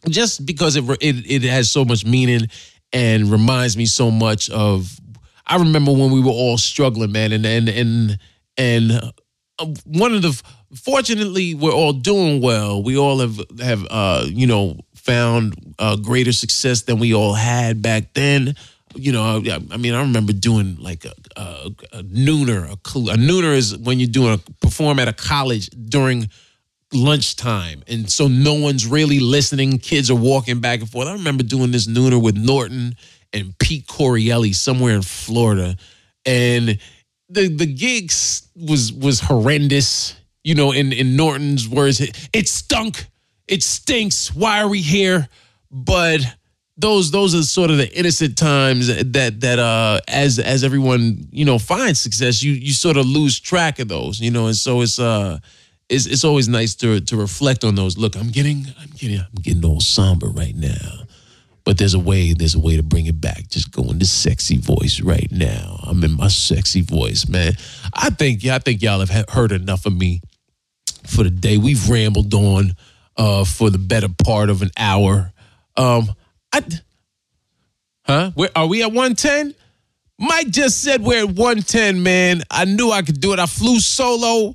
just 0.10 0.45
because 0.45 0.76
it 0.76 0.84
it 1.01 1.43
it 1.43 1.43
has 1.43 1.72
so 1.72 1.85
much 1.85 2.05
meaning 2.05 2.47
and 2.91 3.31
reminds 3.31 3.77
me 3.77 3.85
so 3.85 4.11
much 4.11 4.49
of. 4.49 4.99
I 5.45 5.57
remember 5.57 5.91
when 5.91 6.11
we 6.11 6.22
were 6.22 6.32
all 6.32 6.57
struggling, 6.57 7.11
man, 7.11 7.32
and 7.32 7.45
and 7.45 7.70
and 7.70 8.20
and 8.57 8.91
uh, 8.91 9.65
one 9.86 10.14
of 10.14 10.22
the. 10.22 10.41
Fortunately, 10.76 11.53
we're 11.53 11.72
all 11.72 11.94
doing 11.94 12.41
well. 12.41 12.82
We 12.82 12.98
all 12.98 13.20
have 13.20 13.40
have 13.60 13.86
uh, 13.90 14.26
you 14.28 14.48
know 14.48 14.80
found 14.95 15.76
uh, 15.78 15.98
greater 15.98 16.32
success 16.32 16.84
than 16.84 16.98
we 16.98 17.14
all 17.14 17.34
had 17.34 17.82
back 17.82 18.14
then 18.14 18.56
you 18.95 19.11
know, 19.11 19.24
I, 19.24 19.60
I, 19.72 19.78
mean, 19.78 19.94
I 19.94 20.02
remember 20.02 20.34
doing 20.34 20.78
like 20.80 21.06
a, 21.06 21.14
a, 21.36 21.72
a 21.94 22.03
nooner. 22.03 22.68
A, 22.68 22.74
a, 22.74 23.18
nooner 23.18 23.56
is 23.56 23.78
when 23.78 23.99
you're 23.99 24.10
doing 24.10 24.34
a 24.34 24.38
perform 24.61 24.99
at 24.99 25.07
a 25.07 25.14
college 25.14 25.70
during 25.70 26.30
lunchtime, 26.91 27.84
and 27.88 28.10
so 28.10 28.28
no 28.28 28.53
one's 28.53 28.86
really 28.86 29.20
listening. 29.20 29.80
Kids 29.80 30.11
are 30.11 30.15
walking 30.15 30.60
back 30.60 30.80
and 30.82 30.90
forth. 30.90 31.07
I 31.07 31.14
remember 31.14 31.44
doing 31.44 31.72
this 31.72 31.88
nooner 31.88 32.22
with 32.22 32.38
Norton 32.38 32.95
and 33.34 33.57
Pete 33.57 33.88
Correale 33.88 34.53
somewhere 34.53 34.95
in 34.95 35.01
Florida, 35.01 35.76
and 36.26 36.80
the 37.30 37.47
the 37.47 37.65
gigs 37.65 38.47
was 38.55 38.93
was 38.93 39.19
horrendous. 39.19 40.15
You 40.43 40.55
know, 40.55 40.72
in 40.72 40.91
in 40.93 41.15
Norton's 41.15 41.68
words, 41.68 42.01
it, 42.01 42.30
it 42.34 42.47
stunk. 42.47 43.05
It 43.47 43.64
stinks. 43.64 44.34
Why 44.34 44.61
are 44.61 44.68
we 44.68 44.81
here? 44.81 45.27
But 45.72 46.22
those 46.77 47.11
those 47.11 47.35
are 47.35 47.43
sort 47.43 47.69
of 47.69 47.77
the 47.77 47.91
innocent 47.97 48.38
times 48.38 48.88
that 48.88 49.39
that 49.41 49.60
uh 49.60 49.99
as 50.07 50.39
as 50.39 50.64
everyone 50.64 51.27
you 51.31 51.45
know 51.45 51.60
finds 51.60 51.99
success 51.99 52.41
you 52.41 52.51
you 52.53 52.73
sort 52.73 52.97
of 52.97 53.05
lose 53.05 53.39
track 53.39 53.77
of 53.80 53.88
those 53.88 54.19
you 54.19 54.31
know 54.31 54.47
and 54.47 54.55
so 54.55 54.81
it's 54.81 54.97
uh 54.97 55.38
it's 55.88 56.07
it's 56.07 56.23
always 56.23 56.47
nice 56.47 56.73
to 56.73 56.99
to 57.01 57.15
reflect 57.15 57.64
on 57.64 57.76
those 57.76 57.97
look 57.97 58.15
i'm 58.15 58.30
getting 58.30 58.65
i'm 58.80 58.89
getting 58.95 59.19
i'm 59.19 59.41
getting 59.41 59.64
all 59.64 59.80
somber 59.80 60.27
right 60.27 60.55
now 60.55 61.03
but 61.65 61.77
there's 61.77 61.94
a 61.94 61.99
way 61.99 62.34
there's 62.34 62.56
a 62.56 62.60
way 62.60 62.76
to 62.76 62.84
bring 62.84 63.06
it 63.06 63.19
back 63.19 63.48
just 63.48 63.72
go 63.72 63.84
into 63.84 64.06
sexy 64.06 64.57
voice 64.57 65.02
right 65.02 65.31
now 65.31 65.80
i'm 65.84 66.03
in 66.03 66.15
my 66.15 66.27
sexy 66.27 66.81
voice 66.81 67.27
man 67.27 67.53
i 67.94 68.10
think 68.10 68.44
yeah 68.44 68.56
i 68.56 68.60
think 68.60 68.81
y'all 68.81 69.06
have 69.06 69.30
heard 69.30 69.52
enough 69.52 69.85
of 69.85 69.94
me 69.94 70.22
for 71.06 71.23
the 71.23 71.30
day 71.30 71.57
we've 71.57 71.90
rambled 71.90 72.34
on 72.34 72.72
uh 73.18 73.44
for 73.44 73.69
the 73.69 73.77
better 73.77 74.07
part 74.23 74.49
of 74.49 74.61
an 74.61 74.72
hour 74.77 75.31
um 75.77 76.10
I, 76.53 76.61
huh? 78.06 78.31
Where, 78.35 78.49
are 78.56 78.68
we 78.68 78.84
at 78.84 78.91
110? 78.91 79.56
Mike 80.19 80.49
just 80.49 80.81
said 80.84 81.02
we're 81.02 81.23
at 81.23 81.30
110, 81.30 82.03
man. 82.03 82.44
I 82.52 82.65
knew 82.65 82.91
I 82.91 83.02
could 83.02 83.19
do 83.19 83.34
it. 83.34 83.40
I 83.40 83.48
flew 83.48 83.80
solo 83.80 84.53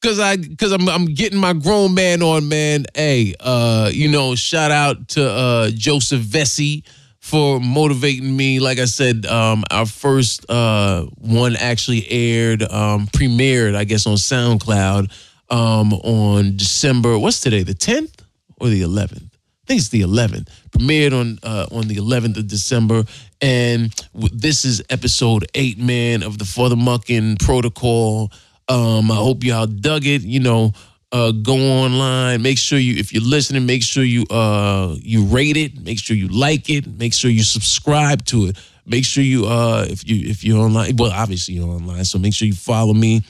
because 0.00 0.18
I 0.18 0.36
because 0.36 0.72
I'm 0.72 0.88
I'm 0.88 1.06
getting 1.06 1.38
my 1.38 1.52
grown 1.52 1.94
man 1.94 2.22
on, 2.22 2.48
man. 2.48 2.86
Hey, 2.94 3.34
uh, 3.40 3.90
you 3.92 4.08
know, 4.08 4.34
shout 4.34 4.70
out 4.70 5.08
to 5.10 5.28
uh 5.28 5.70
Joseph 5.70 6.22
Vecsey 6.22 6.84
for 7.20 7.58
motivating 7.60 8.36
me. 8.36 8.60
Like 8.60 8.78
I 8.78 8.84
said, 8.84 9.26
um, 9.26 9.64
our 9.70 9.86
first 9.86 10.48
uh 10.50 11.04
one 11.18 11.56
actually 11.56 12.08
aired, 12.10 12.62
um, 12.62 13.06
premiered, 13.08 13.74
I 13.74 13.84
guess, 13.84 14.06
on 14.06 14.16
SoundCloud 14.16 15.12
um 15.48 15.92
on 15.92 16.56
December, 16.56 17.18
what's 17.18 17.40
today, 17.40 17.62
the 17.62 17.74
10th 17.74 18.20
or 18.60 18.68
the 18.68 18.82
11th? 18.82 19.30
I 19.66 19.66
think 19.66 19.80
it's 19.80 19.88
the 19.88 20.02
11th. 20.02 20.48
Premiered 20.70 21.12
on 21.12 21.38
uh, 21.42 21.66
on 21.72 21.88
the 21.88 21.96
11th 21.96 22.36
of 22.36 22.46
December, 22.46 23.02
and 23.40 23.92
this 24.32 24.64
is 24.64 24.80
episode 24.90 25.44
eight, 25.54 25.76
man, 25.76 26.22
of 26.22 26.38
the 26.38 26.44
FuthaMuckin' 26.44 27.40
Protocol. 27.40 28.30
Um, 28.68 29.10
I 29.10 29.16
hope 29.16 29.44
y'all 29.44 29.66
dug 29.66 30.06
it. 30.06 30.22
You 30.22 30.40
know, 30.40 30.72
uh, 31.12 31.32
go 31.32 31.56
online. 31.56 32.42
Make 32.42 32.58
sure 32.58 32.78
you, 32.78 32.96
if 32.96 33.12
you're 33.12 33.22
listening, 33.22 33.66
make 33.66 33.82
sure 33.82 34.04
you 34.04 34.24
uh 34.30 34.96
you 34.98 35.24
rate 35.24 35.56
it. 35.56 35.80
Make 35.80 35.98
sure 35.98 36.16
you 36.16 36.28
like 36.28 36.68
it. 36.68 36.86
Make 36.86 37.14
sure 37.14 37.30
you 37.30 37.42
subscribe 37.42 38.24
to 38.26 38.46
it. 38.46 38.58
Make 38.84 39.04
sure 39.04 39.22
you 39.24 39.46
uh 39.46 39.86
if 39.88 40.08
you 40.08 40.28
if 40.28 40.44
you're 40.44 40.60
online, 40.60 40.96
well, 40.96 41.12
obviously 41.12 41.54
you're 41.54 41.68
online, 41.68 42.04
so 42.04 42.18
make 42.18 42.34
sure 42.34 42.46
you 42.46 42.54
follow 42.54 42.94
me 42.94 43.22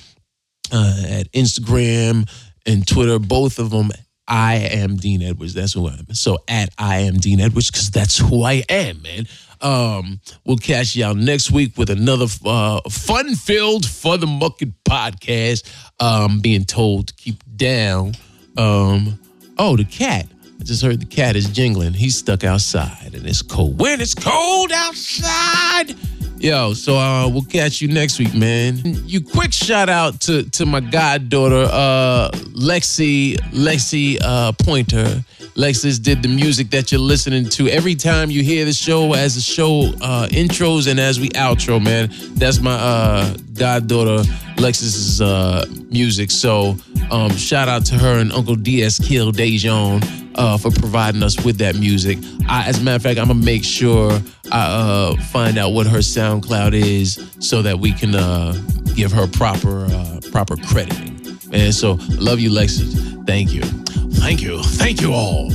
uh, 0.72 1.02
at 1.08 1.30
Instagram 1.32 2.28
and 2.66 2.86
Twitter, 2.86 3.18
both 3.18 3.58
of 3.58 3.70
them 3.70 3.90
I 4.28 4.56
am 4.56 4.96
Dean 4.96 5.22
Edwards. 5.22 5.54
That's 5.54 5.72
who 5.72 5.88
I 5.88 5.92
am. 5.92 6.14
So 6.14 6.38
at 6.48 6.70
I 6.78 6.98
am 7.00 7.14
Dean 7.14 7.40
Edwards, 7.40 7.70
because 7.70 7.90
that's 7.90 8.18
who 8.18 8.42
I 8.42 8.64
am, 8.68 9.02
man. 9.02 9.26
Um, 9.60 10.20
we'll 10.44 10.58
catch 10.58 10.96
y'all 10.96 11.14
next 11.14 11.50
week 11.50 11.78
with 11.78 11.90
another 11.90 12.26
uh, 12.44 12.80
fun-filled 12.90 13.84
FuthaMuckin' 13.84 14.74
podcast. 14.84 15.70
Um, 15.98 16.40
being 16.40 16.64
told 16.64 17.08
to 17.08 17.14
keep 17.14 17.42
down. 17.56 18.12
Um, 18.58 19.18
oh, 19.58 19.76
the 19.76 19.84
cat. 19.84 20.26
I 20.60 20.64
just 20.64 20.82
heard 20.82 21.00
the 21.00 21.06
cat 21.06 21.36
is 21.36 21.48
jingling. 21.48 21.92
He's 21.92 22.16
stuck 22.16 22.44
outside 22.44 23.14
and 23.14 23.26
it's 23.26 23.42
cold. 23.42 23.78
When 23.80 24.00
it's 24.00 24.14
cold 24.14 24.72
outside. 24.72 25.94
Yo, 26.38 26.74
so 26.74 26.96
uh, 26.96 27.26
we'll 27.28 27.42
catch 27.42 27.80
you 27.80 27.88
next 27.88 28.18
week, 28.18 28.34
man. 28.34 28.76
You 29.06 29.22
quick 29.22 29.52
shout 29.52 29.88
out 29.88 30.20
to 30.22 30.42
to 30.50 30.66
my 30.66 30.80
goddaughter, 30.80 31.66
uh, 31.70 32.30
Lexi, 32.52 33.36
Lexi 33.52 34.18
uh, 34.22 34.52
Pointer. 34.52 35.24
Lexis 35.54 36.00
did 36.00 36.22
the 36.22 36.28
music 36.28 36.68
that 36.70 36.92
you're 36.92 37.00
listening 37.00 37.48
to 37.48 37.68
every 37.68 37.94
time 37.94 38.30
you 38.30 38.42
hear 38.42 38.66
the 38.66 38.74
show 38.74 39.14
as 39.14 39.34
the 39.34 39.40
show 39.40 39.90
uh, 40.02 40.28
intros 40.30 40.86
and 40.88 41.00
as 41.00 41.18
we 41.18 41.30
outro, 41.30 41.82
man. 41.82 42.10
That's 42.34 42.60
my 42.60 42.74
uh, 42.74 43.34
goddaughter 43.54 44.22
Lexis's 44.56 45.22
uh, 45.22 45.64
music. 45.90 46.30
So 46.30 46.76
um, 47.10 47.30
shout 47.32 47.68
out 47.68 47.86
to 47.86 47.94
her 47.94 48.18
and 48.20 48.30
Uncle 48.32 48.56
DS 48.56 48.98
Kill 48.98 49.32
Dejon 49.32 50.02
uh, 50.36 50.58
for 50.58 50.70
providing 50.70 51.22
us 51.22 51.42
with 51.44 51.58
that 51.58 51.76
music. 51.76 52.18
I, 52.48 52.66
as 52.68 52.80
a 52.80 52.84
matter 52.84 52.96
of 52.96 53.02
fact, 53.02 53.18
I'm 53.18 53.28
gonna 53.28 53.44
make 53.44 53.64
sure 53.64 54.10
I 54.52 54.66
uh, 54.66 55.16
find 55.16 55.58
out 55.58 55.70
what 55.70 55.86
her 55.86 55.98
SoundCloud 55.98 56.72
is 56.74 57.20
so 57.40 57.62
that 57.62 57.78
we 57.78 57.92
can 57.92 58.14
uh, 58.14 58.52
give 58.94 59.12
her 59.12 59.26
proper 59.26 59.86
uh, 59.86 60.20
proper 60.30 60.56
crediting. 60.56 61.38
And 61.52 61.74
so, 61.74 61.98
love 62.10 62.40
you, 62.40 62.50
Lexi. 62.50 63.26
Thank 63.26 63.52
you, 63.52 63.62
thank 63.62 64.42
you, 64.42 64.62
thank 64.62 65.00
you 65.00 65.12
all. 65.12 65.52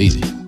Easy. 0.00 0.43